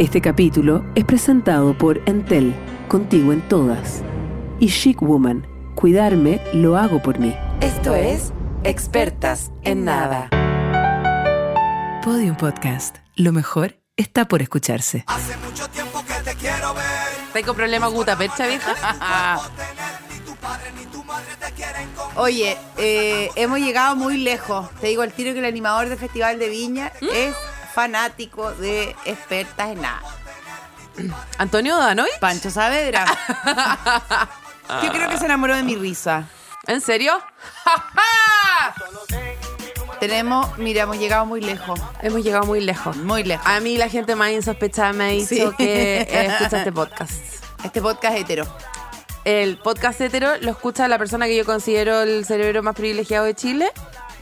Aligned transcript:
Este 0.00 0.22
capítulo 0.22 0.82
es 0.94 1.04
presentado 1.04 1.76
por 1.76 2.00
Entel, 2.06 2.54
contigo 2.88 3.34
en 3.34 3.46
todas. 3.50 4.00
Y 4.58 4.70
Chic 4.70 5.02
Woman, 5.02 5.46
cuidarme 5.74 6.40
lo 6.54 6.78
hago 6.78 7.02
por 7.02 7.18
mí. 7.18 7.36
Esto 7.60 7.94
es 7.94 8.32
Expertas 8.64 9.52
en 9.62 9.84
Nada. 9.84 10.30
Podium 12.02 12.34
Podcast. 12.34 12.96
Lo 13.14 13.32
mejor 13.32 13.76
está 13.98 14.26
por 14.26 14.40
escucharse. 14.40 15.04
Hace 15.06 15.36
mucho 15.36 15.68
tiempo 15.68 16.02
que 16.06 16.14
te 16.30 16.34
quiero 16.34 16.72
ver. 16.72 16.84
¿Tengo 17.34 17.52
problema 17.52 17.88
guta 17.88 18.16
percha, 18.16 18.46
vieja? 18.46 19.38
Oye, 22.16 22.56
eh, 22.78 23.28
hemos 23.36 23.58
llegado 23.58 23.96
muy 23.96 24.16
lejos. 24.16 24.70
Te 24.80 24.86
digo 24.86 25.02
al 25.02 25.12
tiro 25.12 25.34
que 25.34 25.40
el 25.40 25.44
animador 25.44 25.90
del 25.90 25.98
Festival 25.98 26.38
de 26.38 26.48
Viña 26.48 26.90
¿Mm? 27.02 27.06
es 27.14 27.34
fanático 27.74 28.52
de 28.52 28.94
expertas 29.04 29.70
en 29.70 29.82
nada. 29.82 30.02
¿Antonio 31.38 31.76
Danoy? 31.76 32.08
Pancho 32.20 32.50
Saavedra. 32.50 33.04
Yo 34.82 34.92
creo 34.92 35.08
que 35.08 35.18
se 35.18 35.24
enamoró 35.24 35.56
de 35.56 35.62
mi 35.62 35.76
risa. 35.76 36.24
¿En 36.66 36.80
serio? 36.80 37.20
Tenemos, 40.00 40.56
mira, 40.58 40.82
hemos 40.84 40.98
llegado 40.98 41.26
muy 41.26 41.40
lejos. 41.40 41.78
Hemos 42.00 42.22
llegado 42.22 42.46
muy 42.46 42.60
lejos. 42.60 42.96
Muy 42.96 43.22
lejos. 43.22 43.46
A 43.46 43.60
mí 43.60 43.76
la 43.76 43.88
gente 43.88 44.16
más 44.16 44.30
insospechada 44.30 44.92
me 44.94 45.04
ha 45.04 45.08
dicho 45.08 45.50
Sí. 45.50 45.54
que 45.58 46.00
eh, 46.02 46.26
escucha 46.38 46.58
este 46.58 46.72
podcast. 46.72 47.12
Este 47.64 47.82
podcast 47.82 48.16
hetero. 48.16 48.56
El 49.24 49.58
podcast 49.58 50.00
hetero 50.00 50.38
lo 50.40 50.50
escucha 50.52 50.88
la 50.88 50.96
persona 50.96 51.26
que 51.26 51.36
yo 51.36 51.44
considero 51.44 52.00
el 52.00 52.24
cerebro 52.24 52.62
más 52.62 52.74
privilegiado 52.74 53.26
de 53.26 53.34
Chile. 53.34 53.70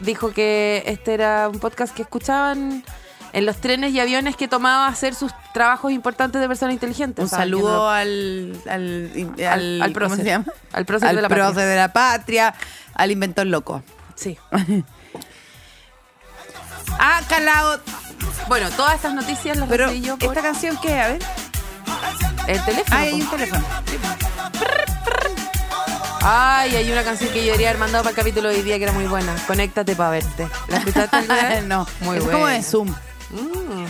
Dijo 0.01 0.33
que 0.33 0.83
este 0.87 1.15
era 1.15 1.49
un 1.49 1.61
podcast 1.61 1.95
que 1.95 2.03
escuchaban 2.03 2.85
en 3.39 3.47
los 3.47 3.57
trenes 3.61 3.93
y 3.93 4.01
aviones 4.01 4.37
que 4.37 4.49
tomaba 4.49 4.87
a 4.87 4.89
hacer 4.91 5.15
sus 5.15 5.33
trabajos 5.55 5.93
importantes 5.93 6.41
de 6.41 6.49
persona 6.49 6.73
inteligente. 6.73 7.23
Un 7.23 7.29
saludo 7.29 7.89
al, 7.89 8.61
al, 8.69 9.11
al, 9.39 9.45
Al- 9.47 9.83
al 9.83 9.93
¿cómo 9.93 10.17
se 10.17 10.25
llama? 10.25 10.45
Al 10.73 10.85
prócer 10.85 11.15
de 11.15 11.23
la 11.23 11.29
prócer 11.29 11.47
patria. 11.55 11.67
de 11.67 11.77
la 11.77 11.93
patria, 11.93 12.55
al 12.95 13.11
inventor 13.11 13.47
loco. 13.47 13.83
Sí. 14.15 14.37
Ah, 17.01 17.21
calado. 17.29 17.81
Bueno, 18.49 18.71
todas 18.71 18.95
estas 18.95 19.15
noticias 19.15 19.57
las 19.57 19.69
Pero, 19.69 19.87
recibí 19.87 20.07
yo 20.07 20.17
por 20.17 20.31
¿esta 20.31 20.43
canción 20.43 20.77
qué? 20.81 20.99
A 21.01 21.09
ver. 21.09 21.23
el 22.49 22.65
teléfono. 22.65 22.97
Ah, 22.97 23.01
hay 23.03 23.13
un 23.21 23.31
teléfono. 23.31 23.65
Ay, 26.23 26.75
hay 26.77 26.91
una 26.91 27.05
canción 27.05 27.31
que 27.31 27.41
yo 27.41 27.47
debería 27.47 27.69
haber 27.69 27.79
mandado 27.81 28.03
para 28.05 28.11
el 28.11 28.17
capítulo 28.17 28.49
de 28.49 28.57
hoy 28.57 28.63
día 28.63 28.79
que 28.79 28.85
era 28.85 28.93
muy 28.93 29.07
buena. 29.07 29.35
Conéctate 29.47 29.95
para 29.95 30.11
verte. 30.11 30.49
¿La 30.69 30.79
escuchaste 30.79 31.63
no, 31.67 31.87
Muy 32.01 32.17
es 32.19 32.25
buena. 32.25 32.33
como 32.39 32.47
de 32.49 32.63
Zoom. 32.63 32.95
Mm. 33.31 33.85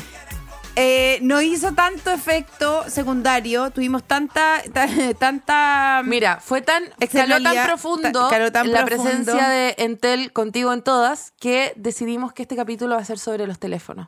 Eh, 0.80 1.18
no 1.22 1.40
hizo 1.42 1.72
tanto 1.72 2.12
efecto 2.12 2.84
secundario, 2.88 3.70
tuvimos 3.72 4.04
tanta, 4.04 4.62
ta- 4.72 4.86
tanta... 5.18 6.02
Mira, 6.04 6.38
fue 6.40 6.62
tan, 6.62 6.84
caló 7.12 7.42
tan 7.42 7.66
profundo 7.66 8.28
ta- 8.28 8.50
tan 8.52 8.70
la 8.70 8.84
profundo. 8.84 9.10
presencia 9.12 9.48
de 9.48 9.74
Entel 9.78 10.32
contigo 10.32 10.72
en 10.72 10.82
todas 10.82 11.32
que 11.40 11.72
decidimos 11.74 12.32
que 12.32 12.42
este 12.42 12.54
capítulo 12.54 12.94
va 12.94 13.00
a 13.00 13.04
ser 13.04 13.18
sobre 13.18 13.48
los 13.48 13.58
teléfonos. 13.58 14.06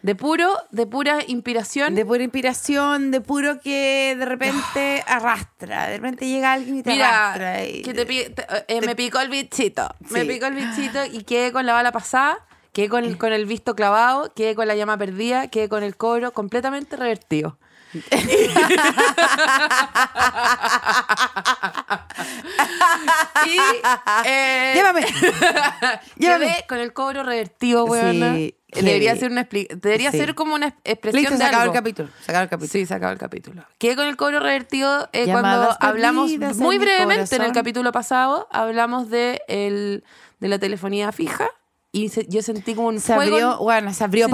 De 0.00 0.14
puro, 0.14 0.56
de 0.70 0.86
pura 0.86 1.18
inspiración. 1.26 1.94
de 1.94 2.06
pura 2.06 2.22
inspiración, 2.22 3.10
de 3.10 3.20
puro 3.20 3.60
que 3.60 4.14
de 4.18 4.24
repente 4.24 5.04
arrastra, 5.06 5.88
de 5.88 5.96
repente 5.96 6.26
llega 6.28 6.52
alguien 6.54 6.78
y 6.78 6.82
te 6.82 6.92
Mira, 6.92 7.32
arrastra. 7.34 7.66
y- 7.66 7.82
que 7.82 7.92
te 7.92 8.06
pi- 8.06 8.30
te- 8.30 8.46
eh, 8.68 8.80
me 8.80 8.96
picó 8.96 9.20
el 9.20 9.28
bichito. 9.28 9.94
Me 10.10 10.24
picó 10.24 10.46
el 10.46 10.54
bichito 10.54 11.04
y 11.04 11.24
quedé 11.24 11.52
con 11.52 11.66
la 11.66 11.74
bala 11.74 11.92
pasada, 11.92 12.38
quedé 12.76 12.90
con, 12.90 13.14
con 13.14 13.32
el 13.32 13.46
visto 13.46 13.74
clavado, 13.74 14.34
quedé 14.34 14.54
con 14.54 14.68
la 14.68 14.74
llama 14.74 14.98
perdida, 14.98 15.48
quedé 15.48 15.66
con 15.70 15.82
el 15.82 15.96
cobro 15.96 16.32
completamente 16.32 16.94
revertido. 16.94 17.56
y 23.46 23.58
eh, 24.28 24.72
Llévame. 24.74 25.02
quedé 25.06 26.00
Llévame. 26.16 26.64
con 26.68 26.78
el 26.78 26.92
cobro 26.92 27.22
revertido, 27.22 27.84
weona. 27.84 28.34
Sí, 28.34 28.54
Debería 28.74 29.16
ser 29.16 29.30
una 29.30 29.44
debería 29.44 30.10
Sí. 30.10 30.18
ser 30.18 30.34
como 30.34 30.54
una 30.54 30.74
expresión 30.84 31.22
Listo, 31.22 31.30
de 31.32 31.38
se 31.38 31.44
acabó 31.44 31.62
el 31.62 31.68
algo. 31.70 31.72
capítulo. 31.74 32.08
Se 32.20 32.30
acabó 32.30 32.42
el 32.42 32.48
capítulo. 32.50 32.72
Sí, 32.72 32.84
se 32.84 32.92
acabó 32.94 33.12
el 33.12 33.18
capítulo. 33.18 33.64
Quedé 33.78 33.96
con 33.96 34.06
el 34.06 34.16
cobro 34.16 34.40
revertido 34.40 35.08
eh, 35.14 35.24
cuando 35.30 35.74
hablamos 35.80 36.30
muy 36.56 36.76
brevemente 36.76 37.36
en 37.36 37.42
el 37.42 37.52
capítulo 37.52 37.90
pasado, 37.92 38.48
hablamos 38.50 39.08
de, 39.08 39.40
el, 39.48 40.04
de 40.40 40.48
la 40.48 40.58
telefonía 40.58 41.10
fija 41.12 41.48
y 41.96 42.08
se- 42.10 42.26
yo 42.28 42.42
sentí 42.42 42.74
como 42.74 42.88
un 42.88 43.00
Se 43.00 43.14
fuego. 43.14 43.34
abrió, 43.36 43.58
bueno, 43.58 43.92
se 43.94 44.04
abrió. 44.04 44.26
En 44.26 44.32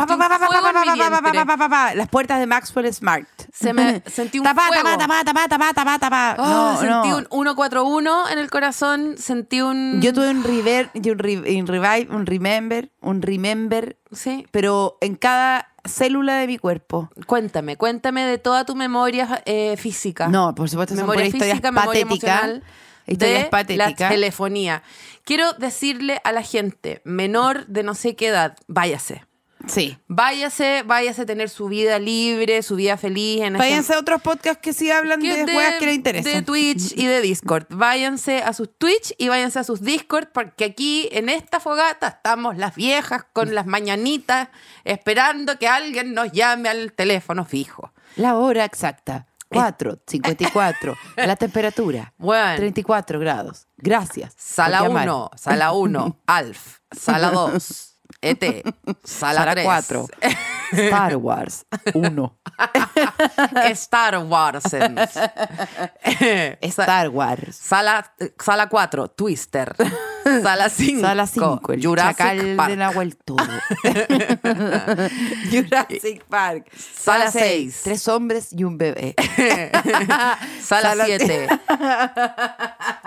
Las 1.97 2.09
puertas 2.09 2.39
de 2.41 2.47
Maxwell 2.47 2.93
Smart. 2.93 3.28
Se 3.53 3.73
me- 3.73 4.03
sentí 4.06 4.39
un 4.39 4.45
Tapá, 4.45 4.67
fuego. 4.69 4.83
tapá, 4.99 5.25
tapá, 5.25 5.49
tapá, 5.49 5.73
tapá, 5.75 5.99
tapá. 5.99 6.37
Ah, 6.39 6.73
No, 6.75 6.81
sentí 6.81 7.09
no. 7.11 7.17
un 7.19 7.27
141 7.31 8.28
en 8.31 8.39
el 8.39 8.50
corazón, 8.50 9.15
sentí 9.19 9.61
un... 9.61 10.00
Yo 10.00 10.12
tuve 10.12 10.31
un 10.31 10.43
rever, 10.43 10.91
y 10.95 11.11
un, 11.11 11.19
re- 11.19 11.59
un 11.61 11.67
revive, 11.67 12.09
un 12.15 12.27
remember, 12.27 12.91
un 13.00 13.23
remember, 13.23 13.97
Sí, 14.11 14.47
pero 14.50 14.99
en 15.00 15.15
cada 15.17 15.69
célula 15.84 16.34
de 16.37 16.47
mi 16.47 16.59
cuerpo. 16.59 17.11
cuéntame, 17.27 17.77
cuéntame 17.77 18.25
de 18.25 18.39
toda 18.39 18.65
tu 18.65 18.75
memoria 18.75 19.43
eh, 19.47 19.77
física. 19.77 20.29
No, 20.29 20.55
por 20.55 20.69
supuesto, 20.69 20.94
son 20.94 21.05
memoria 21.05 21.23
por 21.23 21.27
historias 21.34 21.56
física, 21.59 21.73
memoria 21.73 22.00
emocional 22.03 22.62
de 23.07 23.49
la 23.77 23.87
telefonía. 24.09 24.83
Quiero 25.25 25.53
decirle 25.55 26.21
a 26.25 26.33
la 26.33 26.43
gente 26.43 27.01
menor 27.05 27.67
de 27.67 27.83
no 27.83 27.95
sé 27.95 28.17
qué 28.17 28.29
edad, 28.29 28.57
váyase. 28.67 29.25
Sí. 29.69 29.97
Váyase, 30.09 30.83
váyase 30.85 31.23
a 31.23 31.27
tener 31.27 31.49
su 31.49 31.69
vida 31.69 32.01
libre, 32.01 32.62
su 32.65 32.75
vida 32.75 32.97
feliz 32.97 33.43
en 33.43 33.55
este- 33.55 33.59
Váyanse 33.69 33.95
a 33.95 34.01
otros 34.01 34.21
podcasts 34.21 34.61
que 34.61 34.73
sí 34.73 34.91
hablan 34.91 35.21
que 35.21 35.45
de 35.45 35.53
juegas 35.53 35.75
que 35.79 35.87
les 35.87 35.95
interesan. 35.95 36.33
de 36.33 36.43
Twitch 36.43 36.99
y 36.99 37.07
de 37.07 37.21
Discord. 37.21 37.67
Váyanse 37.71 38.43
a 38.43 38.55
sus 38.55 38.71
Twitch 38.77 39.15
y 39.19 39.29
váyanse 39.29 39.61
a 39.61 39.65
sus 39.65 39.81
Discord 39.81 40.31
porque 40.35 40.65
aquí 40.65 41.09
en 41.12 41.29
esta 41.29 41.61
fogata 41.61 42.09
estamos 42.09 42.57
las 42.57 42.75
viejas 42.75 43.25
con 43.33 43.55
las 43.55 43.67
mañanitas 43.67 44.49
esperando 44.83 45.57
que 45.59 45.69
alguien 45.69 46.12
nos 46.12 46.33
llame 46.33 46.69
al 46.69 46.93
teléfono 46.93 47.45
fijo. 47.45 47.93
La 48.17 48.35
hora 48.37 48.65
exacta. 48.65 49.27
4, 49.53 49.99
54. 50.07 50.97
La 51.17 51.37
temperatura. 51.37 52.13
Bueno. 52.19 52.57
34 52.57 53.19
grados. 53.19 53.67
Gracias. 53.77 54.35
Sala 54.37 54.79
por 54.79 54.89
llamar. 54.89 55.09
1, 55.09 55.31
sala 55.37 55.73
1, 55.73 56.19
Alf, 56.27 56.79
sala 56.91 57.31
2, 57.31 57.99
ET, 58.23 58.65
sala 59.05 59.41
Sala 59.41 59.53
3, 59.53 59.65
4. 59.65 60.07
Star 60.73 61.17
Wars 61.17 61.67
1. 61.95 62.33
Star 63.75 64.19
Wars. 64.19 64.65
Star 66.62 67.09
Wars. 67.09 67.57
Sala, 67.57 68.05
sala 68.39 68.69
4, 68.69 69.09
Twister. 69.09 69.75
Sala 70.43 70.69
5, 70.69 71.00
Sala 71.00 71.27
5. 71.27 71.72
El 71.72 71.83
Jurassic 71.84 72.16
chacal 72.16 72.56
Park. 72.56 72.71
de. 72.71 73.37
Jurassic 75.50 76.25
Park. 76.25 76.66
Sala 76.75 77.31
seis. 77.31 77.81
Tres 77.84 78.06
hombres 78.09 78.53
y 78.53 78.65
un 78.65 78.78
bebé. 78.78 79.15
Sala 80.61 80.91
Sala 80.91 81.05
7, 81.06 81.49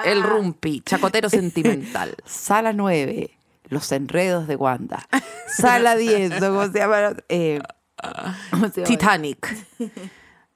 El 0.05 0.23
Rumpi, 0.23 0.81
Chacotero 0.85 1.29
Sentimental. 1.29 2.15
Sala 2.25 2.73
9. 2.73 3.31
Los 3.69 3.91
enredos 3.91 4.47
de 4.47 4.55
Wanda. 4.55 5.07
Sala 5.47 5.95
10. 5.95 6.39
¿Cómo 6.39 6.67
se 6.67 6.79
llama? 6.79 7.15
Eh, 7.29 7.61
¿cómo 8.51 8.67
se 8.69 8.81
llama? 8.81 8.87
Titanic. 8.87 9.55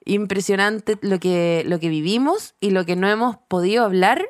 Impresionante 0.05 0.97
lo 1.01 1.19
que, 1.19 1.63
lo 1.65 1.79
que 1.79 1.89
vivimos 1.89 2.55
y 2.59 2.71
lo 2.71 2.85
que 2.85 2.95
no 2.95 3.07
hemos 3.09 3.37
podido 3.47 3.83
hablar 3.83 4.25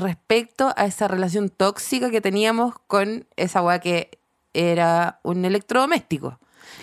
respecto 0.00 0.72
a 0.76 0.86
esa 0.86 1.08
relación 1.08 1.50
tóxica 1.50 2.10
que 2.10 2.20
teníamos 2.20 2.74
con 2.86 3.26
esa 3.36 3.62
weá 3.62 3.78
que 3.78 4.18
era 4.52 5.20
un 5.22 5.44
electrodoméstico. 5.44 6.38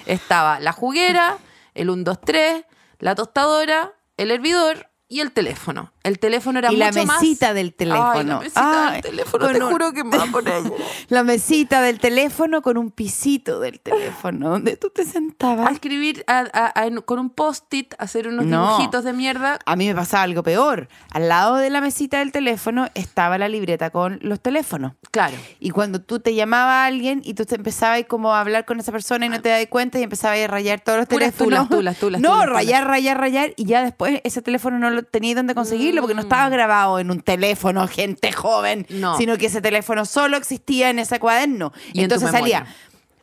Estaba 0.05 0.59
la 0.59 0.71
juguera, 0.71 1.37
el 1.73 1.87
123, 1.87 2.65
la 2.99 3.15
tostadora, 3.15 3.93
el 4.17 4.31
hervidor 4.31 4.90
y 5.11 5.19
el 5.19 5.31
teléfono. 5.33 5.91
El 6.03 6.17
teléfono 6.19 6.57
era 6.59 6.71
Y 6.71 6.77
la 6.77 6.87
mucho 6.87 7.05
más- 7.05 7.21
mesita 7.21 7.53
del 7.53 7.73
teléfono. 7.73 8.11
Ay, 8.13 8.23
la 8.25 8.39
mesita 8.39 8.87
Ay, 8.87 8.93
del 8.93 9.01
teléfono, 9.01 9.47
te 9.49 9.63
un- 9.63 9.71
juro 9.71 9.91
que 9.93 10.03
me 10.05 10.17
va 10.17 10.23
a 10.23 10.27
poner. 10.27 10.63
La 11.09 11.23
mesita 11.23 11.81
del 11.81 11.99
teléfono 11.99 12.61
con 12.61 12.77
un 12.77 12.89
pisito 12.91 13.59
del 13.59 13.79
teléfono 13.81 14.49
donde 14.49 14.77
tú 14.77 14.89
te 14.89 15.01
A 15.01 15.05
sentabas. 15.05 15.71
escribir 15.73 16.23
a- 16.27 16.45
a- 16.53 16.81
a- 16.85 17.01
con 17.01 17.19
un 17.19 17.29
post-it, 17.29 17.93
hacer 17.99 18.27
unos 18.29 18.45
No. 18.45 18.69
dibujitos 18.77 19.03
de 19.03 19.11
mierda. 19.13 19.59
A 19.65 19.75
mí 19.75 19.87
me 19.87 19.93
pasaba 19.95 20.23
algo 20.23 20.43
peor. 20.43 20.87
Al 21.11 21.27
lado 21.27 21.57
de 21.57 21.69
la 21.69 21.81
mesita 21.81 22.19
del 22.19 22.31
teléfono 22.31 22.87
estaba 22.95 23.37
la 23.37 23.49
libreta 23.49 23.89
con 23.89 24.17
los 24.21 24.39
teléfonos. 24.39 24.93
Claro. 25.11 25.35
Y 25.59 25.71
cuando 25.71 25.99
tú 26.01 26.19
te 26.21 26.33
llamaba 26.33 26.83
a 26.83 26.85
alguien 26.85 27.21
y 27.25 27.33
tú 27.33 27.45
te 27.45 27.55
empezabas 27.55 28.05
como 28.07 28.33
a 28.33 28.39
hablar 28.39 28.63
con 28.65 28.79
esa 28.79 28.91
persona 28.93 29.25
y 29.25 29.29
no 29.29 29.41
te 29.41 29.49
das 29.49 29.65
cuenta 29.67 29.99
y 29.99 30.03
empezabas 30.03 30.39
a 30.39 30.47
rayar 30.47 30.79
todos 30.79 30.99
los 30.99 31.07
Puras 31.07 31.33
teléfonos. 31.33 31.67
tulas, 31.67 31.97
tulas, 31.97 31.97
tulas, 31.97 32.21
No, 32.21 32.31
tulas, 32.33 32.49
rayar, 32.49 32.87
rayar, 32.87 33.19
rayar. 33.19 33.53
Y 33.57 33.65
ya 33.65 33.83
después 33.83 34.21
ese 34.23 34.41
teléfono 34.41 34.79
no 34.79 34.89
lo 34.89 35.00
tenías 35.03 35.35
donde 35.35 35.55
conseguirlo 35.55 36.01
porque 36.01 36.15
no 36.15 36.21
estaba 36.21 36.49
grabado 36.49 36.99
en 36.99 37.11
un 37.11 37.21
teléfono, 37.21 37.87
gente 37.87 38.31
joven. 38.31 38.85
Mm. 38.89 38.99
No. 38.99 39.17
Sino 39.17 39.37
que 39.37 39.47
ese 39.47 39.61
teléfono 39.61 40.05
solo 40.05 40.37
existía 40.37 40.89
en 40.89 40.99
ese 40.99 41.19
cuaderno. 41.19 41.73
Y 41.93 41.99
en 41.99 42.03
Entonces 42.05 42.31
salía, 42.31 42.65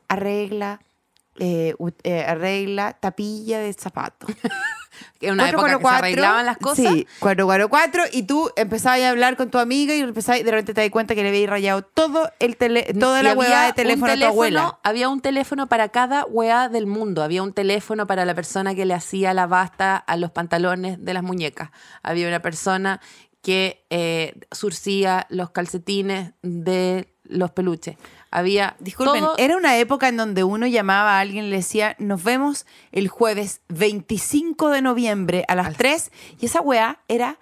arregla 0.08 0.80
eh, 1.38 1.74
eh, 2.02 2.24
arregla 2.26 2.94
tapilla 2.94 3.60
de 3.60 3.72
zapato. 3.72 4.26
Que 5.18 5.32
una 5.32 5.48
época 5.48 5.78
que 5.78 5.84
se 5.84 5.88
arreglaban 5.88 6.46
las 6.46 6.58
cosas. 6.58 6.86
Sí, 6.92 7.06
444 7.20 8.04
y 8.12 8.22
tú 8.24 8.50
empezabas 8.56 9.00
a 9.00 9.10
hablar 9.10 9.36
con 9.36 9.50
tu 9.50 9.58
amiga 9.58 9.94
y 9.94 10.00
empezabas, 10.00 10.44
de 10.44 10.50
repente 10.50 10.74
te 10.74 10.80
das 10.80 10.90
cuenta 10.90 11.14
que 11.14 11.22
le 11.22 11.28
habías 11.28 11.50
rayado 11.50 11.82
todo 11.82 12.30
el 12.38 12.56
tele, 12.56 12.94
toda 12.98 13.20
Y 13.20 13.24
la 13.24 13.34
hueá 13.34 13.66
de 13.66 13.72
teléfono 13.72 14.12
a 14.12 14.16
tu 14.16 14.24
abuela. 14.24 14.78
Había 14.82 15.08
un 15.08 15.20
teléfono 15.20 15.66
para 15.66 15.88
cada 15.88 16.24
weá 16.24 16.68
del 16.68 16.86
mundo. 16.86 17.22
Había 17.22 17.42
un 17.42 17.52
teléfono 17.52 18.06
para 18.06 18.24
la 18.24 18.34
persona 18.34 18.74
que 18.74 18.86
le 18.86 18.94
hacía 18.94 19.34
la 19.34 19.46
basta 19.46 19.96
a 19.96 20.16
los 20.16 20.30
pantalones 20.30 21.04
de 21.04 21.14
las 21.14 21.22
muñecas. 21.22 21.70
Había 22.02 22.28
una 22.28 22.40
persona 22.40 23.00
que 23.42 23.84
eh, 23.90 24.34
surcía 24.52 25.26
los 25.30 25.50
calcetines 25.50 26.32
de 26.42 27.14
los 27.24 27.50
peluches. 27.50 27.96
Había 28.30 28.76
Disculpen, 28.78 29.20
todo- 29.22 29.34
era 29.38 29.56
una 29.56 29.78
época 29.78 30.08
en 30.08 30.16
donde 30.16 30.44
uno 30.44 30.66
llamaba 30.66 31.16
a 31.16 31.20
alguien 31.20 31.46
y 31.46 31.50
le 31.50 31.56
decía, 31.56 31.96
nos 31.98 32.22
vemos 32.24 32.66
el 32.92 33.08
jueves 33.08 33.62
25 33.68 34.68
de 34.70 34.82
noviembre 34.82 35.44
a 35.48 35.54
las 35.54 35.76
3 35.76 36.10
y 36.40 36.46
esa 36.46 36.60
weá 36.60 37.00
era 37.08 37.38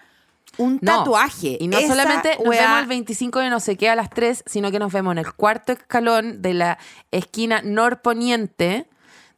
un 0.58 0.78
No, 0.80 0.98
tatuaje. 0.98 1.58
Y 1.60 1.68
no 1.68 1.76
Esa 1.76 1.88
solamente 1.88 2.36
nos 2.42 2.48
vemos 2.56 2.80
el 2.80 2.86
25 2.86 3.40
de 3.40 3.50
no 3.50 3.60
sé 3.60 3.76
qué 3.76 3.90
a 3.90 3.96
las 3.96 4.08
3, 4.10 4.42
sino 4.46 4.70
que 4.70 4.78
nos 4.78 4.92
vemos 4.92 5.12
en 5.12 5.18
el 5.18 5.32
cuarto 5.34 5.72
escalón 5.72 6.40
de 6.40 6.54
la 6.54 6.78
esquina 7.10 7.60
norponiente 7.62 8.88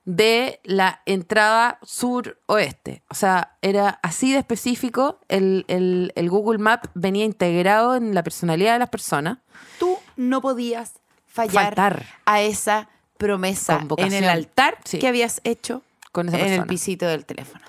de 0.04 0.60
la 0.64 1.02
entrada 1.06 1.78
sur-oeste. 1.82 3.02
O 3.10 3.14
sea, 3.14 3.56
era 3.62 3.98
así 4.02 4.32
de 4.32 4.38
específico. 4.38 5.20
El, 5.28 5.64
el- 5.68 6.12
el 6.14 6.30
Google 6.30 6.58
Map 6.58 6.86
venía 6.94 7.24
integrado 7.24 7.96
en 7.96 8.14
la 8.14 8.22
personalidad 8.22 8.74
de 8.74 8.78
las 8.78 8.88
personas. 8.90 9.38
tú 9.78 9.96
no 10.16 10.40
podías 10.40 10.94
fallar 11.28 11.74
Faltar. 11.74 12.06
a 12.24 12.40
esa 12.42 12.88
promesa 13.16 13.84
en 13.96 14.12
el 14.12 14.28
altar 14.28 14.78
Sí. 14.84 14.98
que 14.98 15.08
habías 15.08 15.40
hecho 15.44 15.82
Con 16.12 16.28
esa 16.28 16.38
en 16.38 16.42
el 16.44 16.48
persona. 16.50 16.66
pisito 16.66 17.06
del 17.06 17.24
teléfono. 17.24 17.64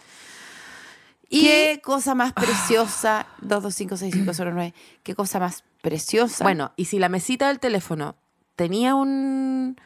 Y 1.30 1.44
qué 1.44 1.82
cosa 1.84 2.16
más 2.16 2.34
preciosa, 2.34 3.28
2256509, 3.42 4.74
qué 5.04 5.16
cosa 5.16 5.40
más 5.40 5.64
preciosa. 5.82 6.44
Bueno, 6.44 6.72
y 6.76 6.86
si 6.86 6.98
la 7.00 7.10
mesita 7.10 7.48
del 7.50 7.60
teléfono 7.60 8.16
tenía 8.56 8.96
un, 8.96 9.78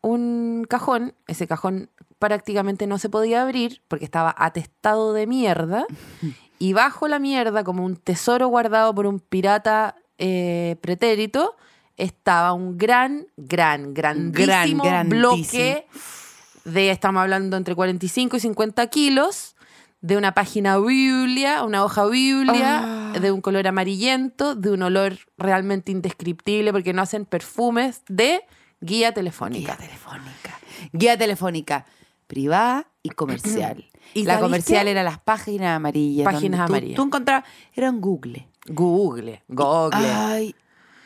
un 0.00 0.66
cajón, 0.68 1.14
ese 1.26 1.46
cajón 1.46 1.90
prácticamente 2.18 2.86
no 2.86 2.98
se 2.98 3.08
podía 3.08 3.42
abrir 3.42 3.82
porque 3.88 4.04
estaba 4.04 4.34
atestado 4.36 5.12
de 5.12 5.26
mierda. 5.26 5.86
Y 6.62 6.74
bajo 6.74 7.08
la 7.08 7.18
mierda, 7.18 7.64
como 7.64 7.86
un 7.86 7.96
tesoro 7.96 8.48
guardado 8.48 8.94
por 8.94 9.06
un 9.06 9.18
pirata 9.18 9.96
eh, 10.18 10.76
pretérito, 10.82 11.56
estaba 11.96 12.52
un 12.52 12.78
gran, 12.78 13.26
gran, 13.36 13.92
grandísimo 13.94 14.82
bloque 15.06 15.86
de, 16.64 16.90
estamos 16.90 17.20
hablando, 17.22 17.56
entre 17.56 17.74
45 17.74 18.36
y 18.36 18.40
50 18.40 18.86
kilos, 18.88 19.56
de 20.02 20.16
una 20.16 20.32
página 20.32 20.78
biblia, 20.78 21.62
una 21.62 21.84
hoja 21.84 22.06
biblia, 22.06 23.12
Ah. 23.12 23.18
de 23.20 23.32
un 23.32 23.40
color 23.42 23.66
amarillento, 23.66 24.54
de 24.54 24.70
un 24.70 24.82
olor 24.82 25.18
realmente 25.36 25.92
indescriptible, 25.92 26.72
porque 26.72 26.92
no 26.94 27.02
hacen 27.02 27.26
perfumes, 27.26 28.02
de 28.08 28.40
guía 28.80 29.12
telefónica. 29.12 29.76
Guía 29.76 29.86
telefónica. 29.86 30.58
Guía 30.92 31.18
telefónica 31.18 31.84
privada 32.26 32.86
y 33.02 33.10
comercial. 33.10 33.84
¿Y 34.14 34.24
la 34.24 34.40
comercial 34.40 34.84
qué? 34.86 34.90
era 34.92 35.02
las 35.02 35.18
páginas 35.18 35.76
amarillas. 35.76 36.24
Páginas 36.24 36.60
donde 36.60 36.66
tú- 36.66 36.72
amarillas. 36.72 36.96
Tú 36.96 37.02
encontrabas, 37.02 37.44
era 37.74 37.90
un 37.90 38.00
Google. 38.00 38.48
Google, 38.66 39.42
Google. 39.48 40.10
Ay, 40.10 40.54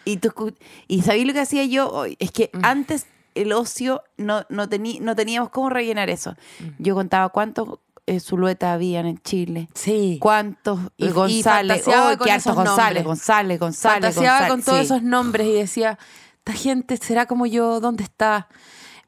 y, 0.04 0.16
tú, 0.18 0.54
y 0.88 1.02
¿sabéis 1.02 1.26
lo 1.26 1.32
que 1.32 1.40
hacía 1.40 1.64
yo 1.64 1.88
hoy? 1.90 2.16
Es 2.20 2.30
que 2.30 2.50
Mm. 2.52 2.60
antes 2.64 3.06
el 3.34 3.52
ocio 3.52 4.02
no, 4.16 4.44
no, 4.48 4.68
tení- 4.68 5.00
no 5.00 5.16
teníamos 5.16 5.50
cómo 5.50 5.68
rellenar 5.70 6.08
eso. 6.10 6.36
Mm. 6.60 6.68
Yo 6.82 6.94
contaba 6.94 7.28
cuántos 7.30 7.78
eh, 8.06 8.20
Zuluetas 8.20 8.74
habían 8.74 9.06
en 9.06 9.18
Chile. 9.22 9.68
sí. 9.74 10.18
¿Cuántos 10.20 10.78
Y- 10.98 11.06
y 11.06 11.10
González? 11.10 11.82
fantaseaba 11.82 12.10
¡Ay, 12.10 12.16
con 12.18 12.24
qué 12.26 12.32
harto 12.32 12.50
esos 12.50 12.54
González. 12.56 13.04
González, 13.04 13.58
González, 13.60 14.14
González. 14.16 14.50
con 14.50 14.62
todos 14.62 14.78
Sí. 14.80 14.84
esos 14.84 15.02
nombres 15.02 15.46
y 15.48 15.52
decía, 15.54 15.98
esta 16.38 16.52
gente 16.52 16.96
será 16.98 17.24
como 17.26 17.46
yo, 17.46 17.80
¿dónde 17.80 18.04
está? 18.04 18.48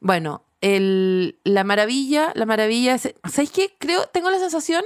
Bueno, 0.01 0.41
el, 0.61 1.37
la 1.43 1.63
maravilla, 1.63 2.31
la 2.33 2.47
maravilla 2.47 2.95
es, 2.95 3.13
¿sabes 3.31 3.51
qué? 3.51 3.75
Creo, 3.77 4.07
tengo 4.07 4.31
la 4.31 4.39
sensación 4.39 4.83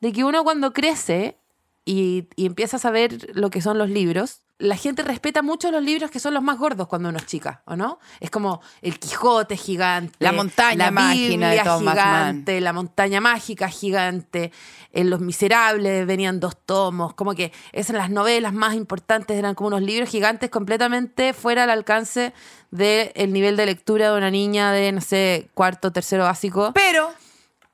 de 0.00 0.12
que 0.12 0.22
uno 0.22 0.44
cuando 0.44 0.72
crece 0.72 1.36
y, 1.84 2.28
y 2.36 2.46
empieza 2.46 2.76
a 2.76 2.80
saber 2.80 3.36
lo 3.36 3.50
que 3.50 3.60
son 3.60 3.78
los 3.78 3.90
libros, 3.90 4.42
la 4.60 4.76
gente 4.76 5.02
respeta 5.02 5.42
mucho 5.42 5.70
los 5.70 5.82
libros 5.82 6.10
que 6.10 6.20
son 6.20 6.34
los 6.34 6.42
más 6.42 6.58
gordos 6.58 6.86
cuando 6.86 7.08
uno 7.08 7.18
es 7.18 7.26
chica, 7.26 7.62
¿o 7.64 7.76
no? 7.76 7.98
Es 8.20 8.30
como 8.30 8.60
el 8.82 8.98
Quijote 8.98 9.56
gigante, 9.56 10.14
La 10.18 10.32
montaña 10.32 10.90
la 10.90 11.14
de 11.14 11.60
Thomas 11.64 11.94
gigante, 11.94 12.60
la 12.60 12.72
montaña 12.72 13.20
mágica 13.20 13.68
gigante, 13.68 14.52
en 14.92 15.08
Los 15.08 15.20
Miserables 15.20 16.06
venían 16.06 16.40
dos 16.40 16.56
tomos, 16.64 17.14
como 17.14 17.34
que 17.34 17.52
esas 17.72 17.96
las 17.96 18.10
novelas 18.10 18.52
más 18.52 18.74
importantes 18.74 19.36
eran 19.36 19.54
como 19.54 19.68
unos 19.68 19.82
libros 19.82 20.08
gigantes 20.08 20.50
completamente 20.50 21.32
fuera 21.32 21.64
al 21.64 21.70
alcance 21.70 22.34
del 22.70 23.32
nivel 23.32 23.56
de 23.56 23.66
lectura 23.66 24.12
de 24.12 24.18
una 24.18 24.30
niña 24.30 24.72
de, 24.72 24.92
no 24.92 25.00
sé, 25.00 25.50
cuarto, 25.54 25.90
tercero 25.90 26.24
básico. 26.24 26.72
Pero 26.74 27.10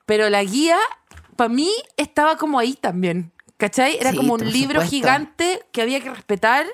Pero 0.07 0.31
la 0.31 0.45
guía, 0.45 0.79
para 1.35 1.49
mí, 1.49 1.71
estaba 1.97 2.37
como 2.37 2.61
ahí 2.61 2.75
también. 2.75 3.33
¿Cachai? 3.57 3.97
Era 3.99 4.11
Sí, 4.11 4.17
como 4.17 4.35
un 4.35 4.41
libro 4.53 4.81
supuesto. 4.83 4.91
gigante 4.91 5.63
que 5.73 5.83
había 5.83 6.01
que 6.01 6.11
respetar 6.11 6.67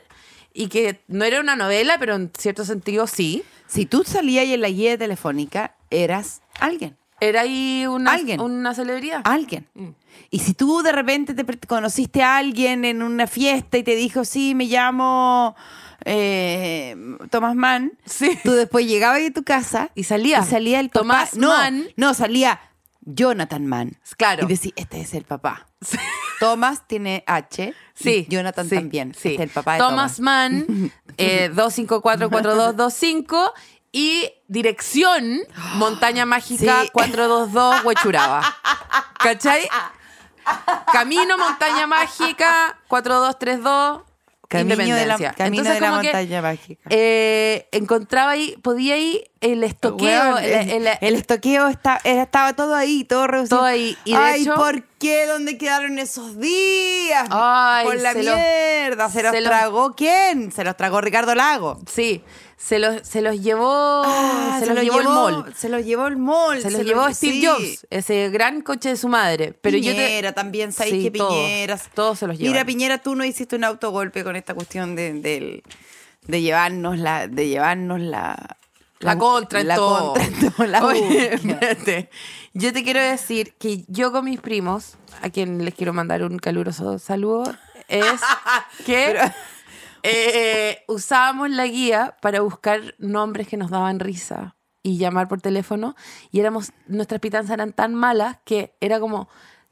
y 0.52 0.67
que 0.69 1.00
no 1.08 1.25
era 1.25 1.40
una 1.40 1.56
novela, 1.56 1.96
pero 1.99 2.14
en 2.17 2.31
cierto 2.37 2.64
sentido 2.64 3.06
sí. 3.06 3.43
si 3.69 3.87
tú 3.87 4.02
salías 4.05 4.43
ahí 4.43 4.55
en 4.55 4.61
la 4.61 4.69
guía 4.69 4.99
telefónica, 4.99 5.76
eras 5.90 6.43
alguien. 6.61 6.96
Era 7.20 7.43
ahí 7.43 7.87
una, 7.87 8.12
Alguien. 8.14 8.40
una 8.40 8.75
celebridad. 8.75 9.20
Alguien. 9.25 9.69
Mm. 9.75 9.90
Y 10.31 10.40
si 10.40 10.55
tú 10.55 10.82
de 10.82 10.90
repente 10.90 11.34
te 11.34 11.44
conociste 11.69 12.20
a 12.23 12.37
alguien 12.38 12.84
en 12.84 13.00
una 13.00 13.29
fiesta 13.29 13.79
y 13.79 13.84
te 13.84 13.94
dijo, 13.94 14.25
sí, 14.25 14.56
me 14.56 14.64
llamo 14.64 15.55
eh, 16.05 16.96
Thomas 17.31 17.55
Mann, 17.55 17.93
Sí. 18.05 18.37
tú 18.43 18.50
después 18.52 18.87
llegabas 18.88 19.20
a 19.25 19.31
tu 19.32 19.44
casa 19.44 19.90
Y 19.94 20.02
salía. 20.05 20.40
y 20.40 20.50
salía 20.50 20.81
el. 20.81 20.90
Tomás 20.90 21.37
no, 21.37 21.49
Mann. 21.49 21.84
No, 21.96 22.12
salía 22.14 22.61
Jonathan 23.02 23.66
Mann. 23.66 23.99
Claro. 24.16 24.44
Y 24.44 24.49
decía, 24.49 24.72
este 24.76 25.00
es 25.00 25.14
el 25.14 25.25
papá. 25.25 25.66
Thomas 26.40 26.87
tiene 26.88 27.22
H. 27.26 27.75
Sí. 27.94 28.26
y 28.28 28.32
Jonathan 28.32 28.69
sí, 28.69 28.75
también. 28.76 29.14
Sí. 29.14 29.31
Este 29.31 29.43
es 29.43 29.49
el 29.49 29.54
papá 29.54 29.75
de 29.75 29.78
Thomas 29.78 30.16
Thomas. 30.16 30.20
Mann, 30.20 30.93
eh, 31.19 31.50
2544225 31.54 33.52
y 33.93 34.31
dirección 34.49 35.40
Montaña 35.75 36.25
Mágica 36.26 36.82
Sí. 36.82 36.88
422 36.93 37.84
Huechuraba. 37.84 38.43
¿Cachai? 39.19 39.69
Camino 40.93 41.38
Montaña 41.38 41.86
Mágica 41.86 42.79
4232 42.88 44.03
Camino 44.52 44.94
de 44.96 45.06
la, 45.06 45.16
camino 45.16 45.62
Entonces, 45.62 45.74
de 45.74 45.80
la 45.80 45.88
como 45.90 46.00
que, 46.02 46.06
montaña 46.08 46.42
mágica. 46.42 46.88
eh, 46.90 47.68
encontraba 47.72 48.30
ahí, 48.32 48.56
podía 48.62 48.96
ir 48.98 49.24
el 49.40 49.64
estoqueo, 49.64 50.38
el- 50.38 50.44
el, 50.70 50.86
el- 50.86 50.98
el 51.00 51.14
estoqueo 51.16 51.68
está, 51.68 52.00
estaba 52.04 52.52
todo 52.54 52.74
ahí, 52.74 53.04
todo 53.04 53.26
reducido. 53.26 53.58
Todo 53.58 53.66
ahí. 53.66 53.96
Y 54.04 54.12
de 54.12 54.18
Ay, 54.18 54.42
hecho- 54.42 54.54
¿por 54.54 54.82
qué? 54.98 55.26
¿Dónde 55.26 55.58
quedaron 55.58 55.98
esos 55.98 56.38
días? 56.38 57.26
Ay, 57.30 57.84
Por 57.86 57.96
la 58.00 58.12
se 58.12 58.22
los- 58.22 58.36
mierda. 58.36 59.08
¿Se 59.10 59.22
los 59.22 59.32
se 59.32 59.40
los- 59.40 59.50
tragó 59.50 59.94
quién? 59.94 60.52
Se 60.52 60.62
los 60.64 60.76
tragó 60.76 61.00
Ricardo 61.00 61.34
Lago. 61.34 61.80
Sí, 61.90 62.22
se 62.64 62.78
los, 62.78 63.06
se 63.06 63.22
los 63.22 63.40
llevó, 63.40 64.02
Ah, 64.04 64.58
se, 64.60 64.66
los 64.72 64.84
llevó, 64.84 65.00
el 65.00 65.08
mall. 65.08 65.54
Se 65.56 65.69
los 65.69 65.84
llevó 65.84 66.06
el 66.06 66.16
mall. 66.16 66.62
Se 66.62 66.70
los 66.70 66.84
llevó 66.84 67.12
Steve 67.12 67.32
sí. 67.32 67.46
Jobs, 67.46 67.86
ese 67.90 68.31
gran 68.31 68.60
coche 68.60 68.90
de 68.90 68.96
su 68.96 69.08
madre. 69.08 69.52
Pero 69.60 69.78
yo 69.78 69.90
Piñera 69.92 70.31
te, 70.31 70.34
también, 70.34 70.72
¿sabes 70.72 70.92
Sí, 70.92 71.10
todos, 71.10 71.34
Piñera? 71.34 71.78
todos 71.94 72.19
se 72.20 72.26
los 72.26 72.38
llevan. 72.38 72.52
Mira, 72.52 72.64
Piñera, 72.64 72.98
tú 72.98 73.16
no 73.16 73.24
hiciste 73.24 73.56
un 73.56 73.64
autogolpe 73.64 74.22
con 74.22 74.36
esta 74.36 74.54
cuestión 74.54 74.94
de, 74.94 75.62
de 76.26 76.40
llevarnos 76.40 76.98
la... 76.98 77.26
De 77.26 77.48
llevarnos 77.48 78.00
la 78.00 78.56
la 79.00 79.19
contra 79.19 79.60
en 79.60 79.66
la 79.69 79.74
todo. 79.74 80.12
contra 80.14 80.24
en 80.24 80.52
todo, 80.52 80.66
la 80.66 80.84
Oye, 80.84 81.00
búsqueda. 81.00 81.54
espérate. 81.58 82.10
Yo 82.54 82.72
te 82.72 82.84
quiero 82.84 83.00
decir 83.02 83.54
que 83.58 83.84
yo 83.88 84.12
con 84.12 84.24
mis 84.24 84.40
primos, 84.40 84.94
a 85.22 85.31
quien 85.31 85.64
les 85.64 85.74
quiero 85.74 85.92
mandar 85.92 86.22
un 86.22 86.38
caluroso 86.38 87.00
saludo, 87.00 87.52
es 87.88 88.20
que 88.86 89.19
eh, 90.02 90.84
usábamos 90.88 91.50
la 91.50 91.66
guía 91.66 92.16
para 92.20 92.40
buscar 92.40 92.94
nombres 92.98 93.48
que 93.48 93.56
nos 93.56 93.70
daban 93.70 94.00
risa 94.00 94.56
y 94.82 94.98
llamar 94.98 95.28
por 95.28 95.40
teléfono 95.40 95.94
y 96.30 96.40
éramos 96.40 96.72
nuestras 96.86 97.20
pitanzas 97.20 97.54
eran 97.54 97.72
tan 97.72 97.94
malas 97.94 98.38
que 98.44 98.74
era 98.80 98.98
como 98.98 99.28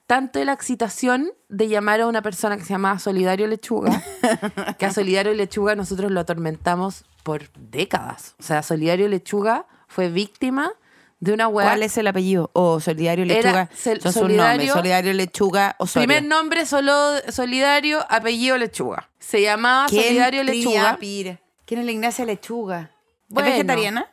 tanto 0.06 0.42
la 0.44 0.52
excitación 0.52 1.30
de 1.48 1.68
llamar 1.68 2.00
a 2.00 2.06
una 2.08 2.20
persona 2.20 2.56
que 2.56 2.64
se 2.64 2.70
llamaba 2.70 2.98
Solidario 2.98 3.46
Lechuga, 3.46 4.02
que 4.78 4.86
a 4.86 4.92
Solidario 4.92 5.32
Lechuga 5.34 5.76
nosotros 5.76 6.10
lo 6.10 6.18
atormentamos 6.18 7.04
por 7.22 7.48
décadas. 7.52 8.34
O 8.40 8.42
sea, 8.42 8.64
Solidario 8.64 9.06
Lechuga 9.08 9.66
fue 9.86 10.08
víctima 10.08 10.72
de 11.20 11.32
una 11.34 11.48
weá. 11.48 11.66
¿Cuál 11.66 11.82
es 11.82 11.96
el 11.98 12.06
apellido? 12.06 12.50
O 12.54 12.80
Solidario 12.80 13.24
Lechuga. 13.24 13.68
Sol- 13.76 14.00
Son 14.00 14.12
sus 14.12 14.22
Solidario- 14.22 14.46
nombres. 14.56 14.72
Solidario 14.72 15.12
Lechuga 15.12 15.76
o 15.78 15.86
Primer 15.86 16.22
nombre 16.24 16.66
solo 16.66 16.92
Solidario, 17.30 18.04
apellido 18.08 18.56
Lechuga. 18.58 19.08
Se 19.18 19.42
llamaba 19.42 19.88
Solidario 19.88 20.42
Lechuga. 20.42 20.98
¿Quién 20.98 21.80
es 21.80 21.84
la 21.84 21.92
Ignacia 21.92 22.24
Lechuga? 22.24 22.90
Bueno. 23.28 23.48
¿Es 23.48 23.54
vegetariana? 23.54 24.10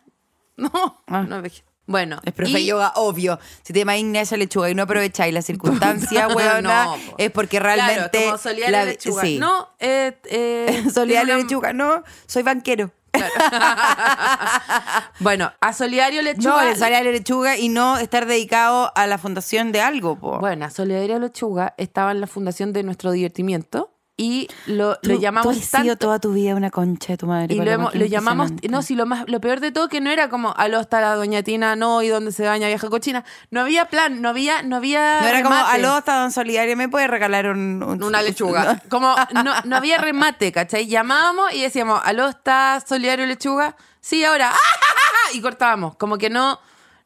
No, 0.58 0.70
Ah. 1.08 1.22
no 1.28 1.38
es 1.38 1.44
vege- 1.44 1.64
Bueno, 1.90 2.20
Es 2.26 2.34
profe 2.34 2.60
y- 2.60 2.66
yoga, 2.66 2.92
obvio. 2.96 3.40
Si 3.64 3.72
te 3.72 3.80
llamas 3.80 3.98
Ignacia 4.00 4.36
Lechuga 4.36 4.70
y 4.70 4.76
no 4.76 4.84
aprovecháis 4.84 5.34
la 5.34 5.42
circunstancia, 5.42 6.28
weona, 6.62 6.86
No, 6.86 6.92
po. 6.98 7.16
es 7.18 7.32
porque 7.32 7.60
realmente... 7.62 8.10
Claro, 8.10 8.26
como 8.26 8.38
Solidario 8.38 8.72
la- 8.78 8.86
Lechuga. 8.86 9.22
sí. 9.22 9.38
No, 9.40 9.70
eh, 9.80 10.18
eh, 10.26 10.84
Solidario 10.94 11.36
una- 11.36 11.44
Lechuga, 11.44 11.72
no, 11.74 12.04
soy 12.26 12.44
banquero. 12.44 12.92
Bueno, 15.20 15.52
a 15.62 15.74
Solidario 15.74 16.22
Lechuga. 16.22 16.64
No, 16.66 16.76
Solidario 16.76 17.12
Lechuga 17.12 17.58
y 17.58 17.70
no 17.70 17.98
estar 17.98 18.28
dedicado 18.28 18.92
a 18.96 19.08
la 19.08 19.18
fundación 19.18 19.72
de 19.72 19.82
algo, 19.82 20.16
po. 20.16 20.40
Bueno, 20.40 20.66
a 20.66 20.70
Solidario 20.70 21.18
Lechuga 21.20 21.74
estaba 21.78 22.12
en 22.12 22.22
la 22.22 22.28
fundación 22.28 22.72
de 22.72 22.84
nuestro 22.84 23.12
divertimiento 23.12 23.97
y 24.20 24.48
lo, 24.66 24.96
Tú- 24.98 25.10
lo 25.12 25.20
llamamos 25.20 25.54
tú 25.56 25.60
has 25.78 25.82
sido 25.84 25.96
toda 25.96 26.18
tu 26.18 26.34
vida 26.34 26.56
una 26.56 26.72
concha 26.72 27.14
de 27.14 27.18
tu 27.18 27.28
madre. 27.28 27.54
y 27.54 27.58
lo, 27.60 27.70
hemos- 27.70 27.94
lo 27.94 28.06
llamamos, 28.08 28.52
no, 28.68 28.82
si 28.82 28.96
lo 28.96 29.06
más, 29.06 29.26
lo 29.30 29.40
peor 29.40 29.60
de 29.60 29.72
todo 29.72 29.90
que 29.90 30.02
no 30.02 30.10
era 30.10 30.28
como, 30.28 30.56
aló 30.58 30.80
está 30.80 31.00
la 31.02 31.14
doña 31.14 31.44
Tina, 31.44 31.76
no, 31.76 32.02
y 32.02 32.08
dónde 32.08 32.32
se 32.32 32.44
baña 32.48 32.68
vieja 32.68 32.90
cochina. 32.90 33.24
No 33.52 33.62
había 33.62 33.86
plan, 33.86 34.20
no 34.24 34.30
había, 34.30 34.64
no 34.64 34.76
había. 34.78 35.22
No 35.22 35.28
era 35.28 35.44
como, 35.44 35.56
aló, 35.56 36.00
está 36.00 36.20
Don 36.22 36.32
Solidario, 36.32 36.76
¿me 36.76 36.90
puede 36.90 37.06
regalar 37.08 37.48
un, 37.48 37.84
un- 37.84 38.04
Una 38.04 38.24
lechuga. 38.24 38.82
Como 38.90 39.16
no, 39.44 39.54
no 39.64 39.76
había 39.76 40.00
remate, 40.00 40.52
¿cachai? 40.52 40.88
Llamábamos 40.88 41.54
y 41.54 41.62
decíamos, 41.62 42.02
aló, 42.04 42.28
está 42.28 42.82
Solidario 42.84 43.26
Lechuga. 43.28 43.76
Sí, 44.02 44.24
ahora. 44.26 44.52
Y 45.34 45.42
cortábamos. 45.42 45.96
Como 45.98 46.18
que 46.18 46.30
no, 46.30 46.58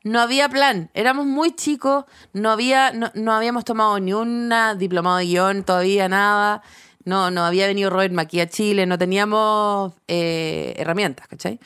no 0.03 0.21
había 0.21 0.47
plan. 0.47 0.89
Éramos 0.93 1.25
muy 1.25 1.51
chicos, 1.55 2.05
no 2.33 2.51
había, 2.51 2.91
no, 2.93 3.11
no 3.15 3.33
habíamos 3.33 3.65
tomado 3.65 3.99
ni 3.99 4.13
una 4.13 4.75
diplomado 4.75 5.17
de 5.17 5.25
guion, 5.25 5.63
todavía 5.63 6.07
nada. 6.07 6.61
No, 7.05 7.31
no 7.31 7.43
había 7.43 7.67
venido 7.67 7.89
Robert 7.89 8.13
Maki 8.13 8.39
a 8.39 8.47
Chile, 8.47 8.85
no 8.85 8.97
teníamos 8.97 9.93
eh, 10.07 10.73
herramientas, 10.77 11.27
¿cachai? 11.27 11.59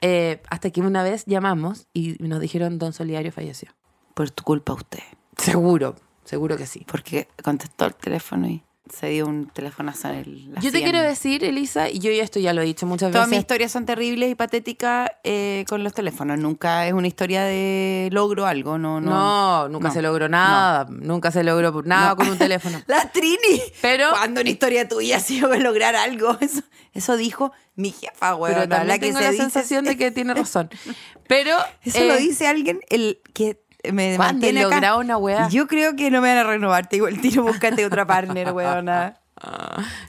Eh, 0.00 0.40
hasta 0.48 0.70
que 0.70 0.80
una 0.80 1.02
vez 1.02 1.24
llamamos 1.26 1.86
y 1.92 2.16
nos 2.20 2.40
dijeron, 2.40 2.78
Don 2.78 2.92
Solidario 2.92 3.32
falleció. 3.32 3.70
Por 4.14 4.30
tu 4.30 4.44
culpa 4.44 4.72
usted. 4.72 5.02
Seguro, 5.36 5.96
seguro 6.24 6.56
que 6.56 6.66
sí. 6.66 6.84
Porque 6.86 7.28
contestó 7.42 7.86
el 7.86 7.94
teléfono 7.94 8.48
y 8.48 8.62
se 8.90 9.08
dio 9.08 9.26
un 9.26 9.46
telefonazo 9.48 10.08
en 10.08 10.14
el. 10.16 10.52
la 10.54 10.60
Yo 10.60 10.72
te 10.72 10.82
quiero 10.82 11.00
decir, 11.02 11.44
Elisa, 11.44 11.88
y 11.90 11.98
yo 11.98 12.10
ya 12.10 12.22
esto 12.22 12.38
ya 12.40 12.52
lo 12.52 12.62
he 12.62 12.64
dicho 12.64 12.86
muchas 12.86 13.10
Todas 13.12 13.26
mis 13.28 13.32
veces. 13.32 13.42
historias 13.44 13.72
son 13.72 13.86
terribles 13.86 14.30
y 14.30 14.34
patéticas 14.34 15.10
eh, 15.24 15.64
con 15.68 15.84
los 15.84 15.92
teléfonos. 15.94 16.38
Nunca 16.38 16.86
es 16.86 16.92
una 16.92 17.06
historia 17.06 17.42
de 17.44 18.08
logro 18.12 18.46
algo, 18.46 18.78
no, 18.78 19.00
no. 19.00 19.10
No, 19.10 19.68
nunca 19.68 19.88
No. 19.88 19.94
se 19.94 20.02
logró 20.02 20.28
nada, 20.28 20.86
nunca 20.90 21.30
se 21.30 21.42
logró 21.44 21.82
nada 21.82 22.10
No. 22.10 22.16
con 22.16 22.28
un 22.28 22.38
teléfono. 22.38 22.80
La 22.86 23.10
Trini. 23.10 23.62
Pero- 23.82 24.10
Cuando 24.10 24.40
una 24.40 24.50
historia 24.50 24.88
tuya 24.88 25.16
ha 25.18 25.20
sido 25.20 25.54
lograr 25.56 25.94
algo. 25.96 26.36
Eso, 26.40 26.62
eso 26.94 27.16
dijo 27.16 27.52
mi 27.76 27.90
jefa, 27.92 28.32
güey. 28.32 28.54
Pero 28.54 28.68
también 28.68 28.98
tengo 29.00 29.20
la 29.20 29.32
sensación 29.32 29.84
de 29.84 29.96
que 29.96 30.10
tiene 30.10 30.34
razón. 30.34 30.68
Pero 31.28 31.56
Eso 31.84 31.98
eh, 31.98 32.06
lo 32.08 32.16
dice 32.16 32.46
alguien 32.46 32.80
el 32.88 33.20
que 33.34 33.60
me 33.92 34.16
¿Cuándo 34.16 34.34
mantiene 34.46 34.64
acá. 34.64 34.96
una 34.96 35.16
weá? 35.16 35.48
Yo 35.48 35.66
creo 35.66 35.96
que 35.96 36.10
no 36.10 36.20
me 36.20 36.28
van 36.34 36.38
a 36.38 36.44
renovar. 36.50 36.88
Te 36.88 36.96
digo 36.96 37.08
el 37.08 37.20
tiro, 37.20 37.42
búscate 37.44 37.86
otra 37.86 38.06
partner, 38.06 38.52
weona. 38.52 39.20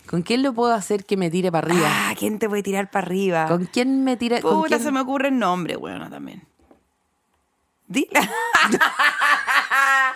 ¿Con 0.07 0.23
quién 0.23 0.41
lo 0.41 0.53
puedo 0.53 0.73
hacer 0.73 1.05
que 1.05 1.15
me 1.15 1.29
tire 1.29 1.51
para 1.51 1.67
arriba? 1.67 1.87
Ah, 1.87 2.13
¿quién 2.17 2.39
te 2.39 2.49
puede 2.49 2.63
tirar 2.63 2.89
para 2.89 3.05
arriba? 3.05 3.45
¿Con 3.47 3.65
quién 3.65 4.03
me 4.03 4.17
tira? 4.17 4.41
con 4.41 4.55
Puta, 4.55 4.69
quién- 4.69 4.81
se 4.81 4.91
me 4.91 4.99
ocurre 5.01 5.27
el 5.27 5.37
nombre, 5.37 5.77
weona, 5.77 6.09
también. 6.09 6.47
Dila. 7.87 8.21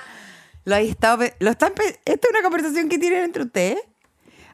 lo 0.66 0.76
he 0.76 0.90
estado... 0.90 1.24
Lo 1.40 1.52
están 1.52 1.74
Esta 2.06 2.28
es 2.28 2.32
una 2.32 2.42
conversación 2.42 2.90
que 2.90 2.98
tienen 2.98 3.24
entre 3.26 3.44
ustedes. 3.44 3.80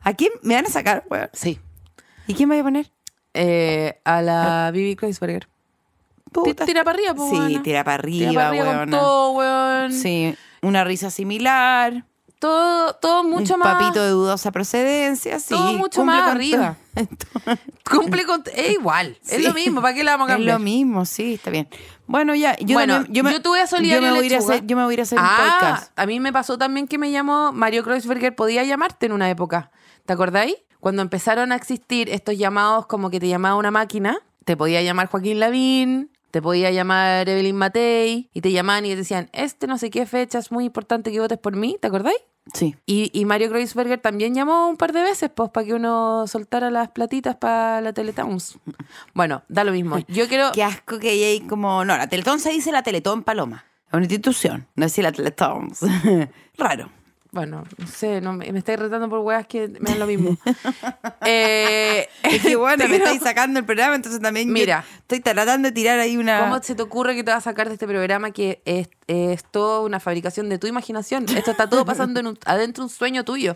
¿A 0.02 0.14
quién 0.14 0.32
me 0.42 0.56
van 0.56 0.66
a 0.66 0.70
sacar, 0.70 1.04
weón? 1.10 1.30
Sí. 1.34 1.60
¿Y 2.28 2.34
quién 2.34 2.50
me 2.50 2.56
voy 2.56 2.62
a 2.62 2.64
poner? 2.64 2.92
Eh, 3.34 4.00
a 4.04 4.22
la 4.22 4.72
Bibi 4.74 4.96
Kreuzberger. 4.96 5.48
Puta. 6.32 6.66
Tira 6.66 6.84
para 6.84 6.96
arriba, 6.98 7.14
po, 7.16 7.30
Sí, 7.30 7.60
tira 7.64 7.84
para 7.84 7.96
arriba, 7.96 8.30
Tira 8.30 8.42
para 8.42 8.50
arriba 8.50 8.66
con 8.66 8.76
weona. 8.78 8.98
todo, 9.00 9.32
weón. 9.32 9.92
Sí, 9.94 10.36
una 10.62 10.84
risa 10.84 11.10
similar. 11.10 12.06
Todo, 12.40 12.94
todo 12.94 13.24
mucho 13.26 13.56
un 13.56 13.60
más. 13.60 13.76
papito 13.76 14.02
de 14.02 14.12
dudosa 14.12 14.52
procedencia, 14.52 15.40
sí. 15.40 15.50
Todo 15.50 15.74
mucho 15.74 16.06
más 16.06 16.22
con 16.24 16.32
arriba. 16.38 16.78
Cumple 17.90 18.26
con. 18.26 18.44
Es 18.56 18.72
igual. 18.72 19.18
Es 19.28 19.44
lo 19.44 19.54
mismo. 19.54 19.82
¿Para 19.82 19.94
qué 19.94 20.04
la 20.04 20.12
vamos 20.12 20.30
a 20.30 20.32
Es 20.34 20.38
cambiar? 20.38 20.58
lo 20.60 20.64
mismo, 20.64 21.06
sí, 21.06 21.34
está 21.34 21.50
bien. 21.52 21.68
Bueno, 22.08 22.34
ya, 22.36 22.56
yo 22.58 22.76
bueno, 22.76 22.94
también- 22.96 23.14
yo, 23.14 23.24
yo, 23.30 23.36
me, 23.36 23.40
tuve 23.42 23.62
a 23.62 23.68
Solidario 23.68 24.08
yo 24.08 24.08
me 24.14 24.18
voy 24.18 24.24
a 24.24 24.26
ir 24.28 24.34
a 24.34 24.38
Lechuga. 24.38 24.54
hacer, 24.56 24.68
yo 24.68 24.76
me 24.78 24.84
voy 24.84 24.92
a 24.92 24.96
ir 24.96 25.00
a 25.00 25.04
hacer 25.04 25.20
un 25.20 25.26
ah, 25.28 25.58
podcast. 25.60 26.00
A 26.00 26.06
mí 26.06 26.20
me 26.20 26.32
pasó 26.34 26.58
también 26.58 26.88
que 26.88 26.98
me 26.98 27.12
llamó 27.12 27.52
Mario 27.52 27.84
Kreuzberger, 27.84 28.36
podía 28.36 28.64
llamarte 28.64 29.06
en 29.08 29.12
una 29.12 29.30
época. 29.30 29.72
¿Te 30.06 30.14
acordáis? 30.14 30.56
Cuando 30.80 31.02
empezaron 31.02 31.52
a 31.52 31.56
existir 31.56 32.10
estos 32.10 32.38
llamados 32.38 32.86
como 32.88 33.10
que 33.10 33.20
te 33.20 33.28
llamaba 33.28 33.56
una 33.56 33.70
máquina, 33.70 34.18
te 34.46 34.56
podía 34.56 34.82
llamar 34.82 35.08
Joaquín 35.10 35.40
Lavín, 35.40 36.12
te 36.32 36.42
podía 36.42 36.72
llamar 36.72 37.28
Evelyn 37.28 37.56
Matei, 37.56 38.30
y 38.34 38.42
te 38.42 38.52
llamaban 38.52 38.86
y 38.86 38.90
te 38.90 38.98
decían, 38.98 39.30
este 39.34 39.68
no 39.68 39.78
sé 39.78 39.90
qué 39.90 40.06
fecha 40.06 40.40
es 40.40 40.52
muy 40.52 40.66
importante 40.66 41.12
que 41.12 41.20
votes 41.20 41.38
por 41.38 41.56
mí, 41.56 41.78
¿te 41.80 41.88
acordáis? 41.88 42.20
Sí. 42.54 42.76
Y, 42.86 43.12
y 43.14 43.26
Mario 43.26 43.50
Kreuzberger 43.50 44.00
también 44.00 44.34
llamó 44.34 44.70
un 44.70 44.78
par 44.78 44.92
de 44.92 45.02
veces, 45.02 45.30
pues, 45.34 45.50
para 45.52 45.66
que 45.66 45.74
uno 45.74 46.26
soltara 46.28 46.72
las 46.72 46.90
platitas 46.90 47.36
para 47.36 47.82
la 47.82 47.94
Teletowns. 47.94 48.58
Bueno, 49.14 49.44
da 49.50 49.64
lo 49.64 49.72
mismo. 49.72 50.00
Yo 50.08 50.28
quiero... 50.28 50.52
Qué 50.54 50.64
asco 50.64 50.98
que 50.98 51.10
hay 51.10 51.42
como. 51.42 51.86
No, 51.86 51.98
la 51.98 52.08
Teletón 52.08 52.40
se 52.40 52.50
dice 52.52 52.72
la 52.72 52.82
Teletón 52.82 53.24
Paloma. 53.24 53.66
Es 53.88 53.94
una 53.94 54.04
institución, 54.04 54.68
no 54.76 54.86
es 54.86 54.98
la 54.98 55.12
Teletón. 55.12 55.72
Raro. 56.58 56.90
Bueno, 57.32 57.64
no 57.78 57.86
sé, 57.88 58.22
no, 58.22 58.34
me, 58.34 58.52
me 58.52 58.58
estáis 58.60 58.80
retando 58.80 59.08
por 59.08 59.20
weas 59.20 59.46
que 59.46 59.68
me 59.68 59.92
dan 59.92 60.00
lo 60.00 60.08
mismo. 60.08 60.36
eh, 61.26 62.08
Es 62.24 62.42
que 62.42 62.56
bueno, 62.56 62.88
me 62.88 62.96
estáis 62.98 63.22
sacando 63.22 63.60
el 63.60 63.66
programa, 63.66 63.96
entonces 63.96 64.20
también 64.22 64.48
yo 64.48 64.54
Mira. 64.54 64.84
estoy 65.00 65.20
tratando 65.20 65.68
de 65.68 65.72
tirar 65.72 66.00
ahí 66.00 66.18
una. 66.18 66.40
¿Cómo 66.42 66.62
se 66.64 66.74
te 66.76 66.82
ocurre 66.82 67.16
que 67.16 67.24
te 67.24 67.32
vas 67.32 67.46
a 67.46 67.52
sacar 67.52 67.68
de 67.68 67.74
este 67.74 67.88
programa 67.88 68.32
que 68.32 68.62
es, 68.66 68.90
es 69.08 69.44
toda 69.44 69.82
una 69.82 70.00
fabricación 70.00 70.50
de 70.50 70.58
tu 70.58 70.68
imaginación? 70.68 71.26
Esto 71.30 71.52
está 71.52 71.70
todo 71.70 71.86
pasando 71.86 72.20
en 72.20 72.28
un- 72.28 72.40
adentro 72.46 72.84
de 72.84 72.86
un 72.86 72.90
sueño 72.90 73.24
tuyo. 73.24 73.56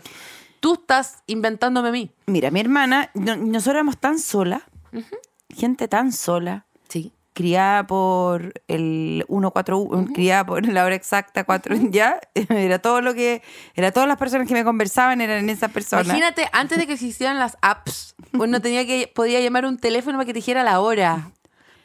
Tú 0.60 0.74
estás 0.74 1.22
inventándome 1.26 1.88
a 1.88 1.92
mí. 1.92 2.10
Mira, 2.26 2.50
mi 2.50 2.60
hermana, 2.60 3.10
no- 3.14 3.36
nosotros 3.36 3.74
éramos 3.74 3.98
tan 3.98 4.18
sola, 4.18 4.62
gente 5.50 5.88
tan 5.88 6.12
sola, 6.12 6.66
Sí. 6.88 7.12
Criada 7.34 7.86
por 7.86 8.54
el 8.68 9.24
141, 9.28 10.12
criada 10.14 10.46
por 10.46 10.66
la 10.66 10.84
hora 10.84 10.94
exacta 10.94 11.44
4, 11.44 11.76
ya, 11.90 12.20
era 12.34 12.78
todo 12.78 13.00
lo 13.02 13.12
que, 13.12 13.42
era 13.74 13.92
todas 13.92 14.08
las 14.08 14.16
personas 14.16 14.48
que 14.48 14.54
me 14.54 14.64
conversaban 14.64 15.20
eran 15.20 15.50
esas 15.50 15.70
personas. 15.70 16.06
Imagínate, 16.06 16.48
antes 16.52 16.78
de 16.78 16.86
que 16.86 16.94
existieran 16.94 17.38
las 17.38 17.58
apps, 17.60 18.14
uno 18.32 18.60
tenía 18.62 18.86
que, 18.86 19.12
podía 19.12 19.40
llamar 19.40 19.66
un 19.66 19.76
teléfono 19.76 20.16
para 20.16 20.26
que 20.26 20.32
te 20.32 20.38
dijera 20.38 20.62
la 20.62 20.80
hora. 20.80 21.32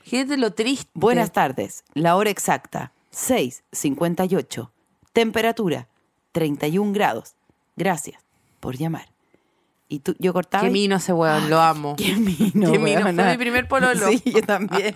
Imagínate 0.03 0.37
lo 0.37 0.53
triste. 0.53 0.89
Buenas 0.93 1.31
tardes, 1.31 1.83
la 1.93 2.15
hora 2.15 2.29
exacta, 2.29 2.93
6.58, 3.11 4.69
temperatura, 5.11 5.87
31 6.31 6.93
grados. 6.93 7.35
Gracias 7.75 8.21
por 8.59 8.77
llamar. 8.77 9.18
Y 9.91 10.01
tú, 10.01 10.15
yo 10.19 10.33
cortaba. 10.33 10.65
Qué 10.65 10.69
mino 10.69 10.97
ese 10.97 11.13
weón, 11.13 11.49
lo 11.49 11.59
amo. 11.59 11.95
Qué 11.95 12.15
mino, 12.15 12.71
Qué 12.71 12.77
mino, 12.77 13.01
fue 13.01 13.11
mi 13.11 13.37
primer 13.37 13.67
pololo. 13.67 14.07
Sí, 14.09 14.21
yo 14.23 14.43
también. 14.43 14.93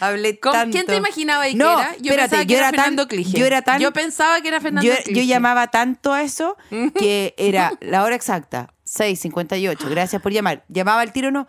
Hablé 0.00 0.38
¿Con 0.40 0.54
tanto. 0.54 0.72
quién 0.72 0.86
te 0.86 0.96
imaginabas 0.96 1.48
que 1.48 1.56
no, 1.56 1.78
era? 1.78 1.94
Yo 1.98 2.12
espérate, 2.12 2.30
pensaba 2.30 2.46
que 2.46 2.52
yo 2.52 2.56
era, 2.56 2.68
era 2.68 2.76
Fernando 2.78 3.08
Clige. 3.08 3.38
Yo 3.38 3.44
era 3.44 3.62
tan... 3.62 3.80
Yo 3.80 3.92
pensaba 3.92 4.40
que 4.40 4.48
era 4.48 4.60
Fernando 4.62 4.88
yo, 4.88 4.96
Clige. 5.04 5.20
yo 5.20 5.26
llamaba 5.26 5.66
tanto 5.66 6.14
a 6.14 6.22
eso 6.22 6.56
que 6.98 7.34
era 7.36 7.74
la 7.80 8.02
hora 8.02 8.14
exacta, 8.16 8.72
6.58. 8.86 9.90
Gracias 9.90 10.22
por 10.22 10.32
llamar. 10.32 10.64
Llamaba 10.68 11.02
al 11.02 11.12
tiro, 11.12 11.30
no, 11.30 11.46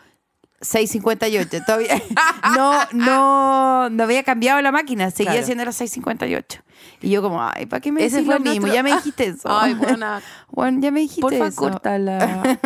6.58. 0.62 1.65
Todavía 1.65 2.01
no, 2.56 2.74
no, 2.94 3.89
no 3.89 4.03
había 4.03 4.24
cambiado 4.24 4.62
la 4.62 4.72
máquina. 4.72 5.12
Seguía 5.12 5.32
Claro. 5.34 5.46
siendo 5.46 5.65
las 5.65 5.80
6.58. 5.82 6.62
Y 7.01 7.10
yo 7.10 7.22
como, 7.22 7.41
ay, 7.44 7.65
¿para 7.65 7.80
qué 7.82 7.91
me 7.91 8.03
Ese 8.06 8.24
fue 8.24 8.36
lo 8.36 8.39
mismo? 8.39 8.68
nuestro- 8.68 8.74
Ya 8.74 8.84
me 8.84 8.91
dijiste 8.96 9.25
eso. 9.27 9.50
Ay, 9.50 9.74
buena. 9.74 10.22
Bueno, 10.50 10.80
ya 10.82 10.91
me 10.91 11.00
dijiste 11.01 11.22
Porfa, 11.22 11.48
eso. 11.48 11.56
córtala. 11.62 12.60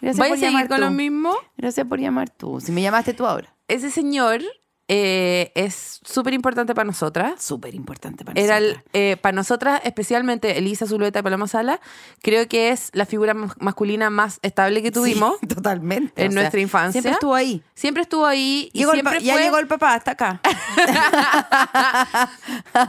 Gracias 0.00 0.16
¿Vais 0.16 0.16
por 0.16 0.22
a 0.22 0.28
seguir 0.28 0.40
llamar 0.50 0.68
con 0.68 0.76
tú. 0.78 0.82
lo 0.84 0.90
mismo? 0.90 1.34
Gracias 1.56 1.86
por 1.86 2.00
llamar 2.00 2.28
tú. 2.30 2.60
Si 2.60 2.72
me 2.72 2.82
llamaste 2.82 3.14
tú 3.14 3.24
ahora. 3.26 3.54
Ese 3.68 3.90
señor 3.90 4.40
eh, 4.88 5.50
es 5.54 6.00
súper 6.04 6.34
importante 6.34 6.74
para 6.74 6.84
nosotras. 6.84 7.42
Súper 7.42 7.74
importante 7.74 8.24
para 8.24 8.38
Era 8.40 8.58
el, 8.58 8.68
nosotras. 8.68 8.90
eh, 8.92 9.16
para 9.20 9.32
nosotras, 9.34 9.80
especialmente 9.84 10.58
Elisa 10.58 10.86
Zulueta 10.86 11.20
y 11.20 11.22
Paloma 11.22 11.46
Sala, 11.48 11.80
creo 12.22 12.46
que 12.48 12.70
es 12.70 12.90
la 12.92 13.06
figura 13.06 13.32
mas- 13.34 13.54
masculina 13.60 14.10
más 14.10 14.40
estable 14.42 14.82
que 14.82 14.90
tuvimos. 14.90 15.36
Sí, 15.40 15.46
totalmente. 15.54 16.24
en 16.24 16.34
nuestra 16.34 16.60
infancia. 16.60 17.00
Siempre 17.00 17.12
estuvo 17.12 17.34
ahí. 17.34 17.62
Siempre 17.74 18.02
estuvo 18.02 18.26
ahí 18.26 18.70
y 18.72 18.80
Llegó 18.80 18.94
ya 18.94 19.38
llegó 19.38 19.58
el 19.58 19.66
papá 19.66 19.94
hasta 19.94 20.10
acá. 20.12 20.40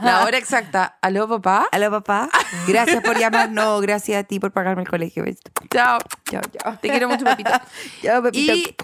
la 0.02 0.24
hora 0.24 0.38
exacta. 0.38 0.98
¿Aló, 1.00 1.28
papá? 1.28 1.66
Aló, 1.72 1.90
papá. 1.90 2.28
Gracias 2.68 3.02
por 3.02 3.18
llamar. 3.18 3.50
No, 3.50 3.80
gracias 3.80 4.20
a 4.20 4.24
ti 4.24 4.38
por 4.38 4.52
pagarme 4.52 4.82
el 4.82 4.88
colegio. 4.88 5.24
Chao. 5.70 5.98
Chao, 6.30 6.42
chao. 6.58 6.78
Te 6.80 6.88
quiero 6.88 7.08
mucho, 7.08 7.24
papito. 7.24 7.50
Chao, 8.02 8.22
Pepito. 8.22 8.52
Y... 8.54 8.76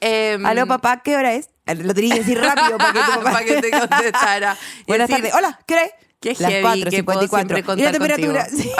em, 0.00 0.44
Aló, 0.46 0.66
papá, 0.66 1.02
¿qué 1.02 1.16
hora 1.16 1.34
es? 1.34 1.50
Lo 1.66 1.94
tenía 1.94 2.14
que 2.14 2.20
decir 2.20 2.40
rápido 2.40 2.78
para 2.78 2.92
que 2.92 3.00
tu 3.00 3.06
papá... 3.18 3.32
Para 3.32 3.44
que 3.44 3.60
te 3.60 3.70
contestara. 3.70 4.56
Buenas 4.86 5.08
decir, 5.08 5.24
tardes. 5.24 5.38
Hola, 5.38 5.60
¿qué 5.66 5.74
hora 5.74 5.84
es? 5.84 5.92
Qué 6.20 6.34
Las 6.38 6.50
heavy 6.50 6.84
que 6.84 7.04
puedo 7.04 7.20
4.54. 7.20 7.28
siempre 7.28 7.64
¿Y 7.76 7.82
la 7.82 7.92
temperatura? 7.92 8.46
Sí. 8.46 8.72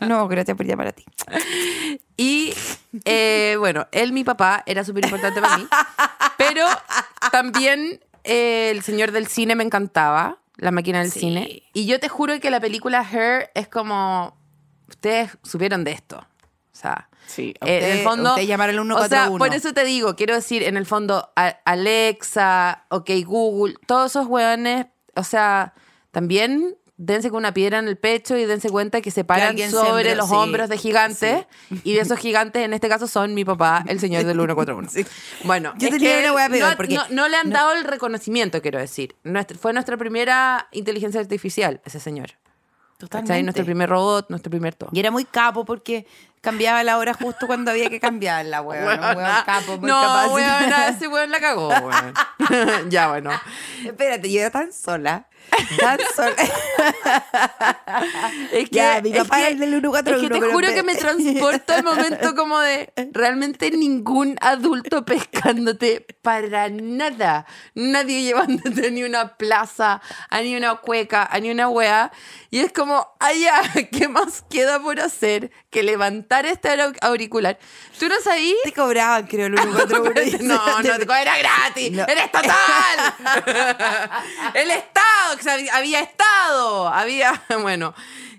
no, 0.06 0.28
gracias 0.28 0.56
por 0.56 0.64
llamar 0.64 0.86
a 0.88 0.92
ti. 0.92 1.04
Y 2.16 2.54
eh, 3.04 3.56
bueno, 3.58 3.86
él, 3.92 4.12
mi 4.12 4.24
papá, 4.24 4.62
era 4.64 4.82
súper 4.82 5.04
importante 5.04 5.42
para 5.42 5.58
mí. 5.58 5.66
Pero 6.38 6.66
también 7.30 8.00
eh, 8.24 8.70
El 8.70 8.82
Señor 8.82 9.12
del 9.12 9.26
Cine 9.26 9.56
me 9.56 9.64
encantaba, 9.64 10.38
La 10.56 10.70
Máquina 10.70 11.00
del 11.00 11.10
Sí. 11.12 11.20
Cine. 11.20 11.64
Y 11.74 11.84
yo 11.84 12.00
te 12.00 12.08
juro 12.08 12.38
que 12.40 12.50
la 12.50 12.60
película 12.60 13.06
Her 13.10 13.50
es 13.54 13.68
como... 13.68 14.34
Ustedes 14.88 15.36
supieron 15.42 15.84
de 15.84 15.92
esto. 15.92 16.16
O 16.16 16.76
sea... 16.76 17.10
Sí, 17.26 17.54
eh, 17.62 17.78
en 17.78 17.84
el 17.84 17.90
usted- 17.92 18.04
fondo, 18.04 18.30
usted 18.30 18.46
llamaron 18.46 18.76
al 18.90 18.96
o 18.96 18.98
sea, 19.08 19.08
141. 19.26 19.38
por 19.38 19.54
eso 19.54 19.72
te 19.72 19.84
digo, 19.84 20.16
quiero 20.16 20.34
decir, 20.34 20.62
en 20.62 20.76
el 20.76 20.86
fondo, 20.86 21.30
Alexa, 21.64 22.84
OK 22.90 23.10
Google, 23.24 23.74
todos 23.86 24.12
esos 24.12 24.26
hueones, 24.26 24.86
o 25.14 25.24
sea, 25.24 25.74
también 26.10 26.76
dense 26.98 27.30
con 27.30 27.38
una 27.38 27.52
piedra 27.52 27.78
en 27.80 27.88
el 27.88 27.96
pecho 27.96 28.36
y 28.36 28.44
dense 28.44 28.68
cuenta 28.70 29.00
que 29.00 29.10
se 29.10 29.24
paran 29.24 29.56
sobre 29.58 30.04
sembró, 30.10 30.14
los 30.14 30.28
sí, 30.28 30.34
hombros 30.36 30.68
de 30.68 30.78
gigantes. 30.78 31.46
Y 31.82 31.94
de 31.94 32.00
esos 32.00 32.18
gigantes, 32.18 32.62
en 32.64 32.74
este 32.74 32.88
caso, 32.88 33.08
son 33.08 33.34
mi 33.34 33.44
papá, 33.44 33.82
el 33.88 33.98
señor 33.98 34.22
del 34.24 34.36
141. 34.36 34.88
Sí. 34.92 35.04
Bueno, 35.44 35.72
Yo 35.78 35.88
tenía 35.88 36.18
una 36.20 36.32
hueá 36.34 36.48
peor, 36.48 36.70
no, 36.70 36.76
porque- 36.76 36.94
no- 36.94 37.06
no 37.10 37.28
le 37.28 37.36
han 37.38 37.48
no- 37.48 37.54
dado 37.54 37.72
el 37.72 37.84
reconocimiento, 37.84 38.62
quiero 38.62 38.78
decir. 38.78 39.16
Nuestra- 39.24 39.58
fue 39.58 39.72
nuestra 39.72 39.96
primera 39.96 40.68
inteligencia 40.70 41.20
artificial, 41.20 41.80
ese 41.84 41.98
señor. 41.98 42.32
¿Cachai? 42.98 43.08
Totalmente. 43.08 43.42
Nuestro 43.42 43.64
primer 43.64 43.88
robot, 43.90 44.26
nuestro 44.30 44.50
primer 44.50 44.74
todo. 44.76 44.90
Y 44.92 45.00
era 45.00 45.10
muy 45.10 45.24
capo 45.24 45.64
porque 45.64 46.06
cambiaba 46.42 46.82
la 46.84 46.98
hora 46.98 47.14
justo 47.14 47.46
cuando 47.46 47.70
había 47.70 47.88
que 47.88 48.00
cambiarla, 48.00 48.60
weón. 48.60 48.84
Un 49.00 49.16
weón 49.16 49.42
capo, 49.46 49.78
muy 49.78 49.88
no, 49.88 49.98
capaz. 50.00 50.26
weona, 50.28 50.88
ese 50.88 51.08
weón 51.08 51.30
la 51.30 51.40
cagó, 51.40 51.68
weón. 51.68 52.14
ya, 52.90 53.08
bueno. 53.08 53.30
Espérate, 53.84 54.30
yo 54.30 54.40
era 54.40 54.50
tan 54.50 54.72
sola. 54.72 55.28
Tan 55.80 55.98
sola. 56.14 56.34
Es 58.52 58.70
que, 58.70 58.76
Ya, 58.76 59.00
mi 59.02 59.10
es 59.16 59.28
que- 59.28 59.38
era 59.38 59.48
el 59.48 59.58
del 59.58 59.70
141, 59.80 60.16
Es 60.16 60.22
que 60.22 60.28
te 60.34 60.40
pero 60.40 60.52
juro 60.52 60.68
que 60.74 60.82
me 60.82 60.94
transporta 60.94 61.74
al 61.76 61.84
momento 61.84 62.34
como 62.36 62.58
de 62.60 62.92
realmente 63.12 63.70
ningún 63.70 64.36
adulto 64.40 65.04
pescándote 65.04 66.06
para 66.22 66.68
nada. 66.68 67.46
Nadie 67.74 68.22
llevándote 68.22 68.90
ni 68.90 69.02
una 69.02 69.36
plaza, 69.36 70.00
a 70.30 70.40
ni 70.42 70.56
una 70.56 70.76
cueca, 70.76 71.28
a 71.30 71.38
ni 71.40 71.50
una 71.50 71.68
wea. 71.68 72.12
Y 72.50 72.60
es 72.60 72.72
como, 72.72 73.08
allá, 73.18 73.60
¿qué 73.90 74.08
más 74.08 74.44
queda 74.48 74.80
por 74.80 75.00
hacer 75.00 75.50
que 75.70 75.82
levantar 75.82 76.31
este 76.40 76.68
aur- 76.70 76.96
auricular? 77.02 77.58
¿Tú 77.98 78.08
no 78.08 78.14
sabías? 78.20 78.56
Te 78.64 78.72
cobraban, 78.72 79.26
creo, 79.26 79.46
el 79.46 79.58
141. 79.58 80.38
No, 80.42 80.82
no, 80.82 81.14
era 81.14 81.38
gratis, 81.38 81.92
No. 81.92 82.04
era 82.08 82.24
estatal. 82.24 82.54
El 84.54 84.70
Estado, 84.70 85.38
había- 85.52 85.76
había 85.76 86.00
Estado, 86.00 86.88
había, 86.88 87.42
bueno, 87.60 87.94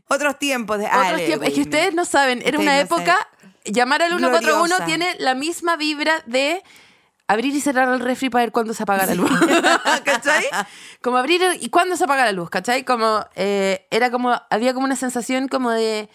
Otros 0.07 0.37
tiempos 0.37 0.77
de 0.79 0.85
otros 0.85 1.05
Ale, 1.05 1.25
tiempos. 1.25 1.47
Es 1.47 1.53
que 1.53 1.61
ustedes 1.61 1.93
no 1.93 2.05
saben, 2.05 2.41
era 2.45 2.59
una 2.59 2.75
no 2.75 2.79
época, 2.81 3.17
llamar 3.65 4.01
al 4.03 4.09
141 4.09 4.57
Gloriosa. 4.65 4.85
tiene 4.85 5.15
la 5.19 5.33
misma 5.33 5.75
vibra 5.77 6.21
de 6.25 6.61
abrir 7.27 7.55
y 7.55 7.61
cerrar 7.61 7.87
el 7.89 7.99
refri 8.01 8.29
para 8.29 8.43
ver 8.43 8.51
cuándo 8.51 8.73
se 8.73 8.83
apaga 8.83 9.05
la 9.05 9.15
luz. 9.15 9.31
¿Cachai? 10.03 10.45
Como 11.01 11.17
abrir 11.17 11.41
y 11.59 11.69
cuándo 11.69 11.95
se 11.95 12.03
apaga 12.03 12.25
la 12.25 12.31
luz, 12.33 12.49
¿cachai? 12.49 12.83
Como, 12.83 13.25
eh, 13.35 13.87
era 13.91 14.11
como, 14.11 14.39
había 14.49 14.73
como 14.73 14.85
una 14.85 14.97
sensación 14.97 15.47
como 15.47 15.71
de 15.71 16.09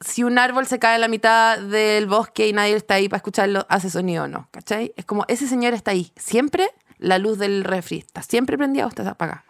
si 0.00 0.24
un 0.24 0.38
árbol 0.38 0.66
se 0.66 0.78
cae 0.78 0.94
en 0.94 1.02
la 1.02 1.08
mitad 1.08 1.58
del 1.58 2.06
bosque 2.06 2.48
y 2.48 2.52
nadie 2.52 2.74
está 2.74 2.94
ahí 2.94 3.08
para 3.08 3.18
escucharlo, 3.18 3.66
hace 3.68 3.90
sonido 3.90 4.24
o 4.24 4.28
no, 4.28 4.48
¿cachai? 4.50 4.92
Es 4.96 5.04
como, 5.04 5.24
ese 5.28 5.46
señor 5.46 5.74
está 5.74 5.90
ahí, 5.90 6.12
siempre 6.16 6.70
la 7.00 7.18
luz 7.18 7.38
del 7.38 7.64
refri 7.64 7.98
está 7.98 8.22
siempre 8.22 8.56
prendida 8.58 8.84
o 8.84 8.88
está 8.88 9.08
apagada. 9.08 9.44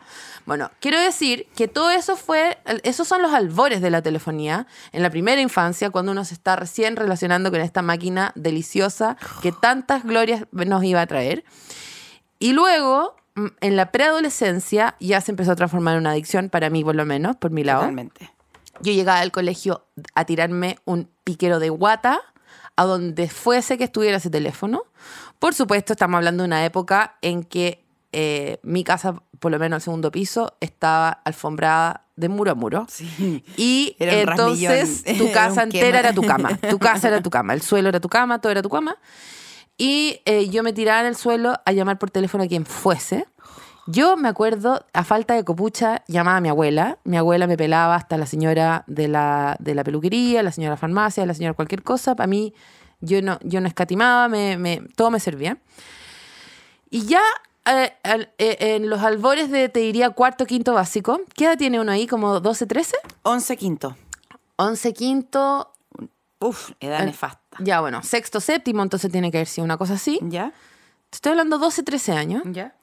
Bueno, 0.47 0.71
quiero 0.80 0.99
decir 1.00 1.47
que 1.57 1.69
todo 1.69 1.90
eso 1.90 2.16
fue, 2.16 2.59
esos 2.85 3.07
son 3.07 3.23
los 3.23 3.33
albores 3.33 3.80
de 3.80 3.90
la 3.90 4.02
telefonía 4.02 4.66
en 4.92 5.02
la 5.02 5.11
primera 5.11 5.40
infancia, 5.40 5.90
cuando 5.90 6.12
uno 6.12 6.25
se 6.25 6.35
está 6.35 6.57
recién 6.57 6.97
relacionando 6.97 7.50
con 7.50 7.61
esta 7.61 7.83
máquina 7.83 8.33
deliciosa 8.37 9.16
que 9.42 9.52
tantas 9.52 10.04
glorias 10.04 10.47
nos 10.52 10.83
iba 10.85 11.00
a 11.02 11.07
traer. 11.07 11.45
Y 12.38 12.52
luego, 12.52 13.16
mm, 13.35 13.47
en 13.61 13.76
la 13.76 13.92
preadolescencia, 13.92 14.97
ya 14.99 15.21
se 15.21 15.33
empezó 15.33 15.52
a 15.52 15.57
transformar 15.57 15.95
en 15.95 16.00
una 16.00 16.12
adicción, 16.12 16.49
para 16.49 16.71
mí 16.71 16.83
por 16.83 16.95
lo 16.95 17.04
menos, 17.04 17.37
por 17.37 17.50
mi 17.50 17.64
lado. 17.64 17.80
Totalmente. 17.80 18.30
Yo 18.81 18.93
llegaba 18.93 19.21
al 19.21 19.33
colegio 19.33 19.87
a 20.15 20.25
tirarme 20.25 20.79
un 20.85 21.09
piquero 21.25 21.59
de 21.59 21.71
guata 21.71 22.21
a 22.76 22.85
donde 22.85 23.28
fuese 23.28 23.76
que 23.76 23.85
estuviera 23.85 24.17
ese 24.17 24.31
teléfono. 24.31 24.85
Por 25.39 25.54
supuesto, 25.54 25.93
estamos 25.93 26.17
hablando 26.17 26.43
de 26.43 26.47
una 26.47 26.65
época 26.65 27.17
en 27.23 27.45
que 27.45 27.85
eh, 28.13 28.59
mi 28.63 28.85
casa, 28.85 29.23
por 29.39 29.52
lo 29.52 29.59
menos 29.59 29.78
el 29.78 29.83
segundo 29.83 30.11
piso, 30.11 30.57
estaba 30.61 31.11
alfombrada 31.11 32.07
de 32.17 32.28
muro 32.28 32.52
a 32.52 32.54
muro. 32.54 32.87
Sí. 32.89 33.45
Y 33.57 33.97
entonces 33.99 35.02
rasmillón. 35.04 35.26
tu 35.26 35.33
casa 35.35 35.63
entera 35.63 35.87
quema. 35.87 35.99
era 35.99 36.13
tu 36.13 36.23
cama. 36.23 36.57
Tu 36.57 36.78
casa 36.78 37.09
era 37.09 37.23
tu 37.23 37.31
cama. 37.39 37.54
El 37.54 37.63
suelo 37.63 37.89
era 37.89 38.00
tu 38.00 38.09
cama, 38.09 38.41
todo 38.41 38.52
era 38.52 38.63
tu 38.63 38.71
cama. 38.71 38.97
Y 39.76 40.21
eh, 40.26 40.50
yo 40.50 40.63
me 40.63 40.73
tiraba 40.73 41.00
en 41.00 41.07
el 41.07 41.17
suelo 41.17 41.54
a 41.65 41.73
llamar 41.73 41.99
por 41.99 42.11
teléfono 42.11 42.45
a 42.45 42.47
quien 42.47 42.67
fuese. 42.67 43.26
Yo 43.91 44.17
me 44.17 44.29
acuerdo, 44.29 44.85
a 44.93 45.05
falta 45.05 45.35
de 45.35 45.45
copucha, 45.45 46.03
llamaba 46.07 46.37
a 46.37 46.41
mi 46.41 46.49
abuela. 46.49 46.99
Mi 47.05 47.17
abuela 47.17 47.47
me 47.47 47.57
pelaba 47.57 47.95
hasta 47.97 48.17
la 48.19 48.26
señora 48.26 48.85
de 48.87 49.09
la, 49.09 49.57
de 49.59 49.75
la 49.75 49.83
peluquería, 49.85 50.43
la 50.43 50.53
señora 50.53 50.76
farmacia, 50.76 51.25
la 51.26 51.35
señora 51.35 51.55
cualquier 51.55 51.83
cosa. 51.83 52.15
Para 52.15 52.26
mí, 52.26 52.55
yo 53.00 53.21
no, 53.23 53.39
yo 53.43 53.61
no 53.61 53.67
escatimaba, 53.69 54.29
me, 54.29 54.57
me- 54.59 54.83
todo 54.97 55.11
me 55.11 55.19
servía. 55.19 55.59
Y 56.91 57.07
ya 57.07 57.21
eh, 57.67 57.93
eh, 58.39 58.57
en 58.76 58.91
los 58.91 59.00
albores 59.03 59.50
de, 59.50 59.69
te 59.69 59.81
diría, 59.81 60.11
cuarto, 60.11 60.45
quinto 60.47 60.75
básico, 60.75 61.21
¿qué 61.35 61.45
edad 61.47 61.57
tiene 61.59 61.81
uno 61.81 61.93
ahí? 61.93 62.07
¿Como 62.07 62.41
12, 62.41 62.67
13? 62.67 62.97
11 63.23 63.57
quinto. 63.57 63.97
11, 64.57 64.93
quinto, 64.93 65.73
Uf, 66.41 66.71
edad 66.81 67.03
Eh, 67.03 67.07
nefasta. 67.07 67.57
ya 67.61 67.81
bueno, 67.81 68.03
sexto, 68.03 68.41
séptimo, 68.41 68.83
entonces 68.83 69.11
tiene 69.13 69.31
que 69.31 69.39
haber 69.39 69.47
sido 69.49 69.65
una 69.65 69.76
cosa 69.79 69.95
así. 69.95 70.19
¿Ya? 70.23 70.53
Te 71.11 71.17
Estoy 71.17 71.31
hablando 71.31 71.59
12, 71.59 71.83
13 71.83 72.13
años. 72.13 72.43
¿Ya? 72.47 72.75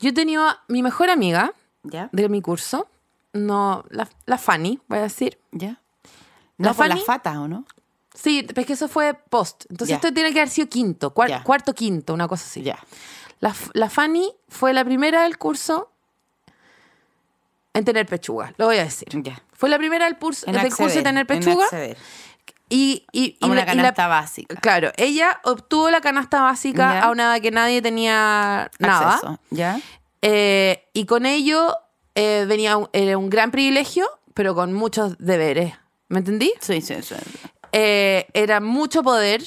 Yo 0.00 0.12
tenía 0.14 0.48
a 0.50 0.64
mi 0.68 0.82
mejor 0.82 1.10
amiga 1.10 1.52
¿Ya? 1.84 2.08
de 2.12 2.28
mi 2.28 2.42
curso, 2.42 2.88
no, 3.32 3.84
la, 3.90 4.08
la 4.26 4.38
Fanny, 4.38 4.80
voy 4.88 4.98
a 4.98 5.02
decir. 5.02 5.38
¿Ya? 5.52 5.80
¿La 6.58 6.68
No, 6.70 6.74
por 6.74 6.86
Fanny? 6.86 6.94
las 6.96 7.04
fatas, 7.04 7.36
¿o 7.36 7.46
no? 7.48 7.64
Sí, 8.14 8.46
es 8.54 8.66
que 8.66 8.72
eso 8.72 8.88
fue 8.88 9.14
post. 9.14 9.64
Entonces 9.70 9.90
Ya. 9.90 9.96
esto 9.96 10.12
tiene 10.12 10.32
que 10.32 10.40
haber 10.40 10.50
sido 10.50 10.68
quinto, 10.68 11.14
cuar- 11.14 11.28
Ya. 11.28 11.42
cuarto, 11.44 11.74
quinto, 11.74 12.12
una 12.12 12.26
cosa 12.28 12.44
así. 12.44 12.62
Ya. 12.62 12.78
La, 13.38 13.54
la 13.72 13.88
Fanny 13.88 14.30
fue 14.48 14.72
la 14.72 14.84
primera 14.84 15.22
del 15.22 15.38
curso 15.38 15.90
en 17.72 17.84
tener 17.84 18.06
pechuga, 18.06 18.52
lo 18.56 18.66
voy 18.66 18.78
a 18.78 18.84
decir. 18.84 19.08
Ya. 19.22 19.40
Fue 19.52 19.68
la 19.68 19.78
primera 19.78 20.06
del, 20.06 20.18
curso- 20.18 20.46
En 20.46 20.54
del 20.54 20.74
curso 20.74 20.98
en 20.98 21.04
tener 21.04 21.20
en 21.20 21.26
pechuga. 21.26 21.66
Y, 22.72 23.04
y, 23.12 23.36
y 23.40 23.44
A 23.44 23.46
una 23.46 23.56
la- 23.56 23.66
canasta 23.66 24.06
básica. 24.06 24.54
Claro, 24.60 24.92
ella 24.96 25.40
obtuvo 25.44 25.90
la 25.90 26.00
canasta 26.00 26.40
básica 26.40 27.00
a 27.02 27.10
una 27.10 27.24
edad 27.34 27.42
que 27.42 27.50
nadie 27.50 27.82
tenía 27.82 28.70
nada. 28.78 29.14
Acceso. 29.14 29.38
¿Ya? 29.50 29.78
Eh, 30.22 30.88
y 30.92 31.04
con 31.04 31.26
ello 31.26 31.76
eh, 32.14 32.44
venía 32.48 32.76
un, 32.76 32.88
era 32.92 33.18
un 33.18 33.28
gran 33.28 33.50
privilegio, 33.50 34.08
pero 34.34 34.54
con 34.54 34.72
muchos 34.72 35.16
deberes. 35.18 35.74
¿Me 36.08 36.20
entendí? 36.20 36.52
Sí, 36.60 36.80
sí, 36.80 37.02
sí. 37.02 37.14
Eh, 37.72 38.26
era 38.34 38.60
mucho 38.60 39.02
poder 39.02 39.42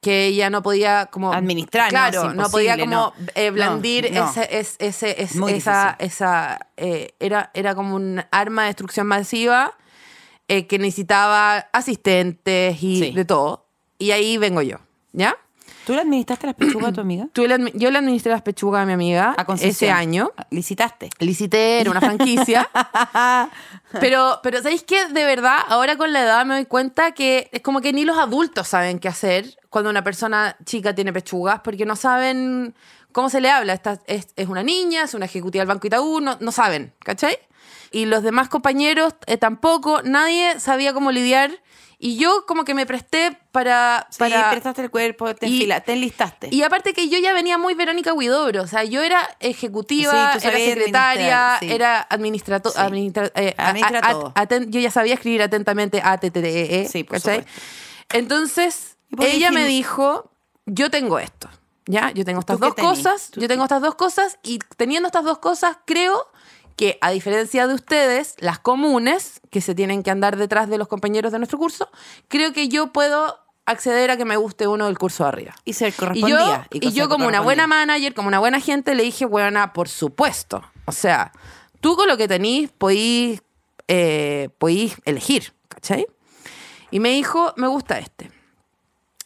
que 0.00 0.26
ella 0.26 0.48
no 0.50 0.62
podía 0.62 1.06
como 1.06 1.32
Administrar, 1.32 1.90
claro 1.90 2.32
no, 2.32 2.48
podía 2.48 2.78
como 2.78 2.90
no. 2.90 3.12
eh, 3.34 3.50
blandir 3.50 4.10
no. 4.12 4.28
ese, 4.30 4.58
es- 4.58 4.76
ese, 4.78 5.22
es- 5.22 5.36
Muy 5.36 5.52
esa, 5.52 5.96
difícil. 5.98 6.06
esa 6.06 6.66
eh, 6.78 7.14
era, 7.20 7.50
era 7.54 7.74
como 7.74 7.96
un 7.96 8.24
arma 8.30 8.62
de 8.62 8.68
destrucción 8.68 9.06
masiva 9.06 9.74
eh, 10.50 10.66
que 10.66 10.78
necesitaba 10.78 11.58
asistentes 11.72 12.82
y 12.82 12.98
Sí. 13.00 13.10
de 13.12 13.24
todo 13.24 13.66
y 13.98 14.10
ahí 14.10 14.36
vengo 14.36 14.62
yo 14.62 14.78
¿ya? 15.12 15.36
¿Tú 15.86 15.94
le 15.94 16.02
administraste 16.02 16.46
las 16.46 16.54
pechugas 16.56 16.90
a 16.90 16.92
tu 16.92 17.00
amiga? 17.00 17.28
Tú 17.32 17.46
le 17.46 17.54
admi- 17.56 17.72
yo 17.74 17.90
le 17.90 17.98
administré 17.98 18.30
las 18.32 18.42
pechugas 18.42 18.82
a 18.82 18.86
mi 18.86 18.92
amiga 18.92 19.34
A 19.36 19.54
ese 19.54 19.90
año 19.90 20.30
¿Licitaste? 20.50 21.08
licité, 21.18 21.80
era 21.80 21.90
una 21.90 22.00
franquicia. 22.00 22.68
pero, 24.00 24.40
pero 24.42 24.62
¿sabéis 24.62 24.82
qué? 24.82 25.06
De 25.08 25.24
verdad, 25.24 25.58
ahora 25.68 25.96
con 25.96 26.12
la 26.12 26.22
edad 26.22 26.44
me 26.46 26.54
doy 26.54 26.66
cuenta 26.66 27.12
que 27.12 27.48
es 27.52 27.60
como 27.62 27.80
que 27.80 27.92
ni 27.92 28.04
los 28.04 28.18
adultos 28.18 28.68
saben 28.68 28.98
qué 28.98 29.08
hacer 29.08 29.56
cuando 29.68 29.90
una 29.90 30.04
persona 30.04 30.56
chica 30.64 30.94
tiene 30.94 31.12
pechugas, 31.12 31.60
porque 31.60 31.86
no 31.86 31.96
saben 31.96 32.74
cómo 33.12 33.30
se 33.30 33.40
le 33.40 33.50
habla. 33.50 33.72
Esta, 33.72 33.98
es, 34.06 34.28
es 34.36 34.48
una 34.48 34.62
niña, 34.62 35.04
es 35.04 35.14
una 35.14 35.24
ejecutiva 35.26 35.62
del 35.62 35.68
Banco 35.68 35.86
Itaú, 35.86 36.20
no, 36.20 36.36
no 36.40 36.52
saben, 36.52 36.92
¿cachai? 37.00 37.36
Y 37.92 38.06
los 38.06 38.22
demás 38.22 38.48
compañeros 38.48 39.14
eh, 39.26 39.36
tampoco, 39.36 40.02
nadie 40.02 40.60
sabía 40.60 40.92
cómo 40.92 41.10
lidiar. 41.12 41.50
Y 42.02 42.16
yo 42.16 42.46
como 42.46 42.64
que 42.64 42.72
me 42.72 42.86
presté 42.86 43.36
para... 43.52 44.06
Sí, 44.10 44.20
para 44.20 44.48
prestaste 44.50 44.80
el 44.80 44.90
cuerpo, 44.90 45.34
te, 45.34 45.46
Y- 45.48 45.68
te 45.84 45.92
enlistaste. 45.92 46.48
y 46.50 46.62
aparte 46.62 46.94
que 46.94 47.10
yo 47.10 47.18
ya 47.18 47.34
venía 47.34 47.58
muy 47.58 47.74
Verónica 47.74 48.14
Huidobro, 48.14 48.62
o 48.62 48.66
sea, 48.66 48.84
yo 48.84 49.02
era 49.02 49.20
ejecutiva, 49.38 50.32
Sí, 50.40 50.48
era 50.48 50.56
secretaria, 50.56 51.56
sí. 51.60 51.70
era 51.70 52.08
administrato- 52.08 52.70
Sí. 52.70 52.78
administra- 52.78 53.30
eh, 53.34 53.54
a- 53.58 53.74
aten- 54.34 54.70
yo 54.70 54.80
ya 54.80 54.90
sabía 54.90 55.12
escribir 55.12 55.42
atentamente 55.42 56.00
A, 56.02 56.16
T, 56.16 56.30
T, 56.30 56.40
E, 56.84 56.88
Sí, 56.88 57.04
por 57.04 57.18
¿cachai? 57.20 57.44
Entonces, 58.12 58.96
¿Y 59.10 59.16
por 59.16 59.26
qué 59.26 59.32
ella 59.34 59.50
me 59.50 59.66
dijo, 59.66 60.30
yo 60.66 60.90
tengo 60.90 61.18
esto, 61.18 61.48
¿ya? 61.86 62.10
Yo 62.12 62.24
tengo 62.24 62.40
estas 62.40 62.56
¿Tú 62.58 62.62
qué 62.74 62.82
dos 62.82 62.90
cosas, 62.96 63.30
¿Tú 63.30 63.40
yo 63.40 63.48
tengo 63.48 63.64
estas 63.64 63.82
dos 63.82 63.94
cosas 63.94 64.38
y 64.42 64.58
teniendo 64.76 65.08
estas 65.08 65.24
dos 65.24 65.38
cosas, 65.38 65.76
creo 65.84 66.29
que 66.80 66.96
a 67.02 67.10
diferencia 67.10 67.66
de 67.66 67.74
ustedes, 67.74 68.36
las 68.38 68.58
comunes, 68.58 69.42
que 69.50 69.60
se 69.60 69.74
tienen 69.74 70.02
que 70.02 70.10
andar 70.10 70.38
detrás 70.38 70.70
de 70.70 70.78
los 70.78 70.88
compañeros 70.88 71.30
de 71.30 71.36
nuestro 71.36 71.58
curso, 71.58 71.90
creo 72.28 72.54
que 72.54 72.68
yo 72.68 72.90
puedo 72.90 73.38
acceder 73.66 74.10
a 74.10 74.16
que 74.16 74.24
me 74.24 74.38
guste 74.38 74.66
uno 74.66 74.86
del 74.86 74.96
curso 74.96 75.24
de 75.24 75.28
arriba. 75.28 75.54
Y 75.66 75.74
se 75.74 75.88
Y 75.88 75.92
correspondía. 75.92 76.66
yo, 76.70 76.78
y 76.80 76.92
yo 76.92 77.10
como 77.10 77.28
una 77.28 77.42
buena 77.42 77.66
manager, 77.66 78.14
como 78.14 78.28
una 78.28 78.38
buena 78.38 78.60
gente, 78.60 78.94
le 78.94 79.02
dije, 79.02 79.26
buena, 79.26 79.74
por 79.74 79.90
supuesto. 79.90 80.62
O 80.86 80.92
sea, 80.92 81.32
tú 81.82 81.96
con 81.96 82.08
lo 82.08 82.16
que 82.16 82.26
tenís 82.26 82.70
podís, 82.70 83.42
eh, 83.86 84.48
podís 84.56 84.96
elegir, 85.04 85.52
¿cachai? 85.68 86.06
Y 86.90 86.98
me 86.98 87.10
dijo, 87.10 87.52
me 87.58 87.66
gusta 87.66 87.98
este. 87.98 88.30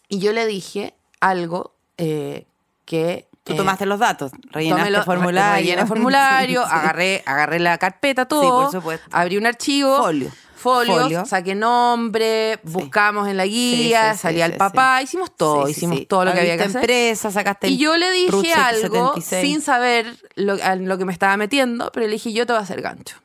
Y 0.09 0.19
yo 0.19 0.33
le 0.33 0.45
dije 0.47 0.97
algo 1.21 1.73
eh, 1.99 2.47
que... 2.85 3.29
Tú 3.45 3.53
eh, 3.53 3.57
tomaste 3.57 3.85
los 3.87 3.99
datos, 3.99 4.33
rellenaste 4.51 4.91
lo- 4.91 5.05
formulario. 5.05 5.63
rellené 5.63 5.87
formulario, 5.87 6.63
Sí, 6.63 6.69
sí. 6.71 6.75
agarré, 6.77 7.23
agarré 7.27 7.59
la 7.61 7.79
carpeta, 7.79 8.25
todo. 8.27 8.63
por 8.65 8.73
supuesto. 8.73 9.07
Abrí 9.13 9.37
un 9.37 9.47
archivo. 9.47 9.97
Folio. 9.99 10.31
Folios, 10.57 11.03
Folio. 11.03 11.27
saqué 11.27 11.55
nombre, 11.55 12.59
buscamos 12.63 13.29
en 13.29 13.37
la 13.37 13.45
guía, 13.45 14.13
Sí, 14.13 14.17
sí, 14.17 14.23
salía 14.23 14.47
sí, 14.47 14.53
el 14.53 14.53
sí, 14.55 14.59
papá, 14.59 14.97
sí. 14.97 15.05
hicimos 15.05 15.37
todo, 15.37 15.67
Sí, 15.67 15.75
sí, 15.75 15.79
hicimos 15.81 15.99
sí. 15.99 16.07
todo 16.07 16.25
lo 16.25 16.33
que 16.33 16.41
había 16.41 16.57
que 16.57 16.63
hacer. 16.63 16.77
empresa, 16.81 17.31
sacaste 17.31 17.69
Y 17.69 17.75
el 17.75 17.79
yo 17.81 17.97
le 17.99 18.11
dije 18.13 18.55
algo 18.55 18.81
76. 19.15 19.43
sin 19.47 19.61
saber 19.61 20.17
lo, 20.37 20.55
a 20.65 20.75
lo 20.77 20.97
que 20.97 21.05
me 21.05 21.13
estaba 21.13 21.37
metiendo, 21.37 21.91
pero 21.93 22.07
le 22.07 22.13
dije, 22.13 22.33
yo 22.33 22.47
te 22.47 22.55
voy 22.55 22.61
a 22.61 22.63
hacer 22.63 22.81
gancho. 22.81 23.17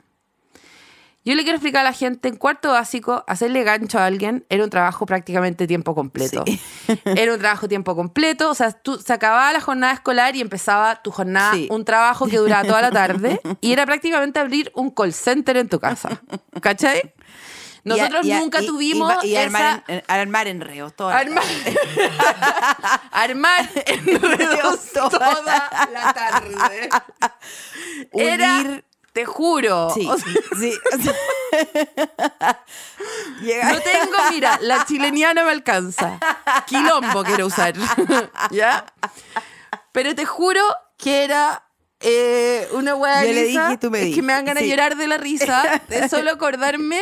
Yo 1.25 1.35
le 1.35 1.43
quiero 1.43 1.57
explicar 1.57 1.81
a 1.81 1.83
la 1.83 1.93
gente, 1.93 2.29
en 2.29 2.37
cuarto 2.37 2.71
básico, 2.71 3.23
hacerle 3.27 3.63
gancho 3.63 3.99
a 3.99 4.05
alguien 4.05 4.45
era 4.49 4.63
un 4.63 4.69
trabajo 4.69 5.05
prácticamente 5.05 5.67
tiempo 5.67 5.93
completo. 5.93 6.43
Sí. 6.47 6.59
Era 7.05 7.33
un 7.33 7.39
trabajo 7.39 7.67
tiempo 7.67 7.95
completo, 7.95 8.49
o 8.49 8.55
sea, 8.55 8.71
tú, 8.71 8.97
se 8.99 9.13
acababa 9.13 9.51
la 9.53 9.59
jornada 9.61 9.93
escolar 9.93 10.35
y 10.35 10.41
empezaba 10.41 11.01
tu 11.03 11.11
jornada, 11.11 11.53
Sí. 11.53 11.67
un 11.69 11.83
trabajo 11.85 12.27
que 12.27 12.37
duraba 12.37 12.63
toda 12.63 12.81
la 12.81 12.91
tarde, 12.91 13.41
y 13.61 13.73
era 13.73 13.85
prácticamente 13.85 14.39
abrir 14.39 14.71
un 14.75 14.89
call 14.91 15.13
center 15.13 15.57
en 15.57 15.67
tu 15.69 15.79
casa. 15.79 16.21
¿Cachai? 16.61 17.13
Nosotros 17.83 18.25
Y 18.25 18.31
a- 18.31 18.35
y 18.35 18.37
a- 18.37 18.39
nunca 18.41 18.61
y- 18.61 18.65
tuvimos 18.65 19.13
y, 19.23 19.27
y 19.27 19.35
esa... 19.35 19.43
armar, 19.45 19.83
en, 19.87 20.03
armar 20.07 20.47
enreos. 20.47 20.93
toda 20.95 21.13
la 21.13 21.19
Armar, 21.19 21.43
armar 23.11 23.69
enredos 23.85 24.91
toda 24.93 25.41
la 25.93 26.13
tarde. 26.13 26.89
Era, 28.13 28.59
Unir- 28.61 28.83
te 29.13 29.25
juro. 29.25 29.89
Sí, 29.93 30.07
o 30.07 30.17
sea, 30.17 30.33
sí. 30.59 30.73
o 30.93 31.01
sea, 31.01 31.13
llega- 33.41 33.71
no 33.73 33.79
tengo, 33.81 34.11
mira, 34.31 34.59
la 34.61 34.85
chileniana 34.85 35.43
me 35.43 35.51
alcanza. 35.51 36.19
Quilombo 36.67 37.23
quiero 37.23 37.47
usar. 37.47 37.73
¿Ya? 38.51 38.85
Pero 39.91 40.15
te 40.15 40.25
juro 40.25 40.61
que 40.97 41.23
era 41.23 41.63
eh, 41.99 42.67
una 42.73 42.95
hueá 42.95 43.21
de 43.21 43.27
Yo 43.27 43.33
le 43.33 43.43
dije 43.45 43.73
y 43.73 43.77
tú 43.77 43.89
me 43.91 44.09
es 44.09 44.15
que 44.15 44.21
me 44.21 44.33
dan 44.33 44.45
ganas 44.45 44.63
sí. 44.63 44.69
llorar 44.69 44.95
de 44.95 45.07
la 45.07 45.17
risa 45.17 45.81
de 45.89 46.07
solo 46.09 46.31
acordarme 46.31 47.01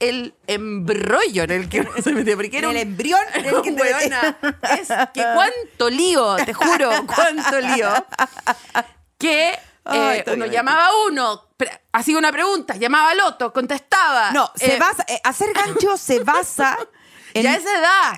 el 0.00 0.34
embrollo 0.46 1.42
en 1.42 1.50
el 1.50 1.68
que 1.68 1.80
uno 1.80 1.90
se 2.02 2.12
metió. 2.12 2.36
Porque 2.36 2.58
era 2.58 2.68
el 2.70 2.76
un- 2.76 2.80
embrión 2.80 3.20
en 3.34 3.46
el 3.46 3.62
que 3.62 3.70
Weona, 3.72 4.38
es 4.78 4.88
que 5.12 5.22
cuánto 5.34 5.90
lío, 5.90 6.36
te 6.36 6.54
juro, 6.54 6.90
cuánto 7.06 7.60
lío. 7.60 7.88
Que 9.18 9.58
Ay, 9.88 10.18
está 10.18 10.32
uno 10.32 10.44
bien. 10.44 10.52
llamaba 10.54 10.86
a 10.86 10.90
uno, 11.08 11.48
hacía 11.92 12.18
una 12.18 12.30
pregunta, 12.32 12.76
llamaba 12.76 13.10
al 13.10 13.20
otro, 13.20 13.52
contestaba. 13.52 14.30
No, 14.32 14.50
se 14.54 14.74
Eh, 14.74 14.78
basa, 14.78 15.04
eh, 15.08 15.20
hacer 15.24 15.52
gancho 15.52 15.96
se 15.96 16.20
basa 16.20 16.76
en 17.34 17.42
Ya 17.42 17.54
esa 17.56 17.78
edad, 17.78 18.12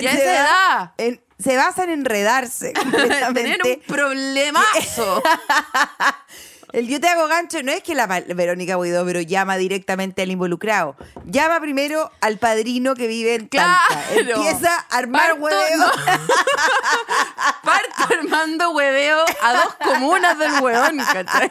ya 0.00 0.10
se 0.12 0.16
esa 0.18 0.24
da- 0.32 0.40
edad. 0.40 0.92
en- 0.98 1.24
se 1.38 1.56
basa 1.56 1.82
en 1.84 1.90
enredarse. 1.90 2.72
Tener 3.34 3.60
un 3.64 3.80
problemazo. 3.86 5.22
El 6.72 6.88
yo 6.88 6.98
te 7.00 7.06
hago 7.08 7.28
gancho 7.28 7.62
no 7.62 7.70
es 7.70 7.82
que 7.82 7.94
la 7.94 8.06
Verónica 8.06 8.76
Guidó, 8.76 9.04
pero 9.04 9.20
llama 9.20 9.56
directamente 9.58 10.22
al 10.22 10.30
involucrado. 10.30 10.96
Llama 11.26 11.60
primero 11.60 12.10
al 12.22 12.38
padrino 12.38 12.94
que 12.94 13.06
vive 13.06 13.34
en 13.34 13.48
Talca. 13.48 13.78
Claro. 13.88 14.36
Empieza 14.36 14.74
a 14.88 14.96
armar 14.98 15.32
Parto- 15.32 15.42
hueveo. 15.42 15.78
no. 15.78 15.86
Parto 17.62 18.14
armando 18.18 18.70
hueveo 18.70 19.24
a 19.42 19.52
dos 19.54 19.74
comunas 19.84 20.38
del 20.38 20.52
hueón, 20.62 20.96
¿cachai? 21.12 21.50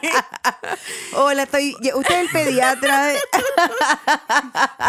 Hola, 1.14 1.44
estoy. 1.44 1.76
Usted 1.94 2.14
es 2.14 2.20
el 2.22 2.28
pediatra. 2.30 3.12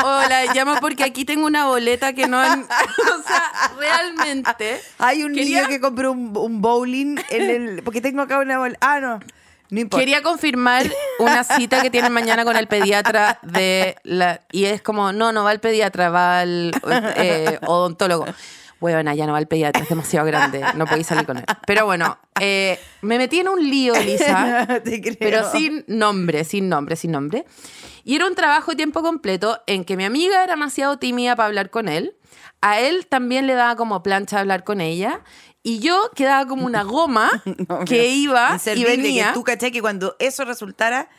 Hola, 0.04 0.46
llamo 0.54 0.76
porque 0.80 1.04
aquí 1.04 1.26
tengo 1.26 1.46
una 1.46 1.66
boleta 1.68 2.14
que 2.14 2.28
no 2.28 2.40
han... 2.40 2.64
O 2.74 3.28
sea, 3.28 3.72
realmente... 3.78 4.82
Hay 5.00 5.24
un 5.24 5.34
Quería- 5.34 5.60
niño 5.60 5.70
que 5.70 5.80
compró 5.80 6.12
un, 6.12 6.36
un 6.36 6.62
bowling 6.62 7.18
en 7.30 7.50
el. 7.50 7.84
Porque 7.84 8.02
tengo 8.02 8.22
acá 8.24 8.40
una 8.40 8.58
bola. 8.58 8.78
Ah, 8.82 9.00
no. 9.00 9.20
No 9.74 9.80
importa. 9.80 10.02
Quería 10.02 10.22
confirmar 10.22 10.86
una 11.18 11.44
cita 11.44 11.82
que 11.82 11.90
tienen 11.90 12.14
mañana 12.14 12.46
con 12.46 12.56
el 12.56 12.68
pediatra 12.68 13.40
de 13.42 13.96
la... 14.04 14.42
Y 14.52 14.66
es 14.66 14.84
como, 14.84 15.12
no, 15.12 15.32
no 15.32 15.44
va 15.44 15.50
al 15.50 15.60
pediatra, 15.60 16.10
va 16.10 16.42
al 16.42 16.72
eh, 17.16 17.58
odontólogo. 17.66 18.28
Bueno, 18.80 19.12
ya 19.14 19.26
no 19.26 19.32
va 19.32 19.40
al 19.40 19.48
pediatra, 19.48 19.82
es 19.82 19.90
demasiado 19.90 20.28
grande, 20.28 20.62
no 20.76 20.86
podéis 20.86 21.08
salir 21.08 21.26
con 21.26 21.38
él. 21.38 21.46
Pero 21.66 21.88
bueno, 21.88 22.20
eh, 22.40 22.78
me 23.02 23.18
metí 23.18 23.40
en 23.40 23.48
un 23.48 23.68
lío, 23.68 23.96
Lisa, 24.00 24.68
Te 24.84 25.16
pero 25.18 25.50
sin 25.52 25.84
nombre, 25.88 26.44
sin 26.44 26.70
nombre, 26.70 26.96
sin 26.96 27.12
nombre. 27.12 27.46
Y 28.04 28.16
era 28.16 28.28
un 28.28 28.36
trabajo 28.36 28.72
de 28.72 28.78
tiempo 28.78 29.02
completo 29.02 29.60
en 29.66 29.86
que 29.86 29.98
mi 29.98 30.04
amiga 30.04 30.44
era 30.44 30.54
demasiado 30.54 31.00
tímida 31.00 31.36
para 31.36 31.48
hablar 31.48 31.72
con 31.72 31.88
él. 31.88 32.16
A 32.62 32.80
él 32.80 33.08
también 33.08 33.48
le 33.48 33.56
daba 33.56 33.76
como 33.76 34.04
plancha 34.04 34.40
hablar 34.40 34.64
con 34.64 34.82
ella. 34.82 35.22
Y 35.64 35.80
yo 35.80 36.12
quedaba 36.14 36.46
como 36.46 36.66
una 36.66 36.84
goma 36.84 37.32
No, 37.70 37.86
que 37.86 38.08
iba 38.10 38.58
y 38.76 38.84
venía. 38.84 39.28
Que 39.30 39.34
tú 39.34 39.44
caché 39.44 39.72
que 39.72 39.82
cuando 39.82 40.16
eso 40.20 40.44
resultara, 40.46 41.10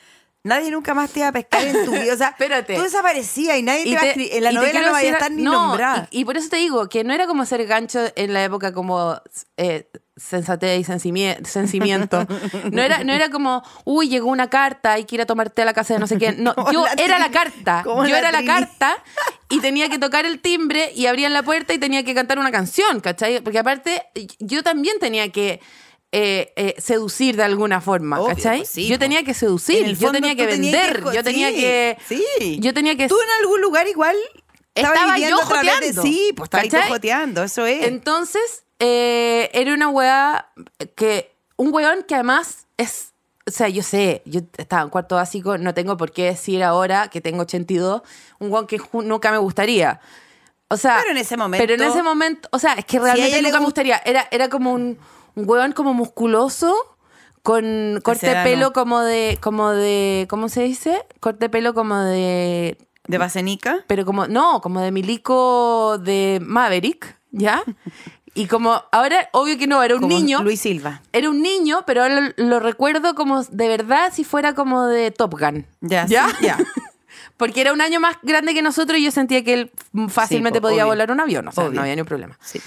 nadie 0.43 0.71
nunca 0.71 0.93
más 0.93 1.11
te 1.11 1.21
iba 1.21 1.29
a 1.29 1.33
pescar 1.33 1.63
en 1.65 1.85
tu 1.87 1.93
vida. 1.93 2.13
O 2.13 2.17
sea, 2.17 2.29
Espérate. 2.39 2.75
tú 2.77 2.83
desaparecías 2.83 3.57
y 3.59 3.63
nadie 3.63 3.85
te, 3.85 3.89
Y 3.89 3.95
va 3.95 4.01
a 4.01 4.03
te- 4.03 4.09
escribir. 4.11 4.33
En 4.35 4.45
la 4.45 4.51
te 4.51 4.55
novela 4.57 4.81
no 4.83 4.93
vaya 4.93 5.09
a 5.09 5.13
estar 5.15 5.31
ni 5.31 5.43
no, 5.43 5.53
nombrada. 5.53 6.09
Y, 6.11 6.21
y 6.21 6.25
por 6.27 6.37
eso 6.37 6.49
te 6.51 6.57
digo 6.57 6.89
que 6.91 7.05
no 7.05 7.15
era 7.15 7.27
como 7.27 7.43
hacer 7.43 7.65
gancho 7.67 8.01
en 8.17 8.33
la 8.35 8.45
época 8.45 8.75
como 8.75 9.19
eh, 9.57 9.89
sensatez 10.17 10.79
y 10.81 10.85
sensimiento. 10.85 12.27
No 12.71 12.83
era, 12.83 13.03
no 13.05 13.13
era 13.13 13.31
como, 13.31 13.63
uy, 13.85 14.09
llegó 14.09 14.29
una 14.29 14.49
carta, 14.51 14.93
hay 14.93 15.05
que 15.05 15.17
ir 15.17 15.23
a 15.23 15.27
tomarte 15.27 15.63
a 15.63 15.65
la 15.65 15.73
casa 15.75 15.95
de 15.95 16.01
no 16.01 16.07
sé 16.07 16.19
quién. 16.19 16.43
No, 16.43 16.55
yo 16.73 16.85
la 16.85 16.93
era 17.03 17.19
la 17.19 17.31
carta. 17.31 17.83
Yo 17.85 18.03
la 18.05 18.19
era 18.19 18.33
la 18.33 18.45
carta 18.45 18.97
y 19.51 19.61
tenía 19.61 19.89
que 19.89 19.99
tocar 19.99 20.25
el 20.27 20.41
timbre 20.41 20.91
y 20.95 21.07
abrían 21.07 21.33
la 21.33 21.43
puerta 21.43 21.73
y 21.75 21.79
tenía 21.79 22.03
que 22.05 22.15
cantar 22.15 22.39
una 22.39 22.51
canción, 22.51 23.01
¿cachai? 23.01 23.41
Porque 23.41 23.59
aparte, 23.59 24.03
yo 24.39 24.63
también 24.63 24.99
tenía 24.99 25.31
que. 25.31 25.61
eh, 26.13 26.53
eh, 26.57 26.75
seducir 26.79 27.35
de 27.37 27.43
alguna 27.43 27.81
forma, 27.81 28.21
Obvio, 28.21 28.37
¿cachai? 28.37 28.59
pues 28.59 28.69
sí, 28.71 28.87
yo 28.87 28.99
tenía 29.01 29.25
que 29.25 29.35
seducir, 29.35 29.97
yo 29.99 30.13
tenía 30.13 30.37
que 30.37 30.47
vender, 30.47 31.03
yo 31.13 31.25
tenía 31.25 31.49
sí, 31.51 31.57
que 31.57 31.97
Sí. 32.09 32.59
yo 32.61 32.73
tenía 32.73 32.97
que 32.97 33.09
Tú 33.09 33.17
en 33.21 33.31
algún 33.43 33.61
lugar 33.61 33.89
igual 33.89 34.17
Estaba 34.77 35.15
viviendo 35.15 35.41
yo 35.41 35.49
de- 35.49 35.55
joteando, 35.57 36.03
Sí, 36.03 36.33
pues 36.37 36.47
estabas 36.47 36.67
tú 36.69 36.71
¿cachai? 36.73 36.89
joteando, 36.91 37.43
eso 37.43 37.67
es. 37.67 37.85
Entonces, 37.87 38.65
eh, 38.79 39.51
era 39.55 39.73
una 39.75 39.89
weá 39.89 40.51
que. 40.97 41.33
Un 41.57 41.73
weón 41.73 42.03
que 42.07 42.15
además 42.15 42.67
es. 42.77 43.14
O 43.47 43.51
sea, 43.51 43.69
yo 43.69 43.83
sé, 43.83 44.23
yo 44.25 44.41
estaba 44.57 44.83
en 44.83 44.89
cuarto 44.89 45.17
básico, 45.17 45.59
no 45.59 45.75
tengo 45.75 45.97
por 45.97 46.13
qué 46.13 46.25
decir 46.25 46.63
ahora 46.65 47.09
que 47.09 47.21
tengo 47.21 47.43
82, 47.43 48.03
un 48.39 48.51
weón 48.51 48.67
que 48.67 48.81
nunca 48.93 49.31
me 49.31 49.39
gustaría. 49.39 50.01
O 50.69 50.77
sea. 50.79 50.97
Pero 51.01 51.11
en 51.11 51.19
ese 51.19 51.37
momento- 51.37 51.63
Pero 51.67 51.75
en 51.75 51.91
ese 51.91 52.03
momento. 52.03 52.49
O 52.53 52.59
sea, 52.59 52.73
es 52.73 52.85
que 52.87 52.99
realmente 52.99 53.43
nunca 53.43 53.59
me 53.59 53.65
gust- 53.65 53.65
gustaría. 53.67 54.01
Era, 54.05 54.27
era 54.31 54.49
como 54.49 54.73
un, 54.73 54.99
un 55.35 55.49
weón 55.49 55.73
como 55.73 55.93
musculoso, 55.93 56.75
con 57.43 58.01
corte 58.03 58.27
de 58.29 58.43
pelo 58.45 58.73
como 58.73 59.01
de. 59.01 59.39
como 59.43 59.71
de. 59.73 60.27
¿Cómo 60.31 60.49
se 60.49 60.63
dice? 60.63 61.05
Corte 61.21 61.41
de 61.45 61.49
pelo 61.51 61.75
como 61.75 61.99
de 62.01 62.79
¿De 63.07 63.19
Basenica? 63.19 63.85
pero 63.87 64.07
como, 64.07 64.27
no, 64.27 64.63
como 64.63 64.81
de 64.81 64.91
Milico 64.91 65.99
de 65.99 66.41
Maverick, 66.43 67.19
¿ya? 67.31 67.63
Y 68.35 68.47
como, 68.49 68.83
ahora, 68.91 69.29
obvio 69.33 69.57
que 69.59 69.67
no, 69.69 69.83
era 69.83 69.95
un 69.95 70.01
Como 70.03 70.15
niño. 70.17 70.43
Luis 70.43 70.61
Silva. 70.61 71.03
Era 71.13 71.31
un 71.31 71.41
niño, 71.41 71.85
pero 71.87 72.03
ahora 72.03 72.21
lo, 72.21 72.45
lo 72.45 72.61
recuerdo 72.61 73.15
como 73.15 73.45
de 73.45 73.69
verdad 73.69 74.13
si 74.13 74.25
fuera 74.25 74.55
como 74.55 74.87
de 74.87 75.13
Top 75.13 75.39
Gun. 75.39 75.67
Ya, 75.81 76.05
¿Ya? 76.07 76.29
sí, 76.31 76.35
ya. 76.47 76.59
Porque 77.37 77.61
era 77.61 77.73
un 77.73 77.81
año 77.81 78.01
más 78.01 78.17
grande 78.23 78.53
que 78.55 78.63
nosotros 78.63 78.99
y 78.99 79.05
yo 79.05 79.11
sentía 79.13 79.43
que 79.45 79.55
él 79.55 79.73
fácilmente 80.09 80.59
Sí, 80.59 80.61
po, 80.61 80.69
podía 80.69 80.83
obvio. 80.85 80.93
volar 80.93 81.11
un 81.13 81.21
avión, 81.21 81.47
o 81.49 81.53
sea, 81.53 81.65
Obvio. 81.65 81.75
no 81.77 81.81
había 81.83 81.95
ni 81.95 82.01
un 82.03 82.07
problema. 82.07 82.39
Sí. 82.43 82.61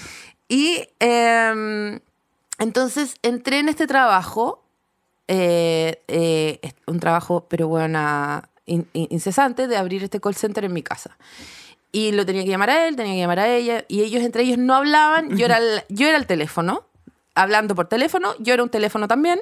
Y 0.48 0.88
eh, 1.00 2.00
entonces 2.58 3.14
entré 3.22 3.58
en 3.60 3.68
este 3.68 3.86
trabajo, 3.86 4.64
eh, 5.26 6.02
eh, 6.08 6.60
un 6.86 7.00
trabajo, 7.00 7.46
pero 7.48 7.68
bueno, 7.68 8.42
in- 8.66 8.88
in- 8.94 9.08
incesante, 9.10 9.66
de 9.68 9.76
abrir 9.76 10.02
este 10.04 10.20
call 10.20 10.34
center 10.34 10.64
en 10.64 10.72
mi 10.72 10.82
casa. 10.82 11.16
Y 11.90 12.12
lo 12.12 12.26
tenía 12.26 12.44
que 12.44 12.50
llamar 12.50 12.70
a 12.70 12.86
él, 12.86 12.96
tenía 12.96 13.14
que 13.14 13.20
llamar 13.20 13.38
a 13.38 13.48
ella, 13.48 13.84
y 13.88 14.02
ellos 14.02 14.22
entre 14.22 14.42
ellos 14.42 14.58
no 14.58 14.74
hablaban, 14.74 15.36
yo 15.36 15.46
era 15.46 15.58
el, 15.58 15.84
yo 15.88 16.06
era 16.06 16.18
el 16.18 16.26
teléfono, 16.26 16.86
hablando 17.34 17.74
por 17.74 17.88
teléfono, 17.88 18.34
yo 18.38 18.54
era 18.54 18.62
un 18.62 18.68
teléfono 18.68 19.08
también. 19.08 19.40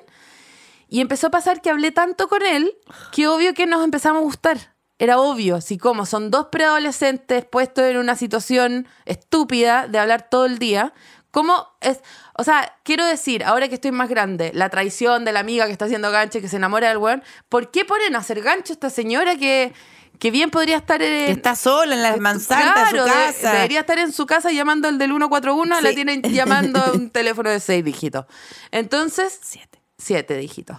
Y 0.89 1.01
empezó 1.01 1.29
a 1.29 1.31
pasar 1.31 1.61
que 1.61 1.71
hablé 1.71 1.91
tanto 1.91 2.29
con 2.29 2.43
él 2.43 2.77
que 3.11 3.27
obvio 3.27 3.55
que 3.55 3.67
nos 3.67 3.83
empezamos 3.83 4.21
a 4.21 4.25
gustar. 4.25 4.77
Era 4.99 5.19
obvio, 5.19 5.61
si 5.61 5.77
como 5.77 6.07
son 6.07 6.31
dos 6.31 6.47
preadolescentes 6.47 7.45
puestos 7.45 7.85
en 7.85 7.99
una 7.99 8.17
situación 8.17 8.87
estúpida 9.05 9.89
de 9.89 9.99
hablar 9.99 10.31
todo 10.31 10.47
el 10.47 10.59
día, 10.59 10.95
¿cómo 11.31 11.69
es? 11.81 12.01
O 12.39 12.45
sea, 12.45 12.73
quiero 12.83 13.05
decir, 13.05 13.45
ahora 13.45 13.69
que 13.69 13.75
estoy 13.75 13.91
más 13.93 14.09
grande, 14.09 14.53
la 14.55 14.71
traición 14.71 15.25
de 15.27 15.33
la 15.33 15.41
amiga 15.41 15.67
que 15.67 15.73
está 15.73 15.85
haciendo 15.85 16.11
gancho 16.11 16.39
y 16.39 16.41
que 16.41 16.49
se 16.49 16.57
enamora 16.57 16.89
del 16.89 16.97
weón, 16.99 17.23
¿por 17.51 17.71
qué 17.71 17.85
ponen 17.85 18.15
a 18.15 18.21
hacer 18.21 18.41
gancho 18.41 18.73
a 18.73 18.75
esta 18.75 18.89
señora 18.89 19.37
que, 19.37 19.75
que 20.19 20.31
bien 20.31 20.51
podría 20.51 20.77
estar 20.77 21.03
en, 21.03 21.27
Que 21.27 21.33
está 21.33 21.55
sola 21.57 21.95
en 21.95 22.03
las 22.03 22.19
manzanas 22.19 22.93
de 22.93 22.99
su 22.99 23.05
de- 23.05 23.11
casa. 23.11 23.53
debería 23.53 23.81
estar 23.81 23.99
en 23.99 24.13
su 24.13 24.27
casa 24.27 24.51
llamando 24.53 24.89
al 24.89 24.99
del 24.99 25.11
141, 25.11 25.81
la 25.81 25.89
Sí. 25.91 25.95
tienen 25.95 26.23
llamando 26.23 26.81
a 26.83 26.93
un 26.93 27.11
teléfono 27.11 27.51
de 27.51 27.61
seis 27.61 27.85
dígitos. 27.85 28.27
Entonces, 28.71 29.39
Siete. 29.43 29.81
siete 29.99 30.37
dígitos. 30.37 30.79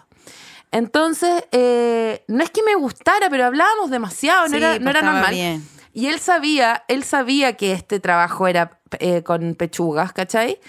Entonces, 0.72 1.46
eh, 1.52 2.24
no 2.28 2.44
es 2.44 2.50
que 2.52 2.62
me 2.64 2.76
gustara, 2.76 3.30
pero 3.30 3.46
hablábamos 3.46 3.90
demasiado, 3.90 4.44
no 4.44 4.50
Sí, 4.50 4.58
era, 4.58 4.70
pues 4.72 4.82
no 4.82 4.90
era 4.90 5.00
estaba 5.00 5.14
normal. 5.16 5.34
bien. 5.34 5.68
Y 5.94 6.08
él 6.08 6.20
sabía, 6.20 6.84
él 6.88 7.04
sabía 7.04 7.54
que 7.58 7.72
este 7.72 8.00
trabajo 8.00 8.48
era 8.48 8.80
eh, 9.00 9.24
con 9.24 9.56
pechugas, 9.56 10.14
¿cachai? 10.14 10.60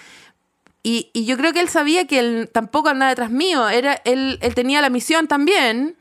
Y, 0.81 1.09
y 1.13 1.25
yo 1.25 1.37
creo 1.37 1.51
que 1.53 1.59
él 1.59 1.69
sabía 1.69 2.07
que 2.07 2.19
él 2.19 2.49
tampoco 2.51 2.89
andaba 2.89 3.09
detrás 3.09 3.29
mío. 3.29 3.67
Era, 3.69 4.01
él, 4.05 4.39
él 4.41 4.55
tenía 4.55 4.81
la 4.81 4.89
misión 4.89 5.27
también. 5.27 5.97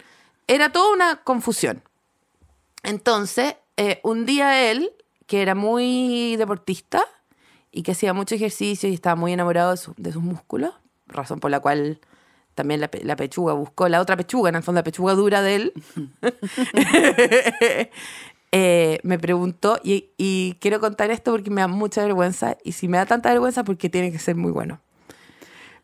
Era 0.47 0.71
toda 0.71 0.93
una 0.95 1.17
confusión. 1.17 1.83
Entonces, 2.83 3.57
eh, 3.77 4.01
un 4.05 4.25
día 4.27 4.71
él, 4.71 4.91
que 5.27 5.43
era 5.43 5.55
muy 5.55 6.37
deportista 6.37 7.03
y 7.71 7.83
que 7.83 7.93
hacía 7.93 8.13
mucho 8.15 8.35
ejercicio 8.35 8.89
y 8.89 8.95
estaba 8.95 9.15
muy 9.17 9.33
enamorado 9.33 9.73
de, 9.73 9.77
su- 9.77 9.95
de 9.97 10.13
sus 10.13 10.23
músculos, 10.23 10.73
razón 11.07 11.39
por 11.41 11.51
la 11.51 11.61
cual 11.61 12.01
también 12.55 12.81
la, 12.81 12.89
pe- 12.89 13.05
la 13.05 13.15
pechuga 13.17 13.53
buscó 13.53 13.89
la 13.89 14.01
otra 14.01 14.17
pechuga, 14.17 14.49
en 14.49 14.57
el 14.57 14.63
fondo 14.63 14.79
la 14.81 14.85
pechuga 14.85 15.15
dura 15.15 15.43
de 15.43 15.55
él, 15.57 15.73
eh, 18.53 18.99
me 19.03 19.19
preguntó, 19.19 19.79
y, 19.83 20.11
y 20.17 20.57
quiero 20.61 20.81
contar 20.81 21.11
esto 21.11 21.31
porque 21.33 21.51
me 21.51 21.61
da 21.61 21.69
mucha 21.69 22.03
vergüenza, 22.03 22.57
y 22.65 22.73
si 22.73 22.89
me 22.89 22.97
da 22.99 23.07
tanta 23.07 23.29
vergüenza 23.31 23.65
porque 23.65 23.89
tiene 23.91 24.11
que 24.11 24.19
ser 24.19 24.37
muy 24.37 24.51
bueno. 24.53 24.81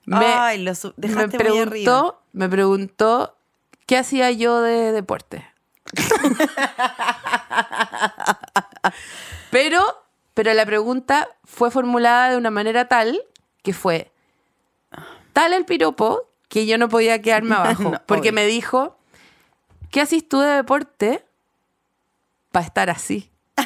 Me, 0.07 0.16
Ay, 0.16 0.59
lo 0.59 0.72
me 1.09 1.28
preguntó, 1.28 2.20
me 2.33 2.48
preguntó 2.48 3.37
qué 3.87 3.96
hacía 3.98 4.30
yo 4.33 4.61
de 4.61 4.92
deporte. 4.92 5.44
pero, 9.50 10.04
pero 10.35 10.52
la 10.54 10.66
pregunta 10.66 11.28
fue 11.44 11.70
formulada 11.70 12.30
de 12.30 12.37
una 12.37 12.50
manera 12.50 12.88
tal 12.88 13.22
que 13.62 13.72
fue 13.72 14.11
tal 15.33 15.52
el 15.52 15.64
piropo 15.66 16.28
que 16.48 16.66
yo 16.66 16.78
no 16.78 16.88
podía 16.88 17.20
quedarme 17.20 17.54
abajo. 17.57 17.90
No, 17.90 18.02
porque 18.07 18.30
obvio. 18.30 18.40
me 18.40 18.46
dijo, 18.46 18.96
¿qué 19.90 20.00
haces 20.00 20.26
tú 20.26 20.40
de 20.40 20.48
deporte 20.50 21.22
para 22.52 22.64
estar 22.64 22.88
así? 22.88 23.30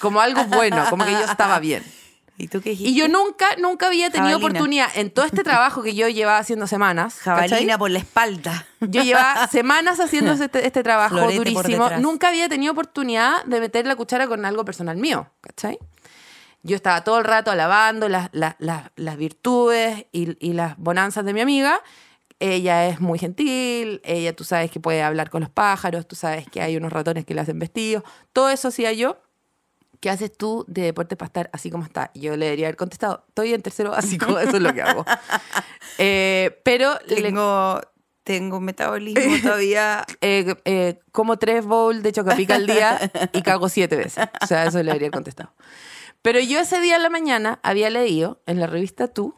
Como 0.00 0.20
algo 0.20 0.44
bueno, 0.44 0.84
como 0.90 1.04
que 1.04 1.12
yo 1.12 1.24
estaba 1.24 1.58
bien. 1.58 1.84
¿Y 2.40 2.46
tú 2.48 2.60
qué 2.62 2.70
dijiste? 2.70 2.90
Y 2.90 2.94
yo 2.94 3.08
nunca, 3.08 3.46
nunca 3.58 3.88
había 3.88 4.10
tenido 4.10 4.28
Jabalina. 4.38 4.46
oportunidad 4.48 4.88
en 4.94 5.10
todo 5.10 5.24
este 5.24 5.42
trabajo 5.42 5.82
que 5.82 5.94
yo 5.94 6.08
llevaba 6.08 6.38
haciendo 6.38 6.66
semanas. 6.68 7.16
¿cachai? 7.24 7.48
Jabalina 7.48 7.76
por 7.78 7.90
la 7.90 7.98
espalda. 7.98 8.64
Yo 8.80 9.02
llevaba 9.02 9.48
semanas 9.48 9.98
haciendo 9.98 10.32
este, 10.32 10.64
este 10.64 10.82
trabajo 10.84 11.16
Florete 11.16 11.36
durísimo. 11.38 11.90
Nunca 12.00 12.28
había 12.28 12.48
tenido 12.48 12.72
oportunidad 12.72 13.44
de 13.44 13.60
meter 13.60 13.86
la 13.86 13.96
cuchara 13.96 14.28
con 14.28 14.44
algo 14.44 14.64
personal 14.64 14.96
mío, 14.96 15.28
¿cachai? 15.40 15.78
Yo 16.62 16.76
estaba 16.76 17.02
todo 17.02 17.18
el 17.18 17.24
rato 17.24 17.50
alabando 17.50 18.08
las, 18.08 18.28
las, 18.32 18.54
las- 18.58 18.90
las 18.96 19.16
virtudes 19.16 20.06
y, 20.12 20.36
y 20.44 20.52
las 20.52 20.76
bonanzas 20.78 21.24
de 21.24 21.32
mi 21.34 21.40
amiga. 21.40 21.82
Ella 22.40 22.86
es 22.86 23.00
muy 23.00 23.18
gentil, 23.18 24.00
ella 24.04 24.34
tú 24.36 24.44
sabes 24.44 24.70
que 24.70 24.78
puede 24.78 25.02
hablar 25.02 25.28
con 25.28 25.40
los 25.40 25.50
pájaros, 25.50 26.06
tú 26.06 26.14
sabes 26.14 26.46
que 26.48 26.62
hay 26.62 26.76
unos 26.76 26.92
ratones 26.92 27.24
que 27.24 27.34
le 27.34 27.40
hacen 27.40 27.58
vestidos. 27.58 28.04
Todo 28.32 28.48
eso 28.50 28.68
hacía 28.68 28.92
yo. 28.92 29.20
¿Qué 30.00 30.10
haces 30.10 30.30
tú 30.36 30.64
de 30.68 30.82
deporte 30.82 31.16
para 31.16 31.26
estar 31.26 31.50
así 31.52 31.70
como 31.70 31.84
está? 31.84 32.10
Yo 32.14 32.36
le 32.36 32.46
debería 32.46 32.66
haber 32.68 32.76
contestado, 32.76 33.24
estoy 33.28 33.52
en 33.54 33.62
tercero 33.62 33.90
básico, 33.90 34.38
eso 34.38 34.56
es 34.56 34.62
lo 34.62 34.72
que 34.74 34.82
hago. 34.82 35.04
Eh, 36.00 36.60
pero 36.64 36.96
le- 37.08 37.22
Tengo, 37.22 37.80
tengo 38.22 38.60
metabolismo 38.60 39.36
todavía. 39.42 40.04
eh, 40.20 40.54
eh, 40.64 41.00
como 41.10 41.38
tres 41.38 41.64
bowls 41.64 42.04
de 42.04 42.12
chocapica 42.12 42.54
al 42.54 42.66
día 42.68 43.10
y 43.32 43.42
cago 43.42 43.68
siete 43.68 43.96
veces. 43.96 44.28
O 44.40 44.46
sea, 44.46 44.66
eso 44.66 44.80
le 44.82 44.92
habría 44.92 45.10
contestado. 45.10 45.52
Pero 46.22 46.38
yo 46.38 46.60
ese 46.60 46.80
día 46.80 46.96
en 46.96 47.02
la 47.02 47.10
mañana 47.10 47.58
había 47.64 47.90
leído 47.90 48.40
en 48.46 48.60
la 48.60 48.68
revista 48.68 49.08
Tú 49.08 49.34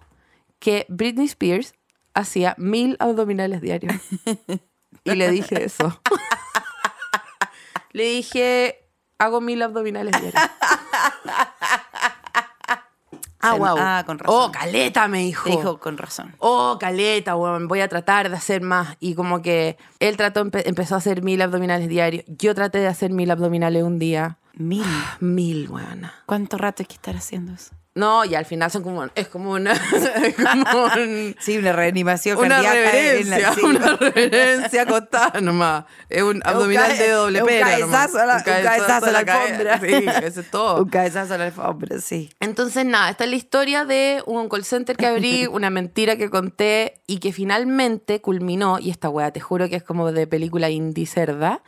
que 0.58 0.84
Britney 0.90 1.24
Spears 1.26 1.72
hacía 2.12 2.54
mil 2.58 2.96
abdominales 2.98 3.62
diarios. 3.62 3.94
Y 5.04 5.12
le 5.14 5.30
dije 5.30 5.64
eso. 5.64 6.02
Le 7.92 8.04
dije, 8.04 8.88
hago 9.20 9.40
mil 9.40 9.62
abdominales 9.62 10.12
diarios. 10.20 10.42
Ah, 13.42 13.54
wow. 13.54 13.74
ah, 13.78 14.02
con 14.04 14.18
razón. 14.18 14.34
Oh, 14.38 14.52
caleta, 14.52 15.08
me 15.08 15.20
dijo. 15.20 15.44
Te 15.48 15.56
dijo 15.56 15.80
con 15.80 15.96
razón. 15.96 16.34
Oh, 16.40 16.76
caleta, 16.78 17.36
weón, 17.36 17.68
voy 17.68 17.80
a 17.80 17.88
tratar 17.88 18.28
de 18.28 18.36
hacer 18.36 18.60
más. 18.60 18.98
Y 19.00 19.14
como 19.14 19.40
que 19.40 19.78
él 19.98 20.18
trató, 20.18 20.44
empe- 20.44 20.62
empezó 20.66 20.94
a 20.94 20.98
hacer 20.98 21.22
mil 21.22 21.40
abdominales 21.40 21.88
diarios. 21.88 22.22
Yo 22.26 22.54
traté 22.54 22.80
de 22.80 22.86
hacer 22.88 23.12
mil 23.12 23.30
abdominales 23.30 23.82
un 23.82 23.98
día. 23.98 24.36
Mil. 24.54 24.84
Mil, 25.20 25.68
weón. 25.70 26.02
¿Cuánto 26.26 26.58
rato 26.58 26.82
hay 26.82 26.86
que 26.86 26.94
estar 26.94 27.16
haciendo 27.16 27.52
eso? 27.52 27.70
No, 27.92 28.24
y 28.24 28.36
al 28.36 28.44
final 28.46 28.70
son 28.70 28.84
como, 28.84 29.04
es 29.16 29.26
como 29.26 29.50
una, 29.50 29.72
es 30.22 30.36
como 30.36 30.84
un- 30.96 31.34
Sí, 31.40 31.58
una 31.58 31.72
reanimación 31.72 32.38
una 32.38 32.62
cardíaca. 32.62 32.78
en 33.16 33.30
la- 33.30 33.36
reverencia, 33.38 33.54
sí. 33.54 33.60
una 33.64 33.96
reverencia 33.96 34.82
acostada 34.82 35.40
nomás. 35.40 35.84
Es 36.08 36.22
un 36.22 36.40
abdominal 36.44 36.96
de 36.96 37.10
doble 37.10 37.42
un 37.42 37.48
pera. 37.48 37.66
cabezazo 37.68 37.90
nomás. 37.90 38.14
a 38.16 38.26
la- 38.26 38.36
un 38.36 38.42
cabezazo 38.64 39.06
a 39.06 39.10
la 39.10 39.18
alfombra. 39.18 39.80
Sí, 39.80 40.06
eso 40.24 40.40
es 40.40 40.50
todo. 40.52 40.82
Un 40.84 40.88
cabezazo 40.88 41.34
a 41.34 41.38
la 41.38 41.44
alfombra, 41.46 42.00
sí. 42.00 42.30
Entonces, 42.38 42.86
nada, 42.86 43.10
esta 43.10 43.24
es 43.24 43.30
la 43.30 43.36
historia 43.36 43.84
de 43.84 44.22
un 44.24 44.48
call 44.48 44.64
center 44.64 44.96
que 44.96 45.06
abrí, 45.06 45.48
una 45.48 45.68
mentira 45.68 46.14
que 46.16 46.30
conté 46.30 47.02
y 47.08 47.18
que 47.18 47.32
finalmente 47.32 48.20
culminó, 48.20 48.78
y 48.78 48.90
esta 48.90 49.08
weá, 49.10 49.32
te 49.32 49.40
juro 49.40 49.68
que 49.68 49.74
es 49.76 49.82
como 49.82 50.12
de 50.12 50.28
película 50.28 50.70
indie 50.70 51.06
cerda, 51.06 51.62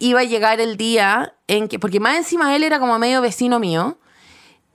iba 0.00 0.20
a 0.20 0.24
llegar 0.24 0.60
el 0.60 0.76
día 0.76 1.34
en 1.46 1.68
que, 1.68 1.78
porque 1.78 2.00
más 2.00 2.16
encima 2.16 2.54
él 2.54 2.62
era 2.62 2.78
como 2.78 2.98
medio 2.98 3.20
vecino 3.20 3.58
mío, 3.58 3.98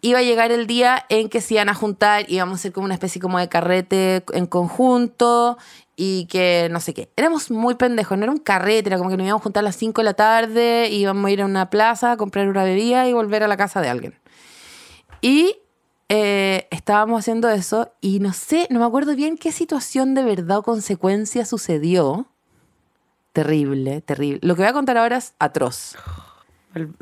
iba 0.02 0.20
a 0.20 0.24
llegar 0.24 0.52
el 0.52 0.68
día 0.68 1.06
en 1.10 1.30
que 1.30 1.42
se 1.42 1.56
iban 1.56 1.70
a 1.70 1.74
juntar, 1.74 2.26
íbamos 2.28 2.54
a 2.54 2.56
hacer 2.56 2.72
como 2.72 2.86
una 2.86 2.94
especie 2.94 3.22
como 3.22 3.40
de 3.40 3.50
carrete 3.50 4.24
en 4.34 4.46
conjunto 4.46 5.58
y 5.96 6.26
que 6.26 6.68
no 6.72 6.80
sé 6.80 6.94
qué. 6.94 7.10
Éramos 7.16 7.50
muy 7.50 7.76
pendejos, 7.76 8.18
no 8.18 8.24
era 8.24 8.32
un 8.32 8.40
carrete, 8.40 8.90
era 8.90 8.98
como 8.98 9.10
que 9.10 9.18
nos 9.18 9.26
íbamos 9.26 9.42
a 9.42 9.44
juntar 9.44 9.62
a 9.62 9.66
las 9.66 9.76
5 9.76 10.02
de 10.02 10.06
la 10.06 10.14
tarde, 10.14 10.90
íbamos 10.92 11.26
a 11.26 11.32
ir 11.32 11.42
a 11.42 11.46
una 11.46 11.70
plaza 11.70 12.12
a 12.12 12.18
comprar 12.18 12.48
una 12.48 12.64
bebida 12.64 13.08
y 13.08 13.14
volver 13.14 13.44
a 13.44 13.48
la 13.48 13.58
casa 13.58 13.82
de 13.82 13.90
alguien. 13.90 14.20
Y 15.22 15.56
eh, 16.10 16.68
estábamos 16.70 17.20
haciendo 17.20 17.50
eso 17.50 17.92
y 18.00 18.20
no 18.20 18.34
sé, 18.34 18.68
no 18.70 18.80
me 18.80 18.86
acuerdo 18.86 19.16
bien 19.16 19.38
qué 19.38 19.52
situación 19.52 20.14
de 20.14 20.24
verdad 20.24 20.60
o 20.60 20.64
consecuencia 20.64 21.46
sucedió. 21.46 22.28
Terrible, 23.36 24.00
terrible. 24.00 24.40
Lo 24.44 24.56
que 24.56 24.62
voy 24.62 24.70
a 24.70 24.72
contar 24.72 24.98
ahora 24.98 25.18
es 25.18 25.34
atroz. 25.40 25.98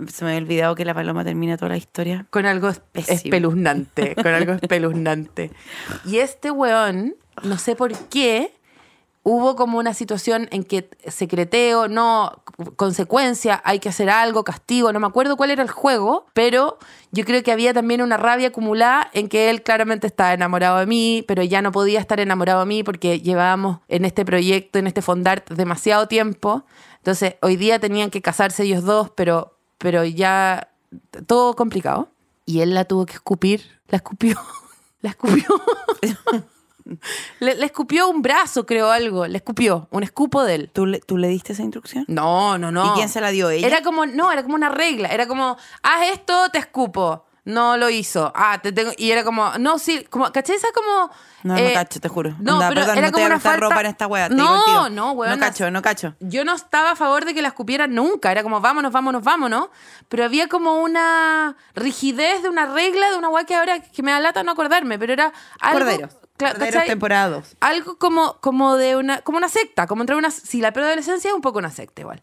Se 0.08 0.26
me 0.26 0.32
había 0.32 0.42
olvidado 0.44 0.74
que 0.74 0.84
la 0.84 0.96
paloma 0.96 1.24
termina 1.24 1.58
toda 1.58 1.70
la 1.70 1.78
historia. 1.78 2.26
Con 2.32 2.48
algo 2.48 2.72
Pésimo. 2.92 3.16
espeluznante, 3.18 4.16
con 4.16 4.28
algo 4.30 4.54
espeluznante. 4.62 5.52
Y 6.06 6.18
este 6.18 6.50
weón, 6.50 7.16
no 7.44 7.60
sé 7.60 7.76
por 7.76 7.96
qué, 8.10 8.52
hubo 9.24 9.56
como 9.56 9.80
una 9.80 9.94
situación 9.94 10.50
en 10.52 10.64
que 10.64 10.90
secreteo, 11.08 11.88
no, 11.88 12.44
consecuencia, 12.76 13.62
hay 13.64 13.80
que 13.80 13.90
hacer 13.90 14.10
algo, 14.10 14.44
castigo, 14.44 14.92
no 14.92 15.00
me 15.00 15.08
acuerdo 15.08 15.38
cuál 15.38 15.52
era 15.52 15.64
el 15.64 15.72
juego, 15.72 16.26
pero 16.34 16.78
yo 17.12 17.24
creo 17.24 17.42
que 17.42 17.54
había 17.54 17.74
también 17.74 18.02
una 18.02 18.18
rabia 18.18 18.50
acumulada 18.50 19.10
en 19.14 19.30
que 19.30 19.50
él 19.50 19.64
claramente 19.64 20.08
estaba 20.08 20.34
enamorado 20.34 20.78
de 20.80 20.86
mí, 20.86 21.24
pero 21.28 21.42
ya 21.42 21.62
no 21.62 21.72
podía 21.72 22.00
estar 22.00 22.20
enamorado 22.20 22.60
de 22.60 22.66
mí 22.66 22.84
porque 22.84 23.22
llevábamos 23.22 23.80
en 23.88 24.04
este 24.04 24.26
proyecto, 24.26 24.78
en 24.78 24.88
este 24.88 25.02
fondart, 25.02 25.50
demasiado 25.52 26.08
tiempo. 26.08 26.66
Entonces, 26.98 27.36
hoy 27.42 27.56
día 27.56 27.80
tenían 27.80 28.10
que 28.10 28.22
casarse 28.22 28.64
ellos 28.64 28.84
dos, 28.84 29.10
pero, 29.10 29.58
pero 29.78 30.04
ya 30.04 30.70
todo 31.28 31.56
complicado. 31.56 32.10
Y 32.46 32.60
él 32.60 32.74
la 32.74 32.86
tuvo 32.86 33.06
que 33.06 33.14
escupir. 33.14 33.80
La 33.88 33.98
escupió. 33.98 34.38
La 35.02 35.10
escupió. 35.10 35.46
le, 37.40 37.56
le 37.56 37.66
escupió 37.66 38.10
un 38.10 38.22
brazo, 38.22 38.66
creo, 38.66 38.92
algo. 38.92 39.28
Le 39.28 39.38
escupió. 39.38 39.88
Un 39.92 40.04
escupo 40.04 40.44
de 40.44 40.56
él. 40.56 40.70
¿Tú 40.74 40.86
le, 40.86 41.00
¿Tú 41.00 41.18
le 41.18 41.28
diste 41.28 41.54
esa 41.54 41.64
instrucción? 41.64 42.06
No, 42.08 42.58
no, 42.58 42.72
no. 42.72 42.92
¿Y 42.94 42.98
quién 42.98 43.10
se 43.10 43.22
la 43.22 43.30
dio? 43.30 43.50
¿Ella? 43.50 43.68
Era 43.68 43.82
como, 43.82 44.06
no, 44.06 44.32
era 44.32 44.44
como 44.44 44.56
una 44.56 44.70
regla. 44.70 45.10
Era 45.10 45.28
como, 45.28 45.58
haz 45.82 46.08
esto, 46.12 46.50
te 46.50 46.60
escupo. 46.60 47.26
No 47.46 47.76
lo 47.76 47.90
hizo. 47.90 48.32
Ah, 48.36 48.60
te 48.62 48.72
tengo. 48.72 48.92
Y 48.98 49.12
era 49.12 49.26
como, 49.26 49.58
no, 49.60 49.78
sí, 49.78 50.06
como, 50.10 50.32
¿cachai? 50.32 50.56
Esa 50.56 50.70
como. 50.74 51.12
No, 51.44 51.58
eh, 51.58 51.68
no 51.68 51.74
cacho, 51.74 52.00
te 52.00 52.08
juro. 52.08 52.34
No, 52.40 52.54
Onda, 52.54 52.70
pero 52.70 52.82
perdón, 52.82 52.98
era 53.00 53.08
no 53.08 53.14
como 53.14 53.26
una 53.26 53.40
falta. 53.40 53.60
ropa 53.60 53.82
en 53.82 53.86
esta 53.88 54.08
wea. 54.08 54.30
No, 54.30 54.90
no, 54.90 55.12
weón. 55.12 55.34
No 55.38 55.46
cacho, 55.46 55.70
no 55.70 55.82
cacho. 55.82 56.16
Yo 56.22 56.46
no 56.46 56.56
estaba 56.56 56.92
a 56.92 56.96
favor 56.96 57.26
de 57.26 57.34
que 57.34 57.42
la 57.42 57.50
escupieran 57.50 57.94
nunca. 57.94 58.32
Era 58.32 58.44
como, 58.44 58.62
vámonos, 58.62 58.94
vámonos, 58.94 59.22
vámonos. 59.24 59.68
Pero 60.08 60.24
había 60.24 60.48
como 60.48 60.82
una 60.82 61.58
rigidez 61.76 62.44
de 62.44 62.48
una 62.50 62.66
regla, 62.66 63.12
de 63.12 63.18
una 63.18 63.28
weá 63.28 63.44
que 63.44 63.56
ahora 63.56 63.82
que 63.82 64.04
me 64.04 64.12
da 64.12 64.22
lata 64.22 64.42
no 64.44 64.54
acordarme. 64.54 64.98
Pero 64.98 65.12
era 65.12 65.34
algo. 65.60 65.80
Corderos. 65.80 66.18
Cla- 66.38 66.52
Corderos 66.54 66.74
¿cachai? 66.74 66.88
temporados. 66.88 67.56
algo 67.60 67.98
como, 67.98 68.38
como 68.42 68.76
de 68.76 68.96
una, 68.96 69.22
como 69.22 69.38
una 69.38 69.50
secta, 69.50 69.86
como 69.88 70.02
entre 70.04 70.16
una, 70.16 70.32
si 70.32 70.62
la 70.62 70.72
preadolescencia 70.74 71.30
es 71.30 71.34
un 71.36 71.42
poco 71.42 71.60
una 71.60 71.72
secta 71.72 72.02
igual. 72.02 72.22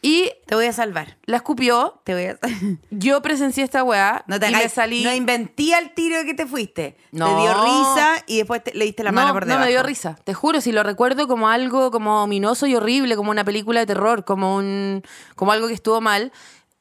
Y 0.00 0.30
Te 0.44 0.54
voy 0.54 0.66
a 0.66 0.72
salvar. 0.74 1.16
la 1.24 1.38
escupió. 1.38 1.98
Te 2.04 2.12
voy 2.12 2.24
a 2.26 2.38
Yo 2.90 3.22
presencié 3.22 3.64
esta 3.64 3.82
weá. 3.82 4.22
No 4.26 4.38
te 4.38 4.48
y 4.48 4.50
me 4.52 4.58
hagáis- 4.58 4.72
salí. 4.72 5.02
No 5.02 5.14
inventí 5.14 5.72
al 5.72 5.94
tiro 5.94 6.18
de 6.18 6.26
que 6.26 6.34
te 6.34 6.46
fuiste. 6.46 6.92
Te 7.10 7.18
No. 7.18 7.40
dio 7.40 7.54
risa 7.64 8.22
y 8.26 8.36
después 8.36 8.62
te- 8.62 8.74
le 8.74 8.84
diste 8.84 9.02
la 9.02 9.12
mano 9.12 9.28
no, 9.28 9.32
por 9.34 9.42
no 9.44 9.48
debajo. 9.54 9.64
me 9.64 9.70
dio 9.70 9.82
risa. 9.82 10.18
Te 10.24 10.34
juro, 10.34 10.60
si 10.60 10.72
lo 10.72 10.82
recuerdo 10.82 11.26
como 11.26 11.48
algo 11.48 11.90
como 11.90 12.22
ominoso 12.22 12.66
y 12.66 12.74
horrible, 12.76 13.16
como 13.16 13.30
una 13.30 13.44
película 13.44 13.80
de 13.80 13.86
terror, 13.86 14.26
como 14.26 14.56
un 14.56 15.02
como 15.36 15.52
algo 15.52 15.68
que 15.68 15.74
estuvo 15.74 16.02
mal. 16.02 16.32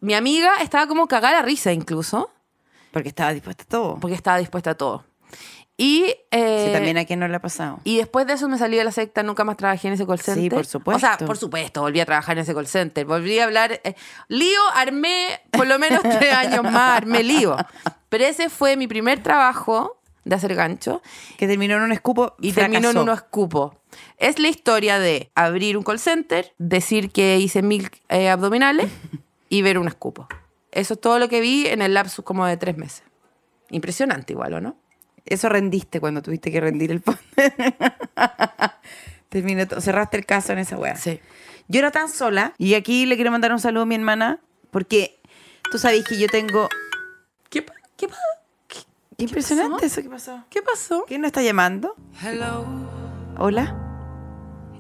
Mi 0.02 0.16
amiga 0.16 0.52
estaba 0.62 0.88
como 0.88 1.08
cagada 1.08 1.40
a 1.40 1.42
risa 1.44 1.72
incluso, 1.72 2.30
Porque 2.92 3.08
estaba 3.08 3.32
dispuesta 3.34 3.64
a 3.64 3.68
todo. 3.68 4.00
porque 4.02 4.16
estaba 4.16 4.38
dispuesta 4.38 4.72
a 4.72 4.76
todo. 4.76 5.06
Y 5.76 6.16
eh, 6.30 6.66
Sí, 6.68 6.74
también 6.74 6.98
a 6.98 7.06
quien 7.06 7.20
no 7.20 7.28
le 7.28 7.36
ha 7.36 7.42
pasado. 7.42 7.80
Y 7.84 7.98
después 7.98 8.28
de 8.28 8.34
eso 8.34 8.48
me 8.48 8.58
salí 8.58 8.78
de 8.78 8.84
la 8.84 8.92
secta, 8.92 9.24
nunca 9.24 9.44
más 9.44 9.58
trabajé 9.58 9.88
en 9.88 9.96
ese 9.96 10.06
call 10.06 10.20
center. 10.20 10.52
por 10.52 10.66
supuesto. 10.66 10.98
O 10.98 11.00
sea, 11.00 11.18
por 11.18 11.38
supuesto, 11.38 11.82
volví 11.82 12.00
a 12.00 12.06
trabajar 12.06 12.38
en 12.38 12.44
ese 12.44 12.54
call 12.54 12.68
center. 12.68 13.06
Volví 13.06 13.40
a 13.40 13.46
hablar. 13.46 13.82
eh, 13.84 13.96
lío, 14.28 14.60
armé 14.76 15.42
por 15.52 15.66
lo 15.68 15.80
menos 15.80 16.02
tres 16.04 16.34
años 16.36 16.64
más, 16.64 16.98
armé 16.98 17.24
lío. 17.24 17.58
Pero 18.10 18.24
ese 18.26 18.50
fue 18.50 18.78
mi 18.78 18.88
primer 18.88 19.24
trabajo 19.24 20.00
de 20.26 20.36
hacer 20.36 20.56
gancho 20.56 21.02
Que 21.38 21.48
terminó 21.48 21.76
en 21.76 21.82
un 21.82 21.92
escupo 21.92 22.36
y 22.40 22.54
terminó 22.54 22.92
en 22.92 22.98
unos 22.98 23.24
cupos. 23.24 23.74
Es 24.18 24.40
la 24.40 24.48
historia 24.48 25.00
de 25.00 25.32
abrir 25.36 25.76
un 25.78 25.84
call 25.84 26.00
center, 26.00 26.54
decir 26.60 27.12
que 27.12 27.40
hice 27.40 27.62
mil 27.62 27.90
eh, 28.10 28.30
abdominales 28.30 28.90
y 29.50 29.62
ver 29.64 29.78
un 29.80 29.88
escupo. 29.88 30.28
Eso 30.72 30.94
es 30.94 31.02
todo 31.02 31.20
lo 31.20 31.30
que 31.30 31.42
vi 31.42 31.68
en 31.68 31.82
el 31.82 31.94
lapsus 31.96 32.24
como 32.24 32.46
de 32.46 32.58
tres 32.58 32.78
meses. 32.78 33.04
Impresionante 33.70 34.34
igual, 34.34 34.54
¿o 34.54 34.62
no? 34.62 34.78
Eso 35.26 35.50
rendiste 35.50 36.00
cuando 36.00 36.22
tuviste 36.22 36.52
que 36.52 36.60
rendir 36.60 36.92
el 36.92 37.02
fondo. 37.02 37.20
Terminó 39.30 39.68
todo. 39.68 39.82
Cerraste 39.82 40.18
el 40.18 40.26
caso 40.26 40.54
en 40.54 40.60
esa 40.60 40.78
wea. 40.78 40.96
Sí. 40.96 41.20
Yo 41.68 41.80
era 41.80 41.92
tan 41.92 42.10
sola, 42.10 42.54
y 42.58 42.74
aquí 42.76 43.06
le 43.06 43.16
quiero 43.16 43.32
mandar 43.32 43.52
un 43.52 43.60
saludo 43.60 43.84
a 43.84 43.86
mi 43.86 43.96
hermana, 43.96 44.40
porque 44.70 45.20
tú 45.72 45.80
sabes 45.80 46.04
que 46.04 46.20
yo 46.20 46.28
tengo. 46.28 46.68
¿Qué, 47.50 47.66
qué, 47.96 48.08
pa- 48.08 48.16
qué- 48.68 48.80
Qué 49.18 49.24
impresionante 49.24 49.74
pasó? 49.76 49.86
eso 49.86 50.02
que 50.04 50.10
pasó. 50.10 50.44
qué 50.50 50.62
pasó? 50.62 51.06
¿Quién 51.08 51.22
nos 51.22 51.30
está 51.30 51.42
llamando? 51.42 51.96
Hello, 52.22 52.66
Hola. 53.38 53.76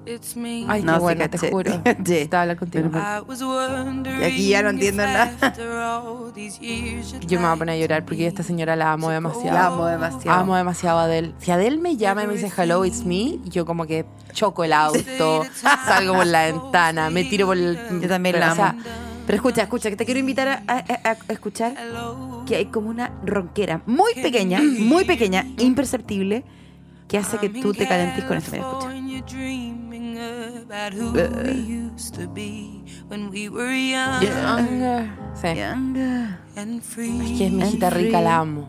It's 0.06 0.36
me. 0.36 0.66
Ay, 0.68 0.82
No, 0.84 0.94
qué 0.94 0.98
sí, 1.00 1.02
buena, 1.04 1.28
te 1.28 1.38
juro. 1.50 1.72
caché. 1.84 2.22
Estaba 2.24 2.42
hablando 2.44 2.60
contigo. 2.60 2.90
Y 4.20 4.24
aquí 4.24 4.50
ya 4.50 4.64
no 4.64 4.70
entiendo 4.70 5.04
nada. 5.04 5.32
Yo 7.28 7.40
me 7.40 7.46
voy 7.46 7.54
a 7.54 7.56
poner 7.58 7.76
a 7.76 7.78
llorar 7.78 8.06
porque 8.06 8.28
esta 8.28 8.44
señora 8.44 8.76
la 8.76 8.92
amo 8.94 9.10
demasiado. 9.10 9.54
La 9.58 9.66
amo 9.68 9.86
demasiado. 9.88 10.40
Amo 10.40 10.56
demasiado 10.56 11.00
a 11.00 11.04
Adele. 11.04 11.34
Si 11.40 11.52
Adele 11.52 11.78
me 11.78 11.98
llama 11.98 12.24
y 12.24 12.28
me 12.28 12.34
dice 12.34 12.52
hello, 12.56 12.86
it's 12.86 13.04
me, 13.06 13.40
yo 13.46 13.66
como 13.66 13.86
que 13.86 14.06
choco 14.34 14.64
el 14.64 14.74
auto, 14.74 15.44
salgo 15.86 16.14
por 16.16 16.28
la 16.28 16.46
ventana, 16.46 17.10
me 17.10 17.24
tiro 17.24 17.48
por 17.48 17.58
el. 17.58 17.78
Yo 18.02 18.08
también 18.08 18.40
la 18.40 18.52
o 18.52 18.56
sea, 18.56 18.70
amo. 18.70 18.82
Pero 19.26 19.38
escucha, 19.38 19.62
escucha, 19.64 19.90
que 19.90 19.96
te 19.96 20.04
quiero 20.06 20.20
invitar 20.20 20.48
a, 20.50 20.64
a- 20.68 20.80
a- 20.80 21.18
a 21.30 21.32
escuchar 21.34 21.76
que 22.46 22.58
hay 22.58 22.66
como 22.66 22.90
una 22.90 23.12
ronquera 23.26 23.82
muy 23.86 24.14
pequeña, 24.16 24.60
muy 24.62 25.06
pequeña, 25.06 25.46
imperceptible, 25.60 26.44
que 27.08 27.18
hace 27.18 27.38
que 27.38 27.48
tú 27.50 27.74
te 27.74 27.88
calentes 27.88 28.24
con 28.26 28.38
esto. 28.38 28.52
Mira, 28.52 28.68
escucha. 28.68 28.90
About 30.74 30.94
who 30.94 31.12
we 31.14 31.52
used 31.54 32.16
to 32.16 32.28
be 32.28 32.84
when 33.08 33.30
we 33.30 33.48
were 33.48 33.72
young 33.72 34.24
Younger. 34.24 35.08
Sí. 35.40 35.56
Younger. 35.56 36.40
and 36.56 36.82
free. 36.82 37.20
Es 37.34 37.38
que 37.38 37.46
es 37.46 37.52
mi 37.52 37.64
hijita 37.64 37.92
rica, 37.92 38.20
la 38.22 38.38
amo. 38.38 38.68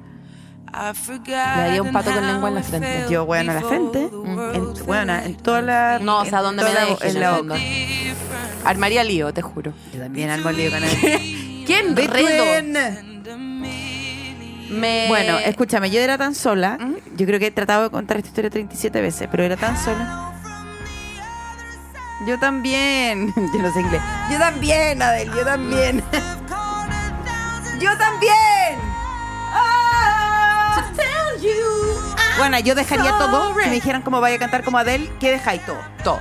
I 0.69 0.93
forgot 0.93 1.29
Le 1.29 1.63
daría 1.63 1.83
un 1.83 1.93
pato 1.93 2.11
con 2.13 2.27
lengua 2.27 2.49
en 2.51 2.55
la 2.57 2.63
frente. 2.63 3.07
Yo, 3.09 3.25
bueno, 3.25 3.53
a 3.53 3.55
la 3.55 3.63
frente, 3.63 4.03
en, 4.03 4.75
bueno, 4.87 5.15
en 5.15 5.35
toda 5.37 5.63
la... 5.63 5.99
No, 5.99 6.19
o 6.21 6.25
sea, 6.27 6.41
en 6.41 6.45
donde 6.45 6.65
me 6.65 6.75
la- 6.75 6.81
dejes, 6.85 7.01
en 7.03 7.17
en 7.17 7.21
la 7.21 7.39
boca. 7.39 7.55
Armaría 8.67 9.03
lío, 9.03 9.33
te 9.33 9.41
juro. 9.41 9.73
Yo 9.95 10.01
también 10.01 10.29
algo 10.29 10.51
lío 10.53 10.71
con 10.73 10.85
él. 10.85 10.91
¿Qué 11.67 11.79
enredo? 11.79 12.13
Between. 12.13 12.73
Me... 14.79 15.07
Bueno, 15.09 15.39
escúchame, 15.39 15.91
yo 15.91 16.01
era 16.01 16.19
tan 16.19 16.35
sola, 16.35 16.77
yo 17.17 17.25
creo 17.25 17.39
que 17.39 17.47
he 17.47 17.51
tratado 17.51 17.85
de 17.85 17.91
contar 17.91 18.19
esta 18.19 18.29
historia 18.29 18.51
37 18.51 19.01
veces, 19.01 19.29
pero 19.31 19.43
era 19.45 19.57
tan 19.57 19.79
sola. 19.79 20.34
Yo 22.27 22.39
también, 22.39 23.33
yo 23.55 23.63
no 23.63 23.73
sé 23.73 23.81
inglés. 23.81 24.01
Yo 24.31 24.39
también, 24.39 25.01
Adel, 25.03 25.31
yo 25.33 25.45
también. 25.45 26.03
yo 27.81 27.99
también. 27.99 28.79
Ah. 29.53 30.85
Bueno, 32.39 32.59
yo 32.61 32.75
dejaría 32.75 33.11
todo. 33.19 33.51
Si 33.51 33.69
me 33.69 33.71
dijeran 33.75 34.03
cómo 34.03 34.21
vaya 34.21 34.37
a 34.37 34.39
cantar 34.39 34.65
como 34.65 34.79
Adele, 34.79 35.11
¿qué 35.21 35.31
dejáis 35.31 35.65
todo? 35.67 35.79
todo. 36.03 36.19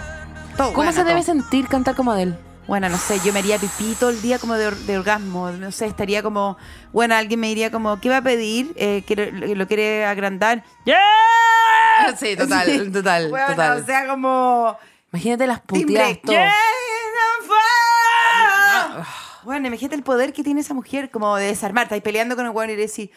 Todo. 0.58 0.68
¿Cómo 0.68 0.76
bueno, 0.76 0.92
se 0.92 1.04
debe 1.04 1.22
todo. 1.24 1.34
sentir 1.34 1.68
cantar 1.68 1.96
como 1.96 2.12
Adele? 2.12 2.38
Bueno, 2.68 2.88
no 2.88 2.98
sé, 2.98 3.20
yo 3.26 3.34
me 3.34 3.40
haría 3.40 3.58
pipí 3.58 3.96
todo 4.00 4.10
el 4.12 4.22
día 4.22 4.40
como 4.40 4.54
de, 4.54 4.68
or- 4.68 4.78
de 4.78 4.98
orgasmo. 4.98 5.52
No 5.52 5.72
sé, 5.72 5.86
estaría 5.88 6.22
como. 6.24 6.58
Bueno, 6.94 7.16
alguien 7.16 7.40
me 7.40 7.48
diría 7.48 7.72
como, 7.72 8.00
¿qué 8.00 8.10
va 8.10 8.18
a 8.18 8.22
pedir? 8.22 8.72
Eh, 8.78 9.04
que 9.06 9.16
lo, 9.16 9.56
lo 9.56 9.68
quiere 9.68 10.06
agrandar. 10.06 10.64
¡Yeah! 10.86 10.98
Sí, 12.20 12.36
total, 12.36 12.92
total, 12.92 13.30
Bueno, 13.30 13.48
total. 13.48 13.82
O 13.82 13.86
sea, 13.86 14.08
como. 14.08 14.78
Imagínate 15.14 15.48
las 15.48 15.62
puteadas. 15.62 16.18
¡No 16.26 17.46
fue! 17.46 19.04
Bueno, 19.44 19.68
imagínate 19.68 19.96
el 19.96 20.04
poder 20.04 20.34
que 20.34 20.44
tiene 20.44 20.62
esa 20.62 20.74
mujer, 20.74 21.10
como 21.12 21.36
de 21.38 21.46
desarmar. 21.48 21.84
Estáis 21.84 22.02
peleando 22.02 22.36
con 22.36 22.46
el 22.46 22.52
weón 22.52 22.70
y 22.72 22.76
le 22.76 22.88
decís. 22.88 23.10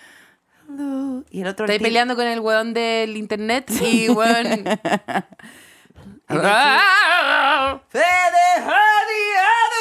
"Hello", 0.69 1.25
Y 1.31 1.41
el 1.41 1.47
otro. 1.49 1.67
Tiro- 1.67 1.83
peleando 1.83 2.15
con 2.17 2.27
el 2.27 2.41
weón 2.41 2.75
del 2.75 3.17
internet 3.17 3.71
y 3.81 4.09
weón. 4.11 4.47
Other 6.29 6.81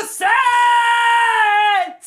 side. 0.10 0.30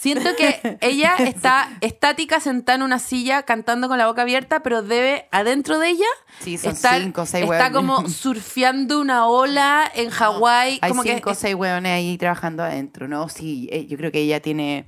Siento 0.01 0.31
que 0.37 0.79
ella 0.81 1.15
está 1.19 1.71
estática 1.81 2.39
sentada 2.41 2.77
en 2.77 2.83
una 2.83 2.99
silla 2.99 3.43
cantando 3.43 3.89
con 3.89 3.99
la 3.99 4.07
boca 4.07 4.23
abierta, 4.23 4.63
pero 4.63 4.83
debe 4.83 5.27
adentro 5.33 5.79
de 5.79 5.89
ella 5.91 6.07
Sí, 6.41 6.57
son 6.57 6.73
estar- 6.75 7.01
cinco 7.03 7.27
seis 7.27 7.43
está 7.45 7.69
hueones. 7.69 7.73
como 7.73 8.09
surfeando 8.09 9.01
una 9.01 9.27
ola 9.27 9.91
en 9.95 10.11
Hawái. 10.11 10.79
Hay 10.83 10.91
como 10.91 11.03
cinco 11.03 11.23
que 11.25 11.31
o 11.31 11.35
seis 11.35 11.55
hueones 11.55 11.93
ahí 11.93 12.17
trabajando 12.17 12.63
adentro, 12.63 13.09
¿no? 13.09 13.29
Sí, 13.29 13.69
eh, 13.73 13.87
yo 13.87 13.97
creo 13.97 14.13
que 14.13 14.21
ella 14.21 14.41
tiene 14.41 14.87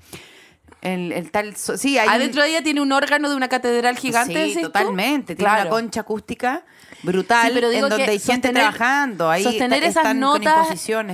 el, 0.82 1.12
el 1.12 1.30
tal... 1.30 1.56
sí, 1.56 1.98
hay 1.98 2.06
un- 2.08 2.14
adentro 2.14 2.42
de 2.42 2.48
ella 2.50 2.62
tiene 2.62 2.80
un 2.80 2.92
órgano 2.92 3.28
de 3.28 3.34
una 3.36 3.48
catedral 3.48 3.98
gigante. 3.98 4.54
Sí, 4.54 4.62
totalmente. 4.62 5.34
Tiene 5.34 5.48
Claro. 5.50 5.62
una 5.62 5.70
concha 5.70 6.00
acústica 6.02 6.64
brutal 7.02 7.46
Sí, 7.48 7.52
pero 7.54 7.68
digo 7.70 7.86
en 7.86 7.90
donde 7.90 8.04
que 8.04 8.10
hay 8.12 8.18
gente 8.18 8.48
sostener- 8.48 8.52
trabajando. 8.72 9.30
Ahí 9.30 9.42
sostener 9.42 9.82
está- 9.84 10.00
esas 10.02 10.14
notas, 10.16 10.68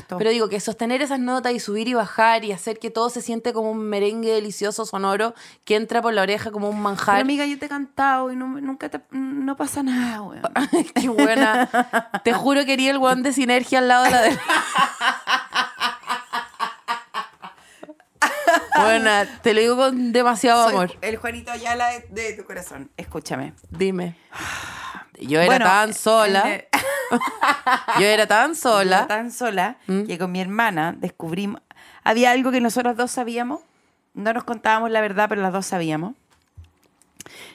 todo. 0.07 0.19
pero 0.19 0.31
digo 0.31 0.49
que 0.49 0.59
sostener 0.61 1.03
esas 1.03 1.19
notas 1.21 1.53
y 1.53 1.61
subir 1.61 1.89
y 1.89 1.95
bajar 1.95 2.45
y 2.45 2.53
hacer 2.53 2.79
que 2.79 2.91
todo 2.91 3.11
se 3.11 3.21
siente 3.23 3.53
como 3.53 3.71
un 3.71 3.79
merengue 3.89 4.33
delicioso 4.33 4.85
sonoro 4.87 5.35
que 5.65 5.77
entra 5.77 6.03
por 6.03 6.13
la 6.15 6.23
oreja 6.23 6.51
como 6.51 6.69
un 6.69 6.75
Pero, 6.77 6.83
manjar. 6.83 7.21
amiga, 7.21 7.47
yo 7.47 7.59
te 7.59 7.67
he 7.67 7.69
cantado 7.69 8.31
y 8.33 8.37
no, 8.37 8.47
nunca 8.61 8.89
te, 8.89 9.01
no 9.11 9.57
pasa 9.57 9.83
nada, 9.83 10.23
weón. 10.23 10.43
Qué 10.95 11.09
buena. 11.09 11.69
Te 12.25 12.33
juro 12.33 12.61
que 12.61 12.67
quería 12.67 12.91
el 12.91 12.99
guan 12.99 13.23
de 13.23 13.33
sinergia 13.33 13.79
al 13.79 13.89
lado 13.89 14.05
de 14.05 14.11
la 14.11 14.23
de. 14.23 14.39
Buena, 18.79 19.27
te 19.43 19.55
lo 19.55 19.61
digo 19.61 19.77
con 19.77 20.13
demasiado 20.13 20.65
Soy 20.65 20.73
amor. 20.75 20.93
el 21.01 21.17
Juanito 21.17 21.51
Ayala 21.51 21.89
de, 21.89 22.07
de 22.11 22.33
tu 22.35 22.45
corazón. 22.45 22.91
Escúchame. 22.97 23.55
Dime. 23.71 24.17
Yo 25.21 25.39
era 25.41 25.47
Bueno, 25.47 25.65
tan 25.65 25.95
sola. 25.95 26.55
eh, 26.55 26.69
Yo 28.01 28.07
era 28.07 28.27
tan 28.27 28.55
sola. 28.55 28.99
era 28.99 29.07
tan 29.07 29.31
sola 29.31 29.77
¿Mm? 29.87 30.03
que 30.05 30.19
con 30.19 30.33
mi 30.33 30.41
hermana 30.41 30.95
descubrimos. 30.99 31.63
Había 32.05 32.31
algo 32.33 32.51
que 32.51 32.61
nosotros 32.61 32.97
dos 32.97 33.11
sabíamos. 33.11 33.61
No 34.15 34.33
nos 34.33 34.45
contábamos 34.45 34.91
la 34.91 35.01
verdad, 35.01 35.29
pero 35.29 35.43
las 35.43 35.53
dos 35.53 35.67
sabíamos. 35.67 36.15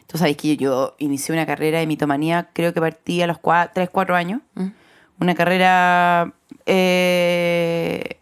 Tú 0.07 0.17
sabes 0.17 0.35
que 0.37 0.55
yo, 0.57 0.61
yo 0.61 0.95
inicié 0.99 1.33
una 1.33 1.45
carrera 1.45 1.79
de 1.79 1.87
mitomanía, 1.87 2.49
creo 2.53 2.73
que 2.73 2.81
partí 2.81 3.21
a 3.21 3.27
los 3.27 3.37
3, 3.73 3.89
4 3.89 4.15
años. 4.15 4.41
¿Mm? 4.55 4.67
Una 5.19 5.35
carrera 5.35 6.33
eh, 6.65 8.17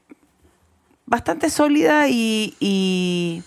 bastante 1.06 1.50
sólida 1.50 2.08
y, 2.10 2.56
y, 2.60 3.44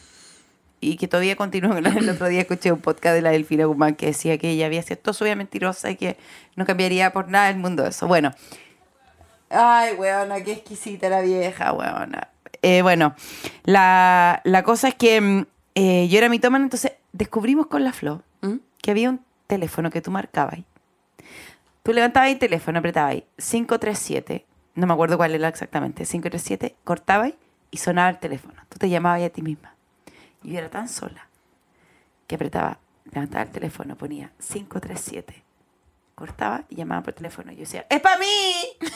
y 0.82 0.96
que 0.96 1.08
todavía 1.08 1.36
continúa. 1.36 1.78
El 1.78 2.10
otro 2.10 2.28
día 2.28 2.42
escuché 2.42 2.72
un 2.72 2.80
podcast 2.80 3.14
de 3.14 3.22
la 3.22 3.30
Delfina 3.30 3.64
Guzmán 3.64 3.94
que 3.94 4.06
decía 4.06 4.36
que 4.36 4.50
ella 4.50 4.66
había 4.66 4.82
sido 4.82 4.98
todo 4.98 5.36
mentirosa 5.36 5.90
y 5.90 5.96
que 5.96 6.18
no 6.56 6.66
cambiaría 6.66 7.12
por 7.12 7.28
nada 7.28 7.48
el 7.48 7.56
mundo 7.56 7.86
eso. 7.86 8.06
Bueno, 8.06 8.32
Ay, 9.54 9.94
weona, 9.94 10.42
qué 10.42 10.52
exquisita 10.52 11.10
la 11.10 11.20
vieja, 11.20 11.72
weona. 11.72 12.28
Eh, 12.62 12.80
bueno, 12.80 13.14
la, 13.64 14.40
la 14.44 14.62
cosa 14.62 14.88
es 14.88 14.94
que 14.94 15.20
mm, 15.20 15.46
eh, 15.74 16.08
yo 16.08 16.18
era 16.18 16.30
mitómana, 16.30 16.64
entonces 16.64 16.92
descubrimos 17.12 17.66
con 17.66 17.84
la 17.84 17.92
Flo 17.92 18.22
¿Mm? 18.40 18.56
que 18.80 18.90
había 18.90 19.10
un 19.10 19.20
teléfono 19.46 19.90
que 19.90 20.00
tú 20.00 20.10
marcabas. 20.10 20.60
Tú 21.82 21.92
levantabas 21.92 22.30
el 22.30 22.38
teléfono, 22.38 22.78
apretabas 22.78 23.12
ahí, 23.12 23.26
537, 23.36 24.46
no 24.76 24.86
me 24.86 24.94
acuerdo 24.94 25.18
cuál 25.18 25.34
era 25.34 25.48
exactamente, 25.48 26.04
537, 26.04 26.76
cortabas 26.84 27.34
y 27.70 27.76
sonaba 27.76 28.08
el 28.08 28.18
teléfono. 28.18 28.54
Tú 28.70 28.78
te 28.78 28.88
llamabas 28.88 29.22
a 29.22 29.28
ti 29.28 29.42
misma. 29.42 29.74
Y 30.44 30.52
yo 30.52 30.58
era 30.58 30.70
tan 30.70 30.88
sola 30.88 31.28
que 32.26 32.34
apretaba, 32.36 32.78
levantaba 33.10 33.42
el 33.44 33.50
teléfono, 33.50 33.96
ponía 33.96 34.32
537. 34.38 35.42
Cortaba 36.14 36.64
y 36.68 36.76
llamaba 36.76 37.02
por 37.02 37.14
teléfono. 37.14 37.52
Y 37.52 37.56
yo 37.56 37.60
decía, 37.60 37.86
¡es 37.88 38.00
para 38.00 38.18
mí! 38.18 38.26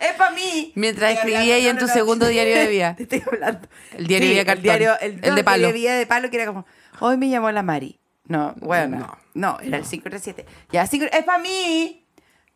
¡Es 0.00 0.12
para 0.16 0.30
mí! 0.32 0.72
Mientras 0.74 1.12
escribía 1.14 1.54
ahí 1.54 1.66
en 1.68 1.78
tu 1.78 1.86
segundo 1.86 2.26
diario 2.26 2.56
de 2.56 2.66
vida. 2.66 2.94
Te 2.96 3.04
estoy 3.04 3.22
hablando. 3.26 3.68
El 3.92 4.06
diario 4.06 4.28
de 4.28 4.34
vida 4.34 4.44
cartón. 4.44 4.58
El, 4.58 4.62
diario, 4.62 4.98
el, 5.00 5.12
El 5.22 5.30
no, 5.30 5.36
de 5.36 5.44
palo. 5.44 5.72
diario 5.72 5.98
de 5.98 6.06
palo 6.06 6.30
que 6.30 6.36
era 6.36 6.46
como, 6.46 6.66
hoy 7.00 7.16
me 7.16 7.28
llamó 7.28 7.50
la 7.50 7.62
Mari. 7.62 7.98
No, 8.26 8.54
bueno, 8.58 8.98
No. 8.98 9.18
no, 9.34 9.60
era 9.60 9.78
el 9.78 9.84
537. 9.84 10.46
Ya, 10.70 10.82
es 10.82 11.24
para 11.24 11.38
mí. 11.38 12.01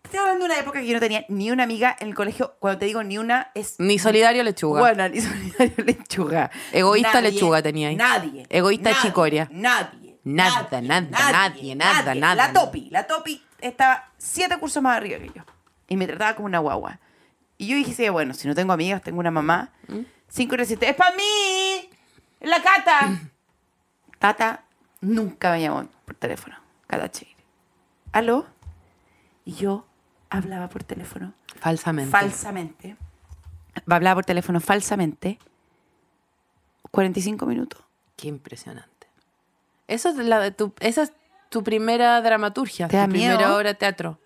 Estoy 0.07 0.21
hablando 0.21 0.45
de 0.45 0.53
una 0.53 0.61
época 0.61 0.79
que 0.81 0.87
yo 0.87 0.95
no 0.95 1.01
tenía 1.01 1.25
ni 1.29 1.51
una 1.51 1.65
amiga 1.65 1.97
en 1.99 2.07
el 2.07 2.15
colegio. 2.15 2.55
Cuando 2.61 2.79
te 2.79 2.87
digo 2.87 3.03
ni 3.03 3.19
una, 3.19 3.51
es 3.55 3.75
Ni 3.81 3.99
solidario 3.99 4.45
lechuga. 4.45 4.79
Buena, 4.81 5.09
ni 5.09 5.21
solidario 5.21 5.85
lechuga. 5.85 6.49
Egoísta 6.71 7.21
lechuga 7.21 7.61
tenía 7.61 7.89
ahí. 7.89 7.97
Nadie. 7.97 8.47
Egoísta 8.49 8.91
nadie, 8.91 9.03
chicoria. 9.03 9.49
Nadie. 9.51 10.21
Nada, 10.23 10.81
nada, 10.81 11.01
nadie, 11.11 11.75
nada, 11.75 12.15
nada. 12.15 12.35
La 12.37 12.53
Topi, 12.53 12.89
la 12.91 13.05
Topi 13.09 13.43
estaba 13.61 14.13
siete 14.17 14.57
cursos 14.59 14.81
más 14.81 14.97
arriba 14.97 15.19
que 15.19 15.33
yo. 15.35 15.43
Y 15.89 15.97
me 15.97 16.07
trataba 16.07 16.37
como 16.37 16.47
una 16.47 16.61
guagua. 16.61 17.01
Y 17.59 17.67
yo 17.67 17.77
dije, 17.77 18.09
bueno, 18.11 18.33
si 18.33 18.47
no 18.47 18.55
tengo 18.55 18.73
amigas, 18.73 19.03
tengo 19.03 19.19
una 19.19 19.33
mamá. 19.33 19.73
¿Mm? 19.89 20.03
Cinco 20.29 20.57
recetas. 20.57 20.89
¡Es 20.91 20.95
para 20.95 21.17
mí! 21.17 21.91
¡Es 22.39 22.49
la 22.49 22.63
Cata! 22.63 23.23
Tata 24.21 24.63
nunca 25.01 25.51
me 25.51 25.63
llamó 25.63 25.89
por 26.05 26.15
teléfono. 26.15 26.55
Cata 26.87 27.11
Cheire. 27.11 27.35
¿Aló? 28.13 28.47
Y 29.45 29.55
yo 29.55 29.85
hablaba 30.31 30.69
por 30.69 30.83
teléfono 30.85 31.33
Falsamente. 31.61 32.11
falsamente. 32.11 32.97
Hablaba 33.89 34.17
por 34.17 34.25
teléfono 34.25 34.61
falsamente. 34.61 35.39
45 36.91 37.47
minutos. 37.47 37.81
Qué 38.17 38.29
impresionante. 38.29 39.07
Eso 39.89 40.09
es 40.11 40.17
la 40.17 40.51
tu, 40.51 40.73
esa 40.81 41.03
es 41.03 41.13
tu 41.49 41.63
primera 41.63 42.21
dramaturgia. 42.23 42.89
¿Te 42.89 42.97
da 42.97 43.05
tu 43.07 43.11
primera 43.13 43.37
miedo? 43.37 43.57
obra 43.57 43.71
de 43.71 43.75
teatro. 43.75 44.19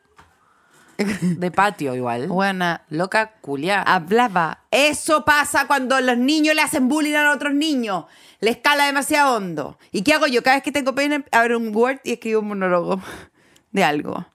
De 1.21 1.51
patio 1.51 1.95
igual. 1.95 2.29
Buena. 2.29 2.85
Loca 2.91 3.33
culiá. 3.41 3.83
Hablaba. 3.83 4.65
Eso 4.71 5.25
pasa 5.25 5.67
cuando 5.67 5.99
los 6.03 6.19
niños 6.19 6.55
le 6.55 6.61
hacen 6.61 6.89
bullying 6.89 7.15
a 7.15 7.33
otros 7.33 7.55
niños. 7.55 8.05
Le 8.41 8.51
escala 8.51 8.85
demasiado 8.85 9.35
hondo. 9.37 9.79
¿Y 9.93 10.03
qué 10.03 10.13
hago 10.13 10.27
yo? 10.27 10.43
Cada 10.43 10.57
vez 10.57 10.63
que 10.63 10.73
tengo 10.73 10.95
pena, 10.95 11.25
abro 11.33 11.57
un 11.59 11.75
Word 11.75 12.01
y 12.05 12.13
escribo 12.13 12.41
un 12.41 12.49
monólogo 12.49 13.01
de 13.73 13.83
algo. 13.85 14.27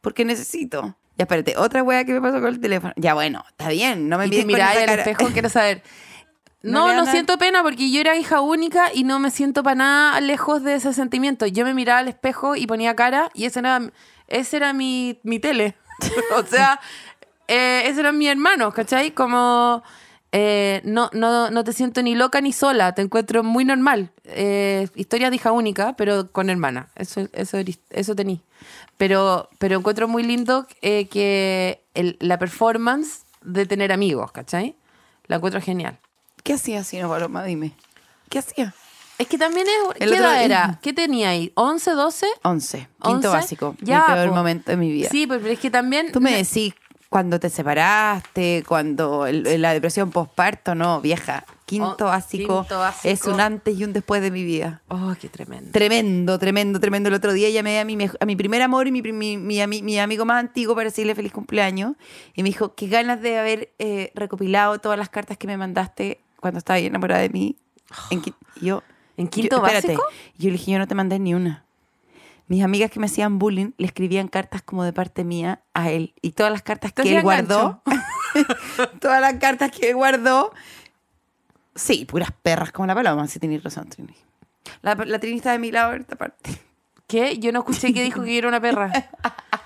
Porque 0.00 0.24
necesito. 0.24 0.96
Ya, 1.18 1.24
espérate. 1.24 1.56
Otra 1.56 1.82
wea 1.82 2.04
que 2.04 2.12
me 2.12 2.20
pasó 2.20 2.40
con 2.40 2.46
el 2.46 2.60
teléfono. 2.60 2.92
Ya, 2.96 3.12
bueno, 3.14 3.44
está 3.50 3.68
bien. 3.68 4.08
No 4.08 4.18
me 4.18 4.26
esa 4.26 4.70
al 4.70 4.86
cara. 4.86 5.02
espejo, 5.02 5.26
quiero 5.32 5.48
saber. 5.48 5.82
No 6.62 6.92
No, 6.92 7.06
siento 7.06 7.38
pena 7.38 7.62
porque 7.62 7.90
yo 7.90 8.00
era 8.00 8.16
hija 8.16 8.40
única 8.40 8.92
y 8.94 9.04
no 9.04 9.18
me 9.18 9.30
siento 9.30 9.62
para 9.62 9.74
nada 9.74 10.20
lejos 10.20 10.62
de 10.62 10.74
ese 10.74 10.92
sentimiento. 10.92 11.46
Yo 11.46 11.64
me 11.64 11.74
miraba 11.74 11.98
al 12.00 12.08
espejo 12.08 12.54
y 12.54 12.66
ponía 12.66 12.94
cara 12.94 13.30
y 13.34 13.46
ese 13.46 13.58
era, 13.58 13.80
ese 14.28 14.56
era 14.56 14.72
mi, 14.72 15.18
mi 15.24 15.40
tele. 15.40 15.76
o 16.36 16.44
sea, 16.44 16.80
eh, 17.48 17.82
ese 17.86 18.00
eran 18.00 18.16
mis 18.16 18.28
hermanos, 18.28 18.72
¿cachai? 18.72 19.10
Como 19.10 19.82
eh, 20.32 20.82
no, 20.84 21.10
no, 21.12 21.50
no 21.50 21.64
te 21.64 21.72
siento 21.72 22.02
ni 22.02 22.14
loca 22.14 22.40
ni 22.40 22.52
sola, 22.52 22.94
te 22.94 23.02
encuentro 23.02 23.42
muy 23.42 23.64
normal. 23.64 24.10
Eh, 24.24 24.88
historia 24.94 25.30
de 25.30 25.36
hija 25.36 25.52
única, 25.52 25.94
pero 25.96 26.30
con 26.30 26.50
hermana. 26.50 26.88
Eso, 26.96 27.28
eso, 27.32 27.58
eso 27.90 28.14
tení. 28.14 28.42
Pero, 28.96 29.48
pero 29.58 29.78
encuentro 29.78 30.08
muy 30.08 30.22
lindo 30.22 30.66
eh, 30.82 31.06
que 31.08 31.82
el- 31.94 32.16
la 32.20 32.38
performance 32.38 33.22
de 33.42 33.64
tener 33.66 33.92
amigos, 33.92 34.32
¿cachai? 34.32 34.74
La 35.26 35.36
encuentro 35.36 35.60
genial. 35.60 35.98
¿Qué 36.42 36.54
hacía 36.54 36.80
así, 36.80 36.98
no, 36.98 37.08
Paloma? 37.08 37.44
Dime. 37.44 37.72
¿Qué 38.28 38.38
hacía? 38.38 38.74
Es 39.18 39.26
que 39.26 39.38
también 39.38 39.66
es. 39.66 40.00
El 40.02 40.10
¿Qué 40.10 40.14
otro- 40.16 40.30
edad 40.30 40.44
era? 40.44 40.78
¿Qué 40.82 40.92
tenía 40.92 41.30
ahí? 41.30 41.52
¿11, 41.56 41.94
12? 41.94 42.26
11. 42.44 42.78
Quinto 43.02 43.08
11? 43.10 43.28
básico. 43.28 43.76
Ya, 43.80 44.04
mi 44.08 44.14
peor 44.14 44.28
po. 44.28 44.34
momento 44.36 44.70
de 44.70 44.76
mi 44.76 44.92
vida. 44.92 45.08
Sí, 45.10 45.26
pero 45.26 45.46
es 45.48 45.58
que 45.58 45.70
también. 45.70 46.12
Tú 46.12 46.20
me 46.20 46.32
decís 46.36 46.74
cuando 47.08 47.40
te 47.40 47.48
separaste, 47.50 48.64
cuando 48.66 49.26
el- 49.26 49.62
la 49.62 49.72
depresión 49.72 50.10
postparto, 50.10 50.74
no, 50.74 51.00
vieja. 51.00 51.44
Quinto 51.64 51.96
Oh, 52.00 52.04
básico, 52.08 52.60
quinto 52.62 52.78
básico. 52.78 53.08
es 53.08 53.24
un 53.26 53.40
antes 53.40 53.78
y 53.78 53.84
un 53.84 53.92
después 53.92 54.22
de 54.22 54.30
mi 54.30 54.42
vida. 54.44 54.82
Oh, 54.88 55.14
qué 55.20 55.28
tremendo. 55.28 55.70
Tremendo, 55.72 56.38
tremendo, 56.38 56.80
tremendo. 56.80 57.08
El 57.08 57.14
otro 57.14 57.32
día 57.32 57.50
llamé 57.50 57.78
a 57.80 57.84
mi, 57.84 57.96
a 58.20 58.26
mi 58.26 58.36
primer 58.36 58.62
amor 58.62 58.86
y 58.86 58.92
mi, 58.92 59.02
mi, 59.02 59.36
mi 59.36 59.82
mi 59.82 59.98
amigo 59.98 60.24
más 60.24 60.38
antiguo 60.40 60.74
para 60.74 60.88
decirle 60.88 61.14
feliz 61.14 61.32
cumpleaños. 61.32 61.92
Y 62.34 62.42
me 62.42 62.48
dijo, 62.48 62.74
qué 62.74 62.88
ganas 62.88 63.20
de 63.20 63.38
haber 63.38 63.72
eh, 63.78 64.12
recopilado 64.14 64.78
todas 64.78 64.98
las 64.98 65.08
cartas 65.10 65.36
que 65.36 65.46
me 65.46 65.56
mandaste 65.56 66.20
cuando 66.40 66.58
estaba 66.58 66.78
enamorada 66.78 67.20
de 67.20 67.28
mí. 67.30 67.56
En, 68.10 68.22
qui- 68.22 68.34
y 68.60 68.66
yo, 68.66 68.82
¿En 69.16 69.28
quinto 69.28 69.56
yo- 69.56 69.62
espérate. 69.66 69.88
básico? 69.88 70.04
Yo 70.38 70.46
le 70.46 70.52
dije, 70.52 70.72
yo 70.72 70.78
no 70.78 70.86
te 70.86 70.94
mandé 70.94 71.18
ni 71.18 71.34
una. 71.34 71.64
Mis 72.48 72.64
amigas 72.64 72.90
que 72.90 72.98
me 72.98 73.06
hacían 73.06 73.38
bullying 73.38 73.72
le 73.76 73.86
escribían 73.86 74.28
cartas 74.28 74.62
como 74.62 74.82
de 74.84 74.92
parte 74.92 75.22
mía 75.22 75.62
a 75.74 75.90
él. 75.90 76.14
Y 76.22 76.32
todas 76.32 76.50
las 76.50 76.62
cartas 76.62 76.94
¿Te 76.94 77.02
que 77.02 77.16
él 77.16 77.22
guardó, 77.22 77.82
todas 79.00 79.20
las 79.20 79.34
cartas 79.34 79.70
que 79.70 79.90
él 79.90 79.96
guardó, 79.96 80.52
sí, 81.74 82.04
puras 82.06 82.30
perras 82.42 82.72
como 82.72 82.86
la 82.86 82.94
paloma, 82.94 83.26
si 83.28 83.38
tenéis 83.38 83.62
razón, 83.62 83.88
Trini. 83.88 84.14
La, 84.82 84.94
la 84.94 85.18
Trini 85.18 85.36
está 85.36 85.52
de 85.52 85.58
mi 85.58 85.70
lado 85.70 85.94
en 85.94 86.00
esta 86.00 86.16
parte. 86.16 86.58
¿Qué? 87.06 87.38
Yo 87.38 87.52
no 87.52 87.60
escuché 87.60 87.92
que 87.92 88.02
dijo 88.02 88.22
que 88.22 88.32
yo 88.32 88.38
era 88.38 88.48
una 88.48 88.60
perra. 88.60 88.92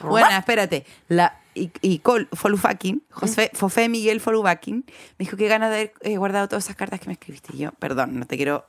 Bueno, 0.00 0.28
espérate. 0.36 0.84
La, 1.08 1.40
y, 1.54 1.70
y 1.80 2.00
Col, 2.00 2.28
Folufakin, 2.32 3.02
José, 3.10 3.50
Fofé 3.54 3.88
Miguel 3.88 4.20
Folufakin, 4.20 4.84
me 4.86 5.24
dijo 5.24 5.36
que 5.36 5.48
ganas 5.48 5.70
de 5.70 5.76
haber 5.76 5.92
eh, 6.02 6.16
guardado 6.16 6.48
todas 6.48 6.64
esas 6.64 6.76
cartas 6.76 7.00
que 7.00 7.06
me 7.06 7.14
escribiste. 7.14 7.54
Y 7.54 7.58
yo, 7.60 7.72
perdón, 7.72 8.18
no 8.18 8.26
te 8.26 8.36
quiero 8.36 8.66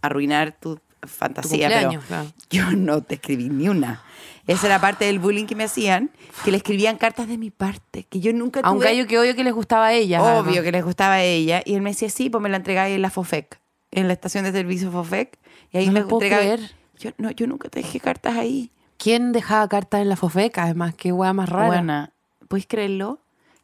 arruinar 0.00 0.52
tu 0.52 0.80
fantasía, 1.06 1.68
pero 1.68 2.00
claro. 2.06 2.32
yo 2.50 2.70
no 2.72 3.02
te 3.02 3.14
escribí 3.16 3.48
ni 3.48 3.68
una. 3.68 4.02
Esa 4.46 4.66
era 4.66 4.80
parte 4.80 5.04
del 5.04 5.18
bullying 5.18 5.44
que 5.44 5.54
me 5.54 5.64
hacían, 5.64 6.10
que 6.44 6.50
le 6.50 6.56
escribían 6.56 6.96
cartas 6.96 7.28
de 7.28 7.36
mi 7.36 7.50
parte, 7.50 8.04
que 8.04 8.20
yo 8.20 8.32
nunca 8.32 8.60
A 8.60 8.70
un 8.70 8.78
tuve. 8.78 8.86
gallo 8.86 9.06
que 9.06 9.18
obvio 9.18 9.34
que 9.36 9.44
les 9.44 9.52
gustaba 9.52 9.88
a 9.88 9.92
ella. 9.92 10.22
Obvio 10.22 10.62
que 10.62 10.72
les 10.72 10.82
gustaba 10.84 11.14
a 11.14 11.22
ella. 11.22 11.60
Y 11.66 11.74
él 11.74 11.82
me 11.82 11.90
decía, 11.90 12.08
sí, 12.08 12.30
pues 12.30 12.40
me 12.42 12.48
la 12.48 12.56
entregáis 12.56 12.94
en 12.94 13.02
la 13.02 13.10
FOFEC, 13.10 13.60
en 13.90 14.06
la 14.06 14.14
estación 14.14 14.44
de 14.44 14.52
servicio 14.52 14.90
FOFEC. 14.90 15.38
Y 15.70 15.78
ahí 15.78 15.86
No 15.86 15.92
me 15.92 16.00
entregaba-. 16.00 16.56
Yo, 16.98 17.10
no, 17.18 17.30
yo 17.30 17.46
nunca 17.46 17.68
te 17.68 17.80
dejé 17.80 18.00
cartas 18.00 18.36
ahí. 18.36 18.72
¿Quién 18.96 19.32
dejaba 19.32 19.68
cartas 19.68 20.00
en 20.00 20.08
la 20.08 20.16
fofeca? 20.16 20.64
Además, 20.64 20.94
qué 20.96 21.12
hueá 21.12 21.32
más 21.34 21.48
rara. 21.48 21.66
Buena. 21.68 22.12
¿Puedes 22.48 22.66
creerlo? 22.66 23.20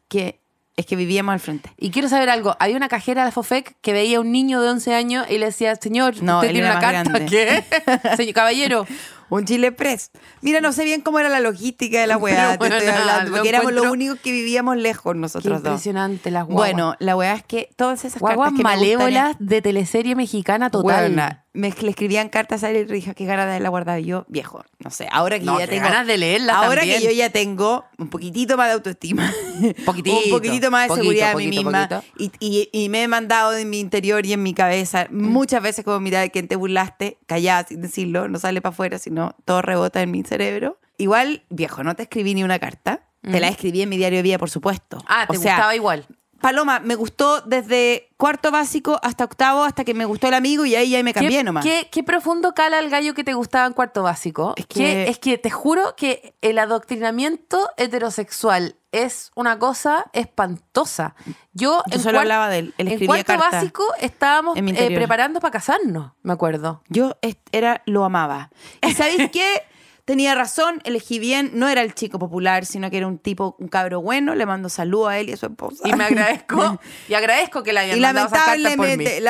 Que 0.08 0.38
es 0.76 0.86
que 0.86 0.96
vivíamos 0.96 1.32
al 1.32 1.40
frente. 1.40 1.70
Y 1.78 1.90
quiero 1.90 2.08
saber 2.08 2.28
algo. 2.30 2.56
Había 2.58 2.76
una 2.76 2.88
cajera 2.88 3.22
de 3.22 3.26
la 3.28 3.32
FOFEC 3.32 3.76
que 3.80 3.92
veía 3.92 4.18
a 4.18 4.20
un 4.20 4.32
niño 4.32 4.60
de 4.60 4.70
11 4.70 4.94
años 4.94 5.26
y 5.30 5.38
le 5.38 5.46
decía, 5.46 5.76
señor, 5.76 6.22
No, 6.22 6.36
¿usted 6.40 6.50
tiene 6.52 6.68
una 6.70 6.80
carta? 6.80 7.10
grande. 7.12 7.26
¿Qué? 7.26 7.64
Señor 8.16 8.34
caballero. 8.34 8.86
Un 9.34 9.44
Chile 9.44 9.72
Press. 9.72 10.10
Mira, 10.42 10.60
no 10.60 10.72
sé 10.72 10.84
bien 10.84 11.00
cómo 11.00 11.18
era 11.18 11.28
la 11.28 11.40
logística 11.40 12.00
de 12.00 12.06
la 12.06 12.16
weá, 12.18 12.56
te 12.58 12.66
estoy 12.66 12.78
bueno, 12.86 12.98
hablando, 13.00 13.30
lo 13.30 13.36
porque 13.36 13.48
éramos 13.48 13.72
los 13.72 13.86
únicos 13.86 14.18
que 14.20 14.32
vivíamos 14.32 14.76
lejos 14.76 15.12
Qué 15.14 15.18
nosotros 15.18 15.62
dos. 15.62 15.70
impresionante 15.72 16.30
las 16.30 16.44
guaguas. 16.46 16.70
Bueno, 16.72 16.94
la 16.98 17.16
weá 17.16 17.34
es 17.34 17.42
que 17.44 17.70
todas 17.76 18.04
esas 18.04 18.20
guaguas 18.20 18.50
cartas 18.50 18.58
que 18.58 18.62
me 18.64 18.70
malévolas 18.70 19.28
gustarían- 19.36 19.48
de 19.48 19.62
teleserie 19.62 20.14
mexicana 20.14 20.70
total. 20.70 21.04
Weona, 21.10 21.40
me 21.52 21.70
le 21.70 21.90
escribían 21.90 22.28
cartas 22.30 22.64
a 22.64 22.70
él 22.70 22.76
y 22.78 22.84
le 22.86 22.94
dije 22.94 23.14
que 23.14 23.26
ganas 23.26 23.44
de 23.46 23.52
haberla 23.52 23.68
guardado 23.68 23.98
Y 23.98 24.04
yo, 24.06 24.24
viejo. 24.28 24.64
No 24.80 24.90
sé, 24.90 25.06
ahora 25.12 25.38
que 25.38 25.44
No, 25.44 25.54
yo 25.54 25.60
ya 25.60 25.66
qué 25.66 25.76
tengo. 25.76 25.88
ganas 25.88 26.06
de 26.06 26.18
leerla 26.18 26.54
Ahora 26.56 26.80
también. 26.80 26.98
que 27.00 27.06
yo 27.06 27.12
ya 27.12 27.30
tengo 27.30 27.84
un 27.96 28.08
poquitito 28.10 28.56
más 28.56 28.66
de 28.68 28.72
autoestima. 28.74 29.32
Poquitito, 29.86 30.16
un 30.16 30.30
poquitito 30.30 30.70
más 30.72 30.82
de 30.82 30.88
poquito, 30.88 31.02
seguridad 31.04 31.32
poquito, 31.32 31.50
mí 31.50 31.56
misma. 31.64 32.02
Y, 32.18 32.32
y- 32.40 32.68
y 32.72 32.88
me 32.88 33.04
he 33.04 33.08
mandado 33.08 33.56
en 33.56 33.70
mi 33.70 33.78
interior 33.78 34.26
y 34.26 34.32
en 34.32 34.42
mi 34.42 34.52
cabeza 34.52 35.06
muchas 35.10 35.62
veces 35.62 35.84
como 35.84 36.00
mira 36.00 36.20
de 36.20 36.30
quien 36.30 36.48
te 36.48 36.56
burlaste, 36.56 37.18
callada 37.26 37.64
sin 37.68 37.80
decirlo, 37.82 38.26
no 38.28 38.40
sale 38.40 38.60
para 38.60 38.72
afuera, 38.72 38.98
sino 38.98 39.23
todo 39.44 39.62
rebota 39.62 40.02
en 40.02 40.10
mi 40.10 40.22
cerebro. 40.22 40.78
Igual, 40.98 41.42
viejo, 41.50 41.82
no 41.82 41.94
te 41.96 42.02
escribí 42.04 42.34
ni 42.34 42.44
una 42.44 42.58
carta. 42.58 43.00
Te 43.22 43.40
la 43.40 43.48
escribí 43.48 43.80
en 43.82 43.88
mi 43.88 43.96
diario 43.96 44.18
de 44.18 44.22
vida, 44.22 44.38
por 44.38 44.50
supuesto. 44.50 44.98
Ah, 45.08 45.26
te 45.28 45.36
O 45.36 45.40
sea, 45.40 45.54
gustaba 45.54 45.74
igual. 45.74 46.06
Paloma, 46.42 46.78
me 46.80 46.94
gustó 46.94 47.40
desde 47.40 48.10
cuarto 48.18 48.50
básico 48.50 49.00
hasta 49.02 49.24
octavo, 49.24 49.64
hasta 49.64 49.82
que 49.82 49.94
me 49.94 50.04
gustó 50.04 50.28
el 50.28 50.34
amigo 50.34 50.66
y 50.66 50.74
ahí 50.74 50.90
ya 50.90 51.02
me 51.02 51.14
cambié 51.14 51.38
¿Qué, 51.38 51.44
nomás. 51.44 51.64
Qué, 51.64 51.88
qué 51.90 52.02
profundo 52.02 52.52
cala 52.52 52.78
el 52.80 52.90
gallo 52.90 53.14
que 53.14 53.24
te 53.24 53.32
gustaba 53.32 53.66
en 53.66 53.72
cuarto 53.72 54.02
básico. 54.02 54.52
Es 54.58 54.64
Es 54.64 54.66
que- 54.66 54.74
que, 54.78 55.04
es 55.08 55.18
que 55.18 55.38
te 55.38 55.48
juro 55.50 55.94
que 55.96 56.34
el 56.42 56.58
adoctrinamiento 56.58 57.70
heterosexual 57.78 58.76
es 59.02 59.30
una 59.34 59.58
cosa 59.58 60.06
espantosa. 60.12 61.14
Yo, 61.52 61.82
Yo 61.88 61.96
en 61.96 62.00
solo 62.02 62.20
hablaba 62.20 62.48
de 62.48 62.58
él. 62.60 62.74
Él 62.78 62.86
en 62.88 62.92
escribía 62.94 63.24
cuarto 63.24 63.38
básico 63.50 63.84
estábamos 64.00 64.56
eh, 64.58 64.92
preparando 64.94 65.40
para 65.40 65.52
casarnos, 65.52 66.12
me 66.22 66.32
acuerdo. 66.32 66.82
Yo 66.88 67.16
era, 67.52 67.82
lo 67.86 68.04
amaba. 68.04 68.50
¿Y 68.86 68.92
sabéis 68.92 69.30
qué? 69.32 69.62
Tenía 70.04 70.34
razón, 70.34 70.82
elegí 70.84 71.18
bien. 71.18 71.52
No 71.54 71.66
era 71.66 71.80
el 71.80 71.94
chico 71.94 72.18
popular, 72.18 72.66
sino 72.66 72.90
que 72.90 72.98
era 72.98 73.06
un 73.06 73.16
tipo, 73.18 73.56
un 73.58 73.68
cabro 73.68 74.02
bueno. 74.02 74.34
Le 74.34 74.44
mando 74.44 74.68
saludo 74.68 75.08
a 75.08 75.18
él 75.18 75.30
y 75.30 75.32
a 75.32 75.36
su 75.38 75.46
esposa. 75.46 75.88
Y 75.88 75.94
me 75.94 76.04
agradezco, 76.04 76.78
y 77.08 77.14
agradezco 77.14 77.62
que 77.62 77.72
le 77.72 77.80
hayan 77.80 77.96
Y 77.96 78.00
mandado 78.02 78.26
esas 78.26 78.38
cartas 78.44 78.76
por 78.76 78.86
mí. 78.86 78.96
lamentablemente, 78.96 79.20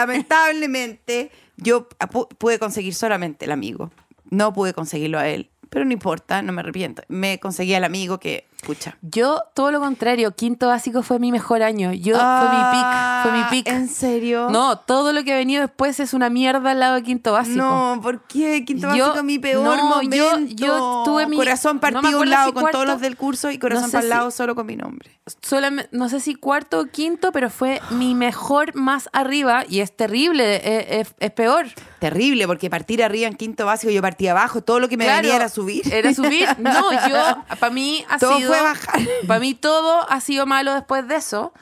lamentablemente, 0.49 1.31
yo 1.57 1.89
pu- 1.89 2.29
pude 2.39 2.59
conseguir 2.59 2.95
solamente 2.95 3.45
el 3.45 3.53
amigo. 3.53 3.91
No 4.31 4.53
pude 4.53 4.75
conseguirlo 4.75 5.19
a 5.19 5.29
él. 5.29 5.51
Pero 5.71 5.85
no 5.85 5.93
importa, 5.93 6.43
no 6.43 6.53
me 6.53 6.61
arrepiento. 6.61 7.03
Me 7.09 7.39
conseguí 7.41 7.75
al 7.75 7.85
amigo 7.85 8.19
que 8.19 8.47
Pucha. 8.67 8.97
Yo, 9.03 9.43
todo 9.55 9.71
lo 9.71 9.81
contrario, 9.81 10.31
quinto 10.35 10.69
básico 10.69 11.03
fue 11.03 11.19
mi 11.19 11.31
mejor 11.33 11.63
año. 11.63 11.93
Yo, 11.93 12.15
fue 12.17 12.49
mi 12.49 12.63
pick, 12.73 13.23
fue 13.23 13.33
mi 13.33 13.41
Ah, 13.41 13.49
pick. 13.51 13.69
¿En 13.69 13.89
serio? 13.89 14.49
No, 14.51 14.79
todo 14.79 15.13
lo 15.13 15.23
que 15.25 15.33
ha 15.35 15.37
venido 15.37 15.63
después 15.63 16.01
es 16.01 16.15
una 16.15 16.31
mierda 16.31 16.71
al 16.71 16.81
lado 16.81 16.95
de 16.95 17.03
quinto 17.03 17.33
básico. 17.33 17.57
No, 17.57 17.99
¿por 18.03 18.23
qué? 18.27 18.65
Quinto 18.65 18.95
Yo- 18.95 19.09
básico 19.09 19.23
mi 19.25 19.39
peor 19.39 19.65
no, 19.65 19.77
yo- 20.03 20.33
momento. 20.33 20.55
yo 20.55 21.03
tuve 21.05 21.27
mi- 21.27 21.37
Corazón 21.37 21.77
no 21.77 21.81
partido 21.81 22.19
a 22.19 22.21
un 22.23 22.31
lado 22.31 22.47
si 22.49 22.53
con 22.55 22.71
todos 22.71 22.87
los 22.87 23.01
del 23.01 23.17
curso 23.17 23.51
y 23.51 23.59
corazón 23.59 23.83
no 23.85 23.89
sé 23.89 23.93
para 23.93 24.05
el 24.05 24.11
si- 24.11 24.17
lado 24.17 24.31
solo 24.31 24.55
con 24.55 24.67
mi 24.67 24.77
nombre. 24.77 25.11
Solamente- 25.43 25.89
no 25.93 26.09
sé 26.09 26.21
si 26.21 26.35
cuarto 26.35 26.81
o 26.81 26.85
quinto, 26.87 27.33
pero 27.33 27.51
fue 27.51 27.81
mi 27.91 28.15
mejor 28.15 28.75
más 28.75 29.09
arriba 29.13 29.65
y 29.69 29.81
es 29.81 29.95
terrible, 29.97 30.57
es, 30.57 31.07
es- 31.09 31.15
es 31.21 31.31
peor. 31.31 31.67
Terrible, 31.99 32.47
porque 32.47 32.69
partir 32.69 33.03
arriba 33.03 33.29
en 33.29 33.35
quinto 33.35 33.65
básico, 33.67 33.91
yo 33.91 34.03
partí 34.03 34.29
abajo, 34.29 34.63
todo 34.63 34.81
lo 34.81 34.89
que 34.89 34.97
me 34.97 35.05
Claro, 35.05 35.23
venía 35.23 35.37
era 35.37 35.49
subir. 35.49 35.83
Era 35.93 36.13
subir. 36.15 36.47
No, 36.59 36.91
yo, 37.09 37.45
para 37.61 37.73
mí 37.73 38.05
ha 38.09 38.19
Todo 38.19 38.37
sido. 38.37 38.51
Fue 38.55 38.63
bajar. 38.63 39.01
Para 39.27 39.41
mí 39.41 39.55
todo 39.55 40.09
ha 40.11 40.21
sido 40.21 40.47
malo 40.47 40.75
después 40.75 41.07
de 41.09 41.17
eso. 41.17 41.53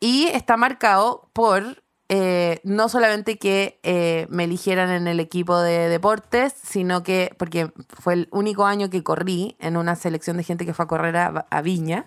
Y 0.00 0.26
está 0.28 0.56
marcado 0.56 1.28
por 1.32 1.82
eh, 2.10 2.60
no 2.64 2.88
solamente 2.88 3.36
que 3.36 3.80
eh, 3.82 4.26
me 4.30 4.44
eligieran 4.44 4.90
en 4.90 5.08
el 5.08 5.20
equipo 5.20 5.58
de 5.58 5.90
deportes, 5.90 6.54
sino 6.62 7.02
que, 7.02 7.34
porque 7.36 7.70
fue 7.88 8.14
el 8.14 8.28
único 8.30 8.64
año 8.64 8.88
que 8.88 9.02
corrí 9.02 9.56
en 9.58 9.76
una 9.76 9.94
selección 9.94 10.38
de 10.38 10.44
gente 10.44 10.64
que 10.64 10.72
fue 10.72 10.86
a 10.86 10.88
correr 10.88 11.16
a, 11.16 11.46
a 11.50 11.60
Viña. 11.60 12.06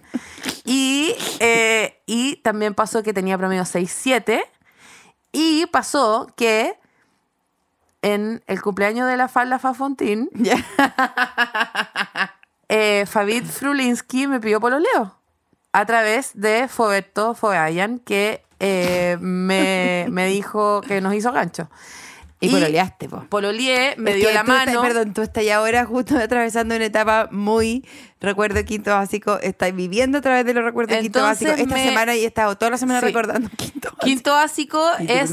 Y, 0.65 1.13
eh, 1.39 2.01
y 2.07 2.37
también 2.37 2.73
pasó 2.73 3.03
que 3.03 3.13
tenía 3.13 3.37
promedio 3.37 3.63
6-7. 3.63 4.41
Y 5.33 5.67
pasó 5.67 6.27
que 6.35 6.77
en 8.01 8.43
el 8.47 8.61
cumpleaños 8.61 9.07
de 9.07 9.17
la 9.17 9.27
Falda 9.27 9.59
Fafontín, 9.59 10.29
Ya. 10.33 10.55
eh, 12.73 13.05
Fabit 13.05 13.43
Frulinski 13.43 14.27
me 14.27 14.39
pidió 14.39 14.61
pololeo 14.61 15.13
a 15.73 15.85
través 15.85 16.31
de 16.35 16.69
Foberto 16.69 17.35
Fogayan, 17.35 17.99
que 17.99 18.45
eh, 18.61 19.17
me, 19.19 20.05
me 20.09 20.27
dijo 20.27 20.79
que 20.79 21.01
nos 21.01 21.13
hizo 21.13 21.33
gancho. 21.33 21.69
Y 22.43 22.49
pololeaste, 22.49 23.07
po. 23.07 23.23
Pololeé, 23.29 23.93
me 23.97 24.11
Es 24.11 24.17
dio 24.17 24.25
la 24.31 24.39
estás- 24.41 24.47
mano. 24.65 24.81
perdón, 24.81 25.13
tú 25.13 25.21
estás 25.21 25.47
ahora 25.49 25.85
justo 25.85 26.17
atravesando 26.17 26.75
una 26.75 26.85
etapa 26.85 27.29
muy 27.31 27.85
recuerdo 28.19 28.65
quinto 28.65 28.89
básico. 28.91 29.37
Estás 29.41 29.75
viviendo 29.75 30.17
a 30.17 30.21
través 30.21 30.43
de 30.45 30.53
los 30.55 30.63
recuerdos 30.63 30.97
quinto 30.97 31.21
básico. 31.21 31.51
Esta 31.51 31.75
me- 31.75 31.83
semana 31.87 32.15
y 32.15 32.23
he 32.23 32.25
estado 32.27 32.57
toda 32.57 32.71
la 32.71 32.77
semana 32.77 32.99
Sí. 32.99 33.05
recordando 33.05 33.47
quinto 33.57 33.89
básico. 33.91 34.05
Quinto 34.05 34.31
básico 34.33 34.83
Y 34.99 35.11
es 35.11 35.31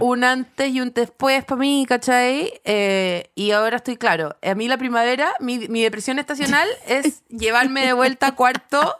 un 0.00 0.22
antes 0.24 0.70
y 0.70 0.80
un 0.82 0.92
después 0.92 1.44
para 1.44 1.58
mí, 1.58 1.86
¿cachai? 1.88 2.52
Eh, 2.64 3.30
y 3.34 3.52
ahora 3.52 3.76
estoy 3.76 3.96
claro. 3.96 4.36
A 4.42 4.54
mí 4.54 4.68
la 4.68 4.76
primavera, 4.76 5.32
mi, 5.40 5.66
mi 5.68 5.82
depresión 5.82 6.18
estacional 6.18 6.68
es 6.86 7.22
llevarme 7.28 7.86
de 7.86 7.94
vuelta 7.94 8.26
a 8.28 8.34
cuarto 8.34 8.96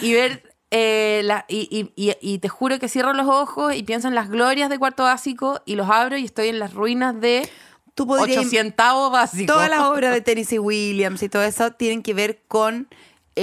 y 0.00 0.14
ver. 0.14 0.49
Eh, 0.70 1.22
la- 1.24 1.44
y, 1.48 1.68
y- 1.70 1.92
y- 2.10 2.16
y 2.20 2.38
te 2.38 2.48
juro 2.48 2.78
que 2.78 2.88
cierro 2.88 3.12
los 3.12 3.26
ojos 3.26 3.74
y 3.74 3.82
pienso 3.82 4.08
en 4.08 4.14
las 4.14 4.28
glorias 4.30 4.70
de 4.70 4.78
cuarto 4.78 5.02
básico 5.04 5.60
y 5.64 5.74
los 5.74 5.90
abro 5.90 6.16
y 6.16 6.24
estoy 6.24 6.48
en 6.48 6.58
las 6.58 6.74
ruinas 6.74 7.20
de 7.20 7.48
Tú 7.94 8.06
podrías 8.06 8.38
800 8.38 9.10
básico. 9.10 9.52
Todas 9.52 9.68
las 9.68 9.80
obras 9.90 10.12
de 10.14 10.20
Tennessee 10.20 10.58
Williams 10.60 11.22
y 11.22 11.28
todo 11.28 11.42
eso 11.42 11.72
tienen 11.72 12.02
que 12.02 12.14
ver 12.14 12.42
con 12.48 12.88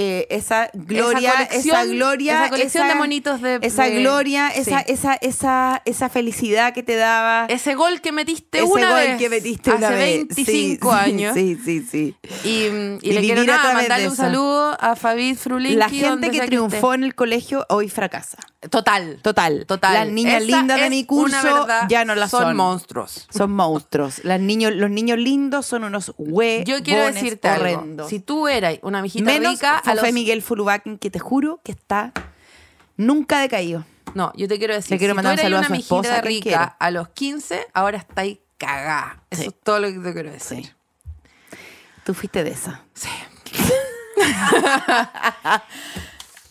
eh, 0.00 0.28
esa 0.30 0.70
gloria, 0.74 1.32
esa, 1.50 1.84
gloria, 1.84 2.42
esa 2.42 2.50
colección 2.50 2.86
de 2.86 2.94
monitos 2.94 3.42
de- 3.42 3.58
esa 3.62 3.82
de- 3.84 4.00
gloria, 4.00 4.48
sí. 4.54 4.60
esa, 4.60 4.80
esa, 4.82 5.14
esa, 5.14 5.82
esa 5.84 6.08
felicidad 6.08 6.72
que 6.72 6.84
te 6.84 6.94
daba. 6.94 7.46
Ese 7.48 7.74
gol 7.74 8.00
que 8.00 8.12
metiste 8.12 8.58
ese 8.58 8.66
una 8.68 8.90
gol 8.90 8.96
vez 9.00 9.18
que 9.18 9.28
metiste 9.28 9.70
hace 9.72 9.78
una 9.78 9.90
vez. 9.90 10.26
25 10.28 10.44
Sí, 10.44 10.78
sí, 11.04 11.10
años. 11.10 11.34
Sí, 11.34 11.58
sí, 11.64 11.80
sí. 11.90 12.16
Y, 12.44 12.48
y 12.48 12.98
Y 13.02 13.12
le 13.12 13.20
quiero 13.22 13.42
nada, 13.42 13.72
mandarle 13.74 14.08
un 14.08 14.14
saludo 14.14 14.76
a 14.80 14.94
Fabi 14.94 15.34
Frulinki. 15.34 15.76
La 15.76 15.88
gente 15.88 16.30
que 16.30 16.42
triunfó 16.46 16.94
en 16.94 17.02
el 17.02 17.16
colegio 17.16 17.66
hoy 17.68 17.88
fracasa. 17.88 18.38
Total. 18.70 19.18
Total. 19.22 19.66
Total. 19.66 19.94
Las 19.94 20.08
niñas 20.08 20.42
Esa 20.42 20.58
lindas 20.58 20.80
de 20.80 20.90
mi 20.90 21.04
curso 21.04 21.42
verdad, 21.42 21.86
ya 21.88 22.04
no 22.04 22.14
las 22.14 22.30
son. 22.30 22.56
monstruos. 22.56 23.26
Son 23.30 23.50
monstruos. 23.52 24.20
Las 24.24 24.40
niños, 24.40 24.72
los 24.74 24.90
niños 24.90 25.18
lindos 25.18 25.64
son 25.66 25.84
unos 25.84 26.12
huevones 26.18 26.66
Yo 26.68 26.82
quiero 26.82 27.04
decirte 27.06 27.48
horrendos. 27.48 28.06
algo. 28.06 28.08
Si 28.08 28.20
tú 28.20 28.48
eras 28.48 28.76
una 28.82 29.00
mijita 29.02 29.24
Menos 29.24 29.52
rica, 29.52 29.78
a 29.78 29.87
fue 29.96 30.08
los... 30.08 30.12
Miguel 30.14 30.42
Fulubaken, 30.42 30.98
que 30.98 31.10
te 31.10 31.18
juro 31.18 31.60
que 31.64 31.72
está 31.72 32.12
nunca 32.96 33.40
decaído. 33.40 33.84
No, 34.14 34.32
yo 34.36 34.48
te 34.48 34.58
quiero 34.58 34.74
decir, 34.74 34.92
Le 34.92 34.98
quiero 34.98 35.12
si 35.12 35.16
mandar 35.16 35.32
un 35.32 35.36
tú 35.36 35.42
saludo 35.42 35.60
a 35.60 35.64
su 35.64 35.74
esposa, 35.74 36.20
rica 36.22 36.64
a 36.78 36.90
los 36.90 37.08
15, 37.10 37.66
ahora 37.74 37.98
estáis 37.98 38.38
cagada. 38.56 39.22
Eso 39.30 39.42
Sí. 39.42 39.48
es 39.48 39.54
todo 39.62 39.80
lo 39.80 39.88
que 39.88 39.98
te 39.98 40.12
quiero 40.14 40.30
decir. 40.32 40.64
Sí. 40.64 40.72
Tú 42.04 42.14
fuiste 42.14 42.42
de 42.42 42.50
esa. 42.50 42.82
Sí. 42.94 43.08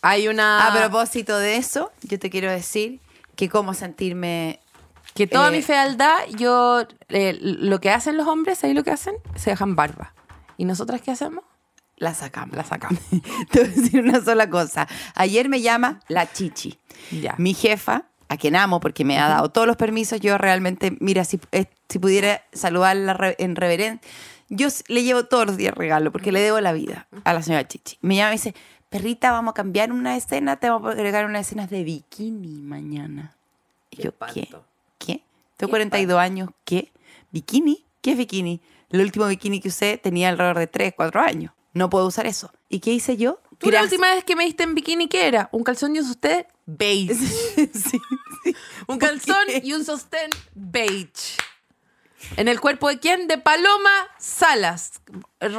Hay 0.01 0.27
una... 0.27 0.67
A 0.67 0.73
propósito 0.77 1.37
de 1.37 1.57
eso, 1.57 1.91
yo 2.03 2.19
te 2.19 2.29
quiero 2.29 2.51
decir 2.51 2.99
que 3.35 3.49
cómo 3.49 3.73
sentirme... 3.73 4.59
Que 5.13 5.25
toda 5.25 5.47
Eh, 5.49 5.51
mi 5.51 5.61
fealdad, 5.63 6.15
yo, 6.37 6.83
eh, 7.09 7.35
lo 7.41 7.79
que 7.81 7.89
hacen 7.89 8.17
los 8.17 8.27
hombres, 8.27 8.63
ahí 8.63 8.73
lo 8.75 8.83
que 8.83 8.91
hacen, 8.91 9.15
se 9.35 9.49
dejan 9.49 9.75
barba. 9.75 10.13
¿Y 10.57 10.65
nosotras 10.65 11.01
qué 11.01 11.09
hacemos? 11.11 11.43
La 11.97 12.13
sacamos. 12.13 12.55
La 12.55 12.63
sacamos. 12.63 12.99
Te 13.51 13.59
voy 13.59 13.69
a 13.69 13.71
decir 13.71 14.01
una 14.03 14.23
sola 14.23 14.49
cosa. 14.49 14.87
Ayer 15.15 15.49
me 15.49 15.61
llama 15.61 15.99
la 16.07 16.31
Chichi. 16.31 16.77
Ya. 17.11 17.35
Mi 17.37 17.53
jefa, 17.53 18.05
a 18.29 18.37
quien 18.37 18.55
amo 18.55 18.79
porque 18.79 19.03
me 19.03 19.19
ha 19.19 19.27
dado 19.27 19.49
todos 19.49 19.67
los 19.67 19.77
permisos, 19.77 20.19
yo 20.19 20.37
realmente, 20.37 20.95
mira, 20.99 21.25
si, 21.25 21.39
eh, 21.51 21.65
si 21.89 21.99
pudiera 21.99 22.43
saludarla 22.53 23.35
en 23.37 23.55
reverencia, 23.55 24.07
yo 24.49 24.67
le 24.87 25.03
llevo 25.03 25.25
todos 25.25 25.47
los 25.47 25.57
días 25.57 25.73
regalo 25.73 26.11
porque 26.11 26.31
le 26.31 26.39
debo 26.39 26.61
la 26.61 26.71
vida 26.71 27.07
a 27.23 27.33
la 27.33 27.41
señora 27.41 27.67
Chichi. 27.67 27.97
Me 28.01 28.15
llama 28.15 28.31
y 28.31 28.37
dice, 28.37 28.55
perrita, 28.89 29.31
vamos 29.31 29.51
a 29.51 29.55
cambiar 29.55 29.91
una 29.91 30.15
escena, 30.15 30.57
te 30.57 30.69
vamos 30.69 30.89
a 30.89 30.93
agregar 30.93 31.25
unas 31.25 31.47
escenas 31.47 31.69
de 31.69 31.83
bikini 31.83 32.61
mañana. 32.61 33.35
Y 33.89 33.97
Qué 33.97 34.03
yo, 34.03 34.11
¿qué? 34.33 34.41
espanto. 34.41 34.65
¿Qué? 34.99 35.23
Tengo 35.57 35.69
Qué 35.69 35.71
42 35.71 36.19
años, 36.19 36.49
¿qué? 36.63 36.91
¿Bikini? 37.31 37.83
¿Qué 38.01 38.11
es 38.11 38.17
bikini? 38.17 38.61
El 38.89 39.01
último 39.01 39.27
bikini 39.27 39.59
que 39.59 39.67
usé 39.69 39.97
tenía 39.97 40.29
alrededor 40.29 40.59
de 40.59 40.67
3, 40.67 40.93
4 40.95 41.21
años. 41.21 41.51
No 41.77 41.91
puedo 41.91 42.07
usar 42.07 42.25
eso. 42.25 42.51
¿Y 42.69 42.79
qué 42.79 42.91
hice 42.91 43.17
yo? 43.17 43.39
¿Tú 43.59 43.69
la 43.69 43.83
última 43.83 44.13
vez 44.13 44.23
que 44.23 44.35
me 44.35 44.45
diste 44.45 44.63
en 44.63 44.73
bikini 44.73 45.07
qué 45.07 45.27
era? 45.27 45.47
¿Un 45.51 45.63
calzón 45.63 45.95
y 45.95 45.99
un 45.99 46.05
sostén? 46.05 46.47
Beige. 46.65 47.13
sí, 47.55 47.71
sí. 47.73 48.01
Un 48.87 48.97
calzón 48.97 49.45
y 49.61 49.73
un 49.73 49.83
sostén 49.83 50.29
beige. 50.55 51.35
¿En 52.37 52.47
el 52.47 52.61
cuerpo 52.61 52.87
de 52.87 52.97
quién? 52.97 53.27
De 53.27 53.37
Paloma 53.37 53.91
Salas. 54.17 54.93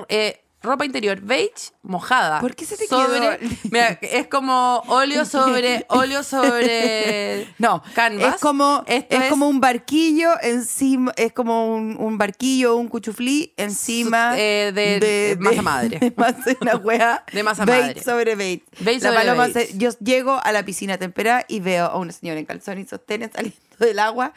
Eh, 0.09 0.43
ropa 0.61 0.85
interior 0.85 1.21
beige, 1.21 1.73
mojada. 1.83 2.41
¿Por 2.41 2.55
qué 2.57 2.65
se 2.65 2.77
te 2.77 2.87
sobre, 2.87 3.21
quedó? 3.39 3.51
Mira, 3.71 3.99
es 4.03 4.27
como 4.27 4.83
óleo 4.89 5.25
sobre 5.25 5.87
óleo 5.89 6.23
sobre 6.25 7.47
No, 7.59 7.83
canvas. 7.95 8.35
es 8.35 8.41
como 8.41 8.83
Esto 8.87 9.17
es, 9.17 9.25
como 9.31 9.49
un 9.49 9.61
barquillo 9.61 10.31
encima, 10.43 11.13
es 11.17 11.33
como 11.33 11.75
un, 11.75 11.97
un 11.99 12.19
barquillo, 12.19 12.77
un 12.77 12.89
cuchuflí 12.89 13.55
encima 13.57 14.35
eh, 14.39 14.73
de- 14.75 14.99
de 15.01 15.37
masa 15.39 15.63
madre. 15.63 15.99
de 16.01 16.13
masa, 16.17 16.57
una 16.61 16.77
wea 16.77 17.25
De 17.33 17.43
masa 17.43 17.65
madre. 17.65 18.03
sobre. 18.03 18.35
Bait 18.35 18.63
La 18.81 18.99
sobre 18.99 19.15
paloma 19.15 19.49
bait. 19.49 19.53
se- 19.69 19.79
yo 19.79 19.91
llego 20.01 20.41
a 20.43 20.53
la 20.53 20.65
piscina 20.65 20.99
temperada 20.99 21.45
y 21.49 21.61
veo 21.61 21.87
a 21.87 21.99
una 21.99 22.13
señora 22.13 22.39
en 22.41 22.47
calzón 22.47 22.79
y 22.79 22.85
sostenes 22.87 23.31
saliendo 23.33 23.59
del 23.79 23.99
agua 24.01 24.33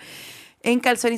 en 0.64 0.80
calzón 0.80 1.12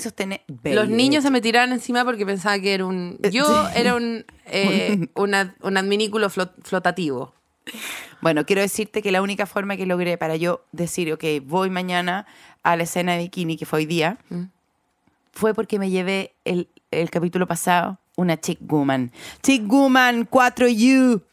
beige. 0.47 0.75
Los 0.75 0.89
niños 0.89 1.23
se 1.23 1.29
me 1.31 1.41
tiraron 1.41 1.73
encima 1.73 2.03
porque 2.05 2.25
pensaba 2.25 2.57
que 2.59 2.73
era 2.73 2.85
un. 2.85 3.17
Yo 3.31 3.45
Sí. 3.45 3.71
era 3.75 3.95
un, 3.95 4.25
eh, 4.45 5.07
un, 5.15 5.33
ad- 5.33 5.51
un 5.61 5.77
adminículo 5.77 6.29
flot- 6.29 6.53
flotativo. 6.63 7.33
Bueno, 8.21 8.45
quiero 8.45 8.61
decirte 8.61 9.01
que 9.01 9.11
la 9.11 9.21
única 9.21 9.45
forma 9.45 9.75
que 9.77 9.85
logré 9.85 10.17
para 10.17 10.35
yo 10.35 10.63
decir, 10.71 11.11
ok, 11.13 11.23
voy 11.43 11.69
mañana 11.69 12.25
a 12.63 12.75
la 12.75 12.83
escena 12.83 13.13
de 13.13 13.19
bikini, 13.19 13.57
que 13.57 13.65
fue 13.65 13.79
hoy 13.79 13.85
día, 13.85 14.17
Mm. 14.29 14.43
fue 15.31 15.53
porque 15.53 15.79
me 15.79 15.89
llevé 15.89 16.33
el, 16.45 16.67
el 16.91 17.09
capítulo 17.09 17.47
pasado 17.47 17.99
una 18.15 18.39
Chick 18.39 18.59
Woman. 18.61 19.11
Chick 19.41 19.67
Woman 19.67 20.27
4U. 20.29 21.23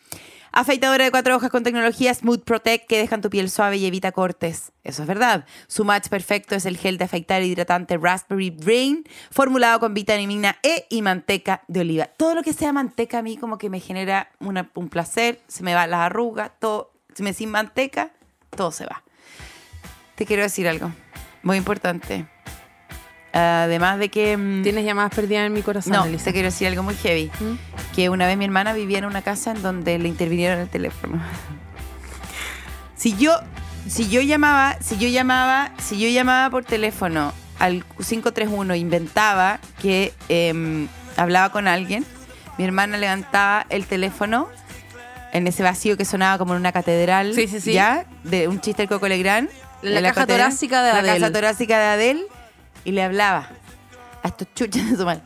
Afeitadora 0.52 1.04
de 1.04 1.12
cuatro 1.12 1.36
hojas 1.36 1.50
con 1.50 1.62
tecnología 1.62 2.12
Smooth 2.12 2.42
Protect 2.42 2.88
que 2.88 2.98
dejan 2.98 3.20
tu 3.20 3.30
piel 3.30 3.48
suave 3.48 3.76
y 3.76 3.86
evita 3.86 4.10
cortes. 4.10 4.72
Eso 4.82 5.02
es 5.02 5.08
verdad. 5.08 5.46
Su 5.68 5.84
match 5.84 6.08
perfecto 6.08 6.56
es 6.56 6.66
el 6.66 6.76
gel 6.76 6.98
de 6.98 7.04
afeitar 7.04 7.42
hidratante 7.42 7.96
Raspberry 7.96 8.50
Brain, 8.50 9.04
formulado 9.30 9.78
con 9.78 9.94
vitamina 9.94 10.56
E 10.64 10.86
y 10.90 11.02
manteca 11.02 11.62
de 11.68 11.80
oliva. 11.80 12.06
Todo 12.06 12.34
lo 12.34 12.42
que 12.42 12.52
sea 12.52 12.72
manteca 12.72 13.18
a 13.18 13.22
mí 13.22 13.36
como 13.36 13.58
que 13.58 13.70
me 13.70 13.78
genera 13.78 14.30
un 14.40 14.88
placer, 14.88 15.40
se 15.46 15.62
me 15.62 15.74
van 15.74 15.90
las 15.90 16.00
arrugas, 16.00 16.50
todo. 16.58 16.92
Si 17.14 17.22
me 17.22 17.32
sin 17.32 17.50
manteca, 17.50 18.10
todo 18.50 18.72
se 18.72 18.86
va. 18.86 19.04
Te 20.16 20.26
quiero 20.26 20.42
decir 20.42 20.66
algo 20.66 20.92
muy 21.42 21.56
importante. 21.56 22.26
Además 23.32 23.98
de 23.98 24.08
que... 24.08 24.36
mm, 24.36 24.62
Tienes 24.62 24.84
llamadas 24.84 25.14
perdidas 25.14 25.46
en 25.46 25.52
mi 25.52 25.62
corazón, 25.62 25.92
no, 25.92 26.04
Elisa. 26.04 26.24
te 26.24 26.32
quiero 26.32 26.46
decir 26.46 26.66
algo 26.66 26.82
muy 26.82 26.94
heavy. 26.96 27.30
¿Mm? 27.40 27.94
Que 27.94 28.08
una 28.08 28.26
vez 28.26 28.36
mi 28.36 28.44
hermana 28.44 28.72
vivía 28.72 28.98
en 28.98 29.04
una 29.04 29.22
casa 29.22 29.52
en 29.52 29.62
donde 29.62 29.98
le 29.98 30.08
intervinieron 30.08 30.58
el 30.60 30.68
teléfono. 30.68 31.20
Si 32.96 33.16
yo, 33.16 33.32
si 33.88 34.08
yo 34.08 34.20
llamaba, 34.20 34.76
si 34.80 34.98
yo 34.98 35.08
llamaba, 35.08 35.70
si 35.78 35.98
yo 35.98 36.08
llamaba 36.08 36.50
por 36.50 36.64
teléfono 36.64 37.32
al 37.58 37.84
531 37.98 38.74
inventaba 38.74 39.58
que 39.80 40.12
em, 40.28 40.88
hablaba 41.16 41.50
con 41.50 41.66
alguien, 41.68 42.04
mi 42.58 42.64
hermana 42.64 42.98
levantaba 42.98 43.64
el 43.70 43.86
teléfono 43.86 44.48
en 45.32 45.46
ese 45.46 45.62
vacío 45.62 45.96
que 45.96 46.04
sonaba 46.04 46.36
como 46.38 46.54
en 46.54 46.60
una 46.60 46.72
catedral, 46.72 47.34
Sí, 47.34 47.46
sí, 47.46 47.60
sí. 47.60 47.72
¿ya? 47.72 48.04
De 48.24 48.48
un 48.48 48.60
chiste 48.60 48.82
del 48.82 48.88
Coco 48.88 49.08
Legrand. 49.08 49.48
La 49.82 50.00
de 50.02 50.08
caja 50.08 50.26
torácica 50.26 50.82
de 50.82 50.92
La 50.92 50.98
Adele. 50.98 51.20
caja 51.20 51.32
torácica 51.32 51.78
de 51.78 51.84
Adele. 51.86 52.22
Y 52.84 52.92
le 52.92 53.02
hablaba 53.02 53.48
a 54.22 54.28
estos 54.28 54.48
chuchas 54.54 54.90
de 54.90 54.96
su 54.96 55.04
madre. 55.04 55.22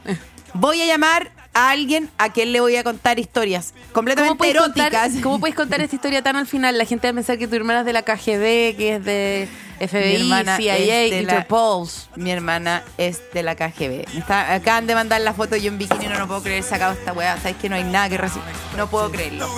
Voy 0.54 0.80
a 0.82 0.86
llamar 0.86 1.30
a 1.52 1.70
alguien 1.70 2.10
a 2.18 2.32
quien 2.32 2.52
le 2.52 2.60
voy 2.60 2.76
a 2.76 2.84
contar 2.84 3.18
historias 3.18 3.72
¿Cómo 3.72 3.92
completamente 3.92 4.54
contar, 4.56 4.92
eróticas. 4.92 5.22
¿Cómo 5.22 5.40
puedes 5.40 5.56
contar 5.56 5.80
esta 5.80 5.96
historia 5.96 6.22
tan 6.22 6.36
al 6.36 6.46
final? 6.46 6.76
La 6.76 6.84
gente 6.84 7.06
va 7.06 7.12
a 7.12 7.14
pensar 7.14 7.38
que 7.38 7.46
tu 7.46 7.56
hermana 7.56 7.80
es 7.80 7.86
de 7.86 7.92
la 7.92 8.02
KGB, 8.02 8.76
que 8.76 8.96
es 8.96 9.04
de 9.04 9.48
FBI, 9.80 10.16
hermana 10.22 10.56
CIA, 10.56 11.06
Interpol. 11.06 11.88
Mi 12.16 12.30
hermana 12.30 12.82
es 12.98 13.22
de 13.32 13.42
la 13.42 13.54
KGB. 13.54 14.06
Me 14.12 14.20
está- 14.20 14.54
acaban 14.54 14.86
de 14.86 14.94
mandar 14.94 15.20
la 15.20 15.32
foto 15.32 15.56
yo 15.56 15.68
en 15.68 15.78
bikini, 15.78 16.06
no, 16.06 16.18
no 16.18 16.26
puedo 16.26 16.42
creer 16.42 16.62
sacado 16.62 16.92
esta 16.92 17.12
weá. 17.12 17.36
Sabes 17.38 17.56
que 17.56 17.68
no 17.68 17.76
hay 17.76 17.84
nada 17.84 18.08
que 18.08 18.18
recibir. 18.18 18.44
No 18.76 18.88
puedo 18.88 19.10
creerlo. 19.10 19.48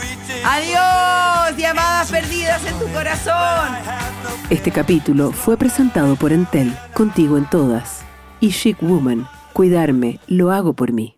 Adiós, 0.45 1.57
llamadas 1.57 2.11
perdidas 2.11 2.65
en 2.65 2.79
tu 2.79 2.87
corazón. 2.93 3.77
Este 4.49 4.71
capítulo 4.71 5.33
fue 5.33 5.57
presentado 5.57 6.15
por 6.17 6.33
Entel, 6.33 6.73
contigo 6.95 7.37
en 7.37 7.49
todas. 7.51 8.03
Y 8.41 8.53
Chic 8.53 8.81
Woman, 8.81 9.27
cuidarme, 9.53 10.21
lo 10.29 10.53
hago 10.53 10.73
por 10.75 10.93
mí. 10.93 11.16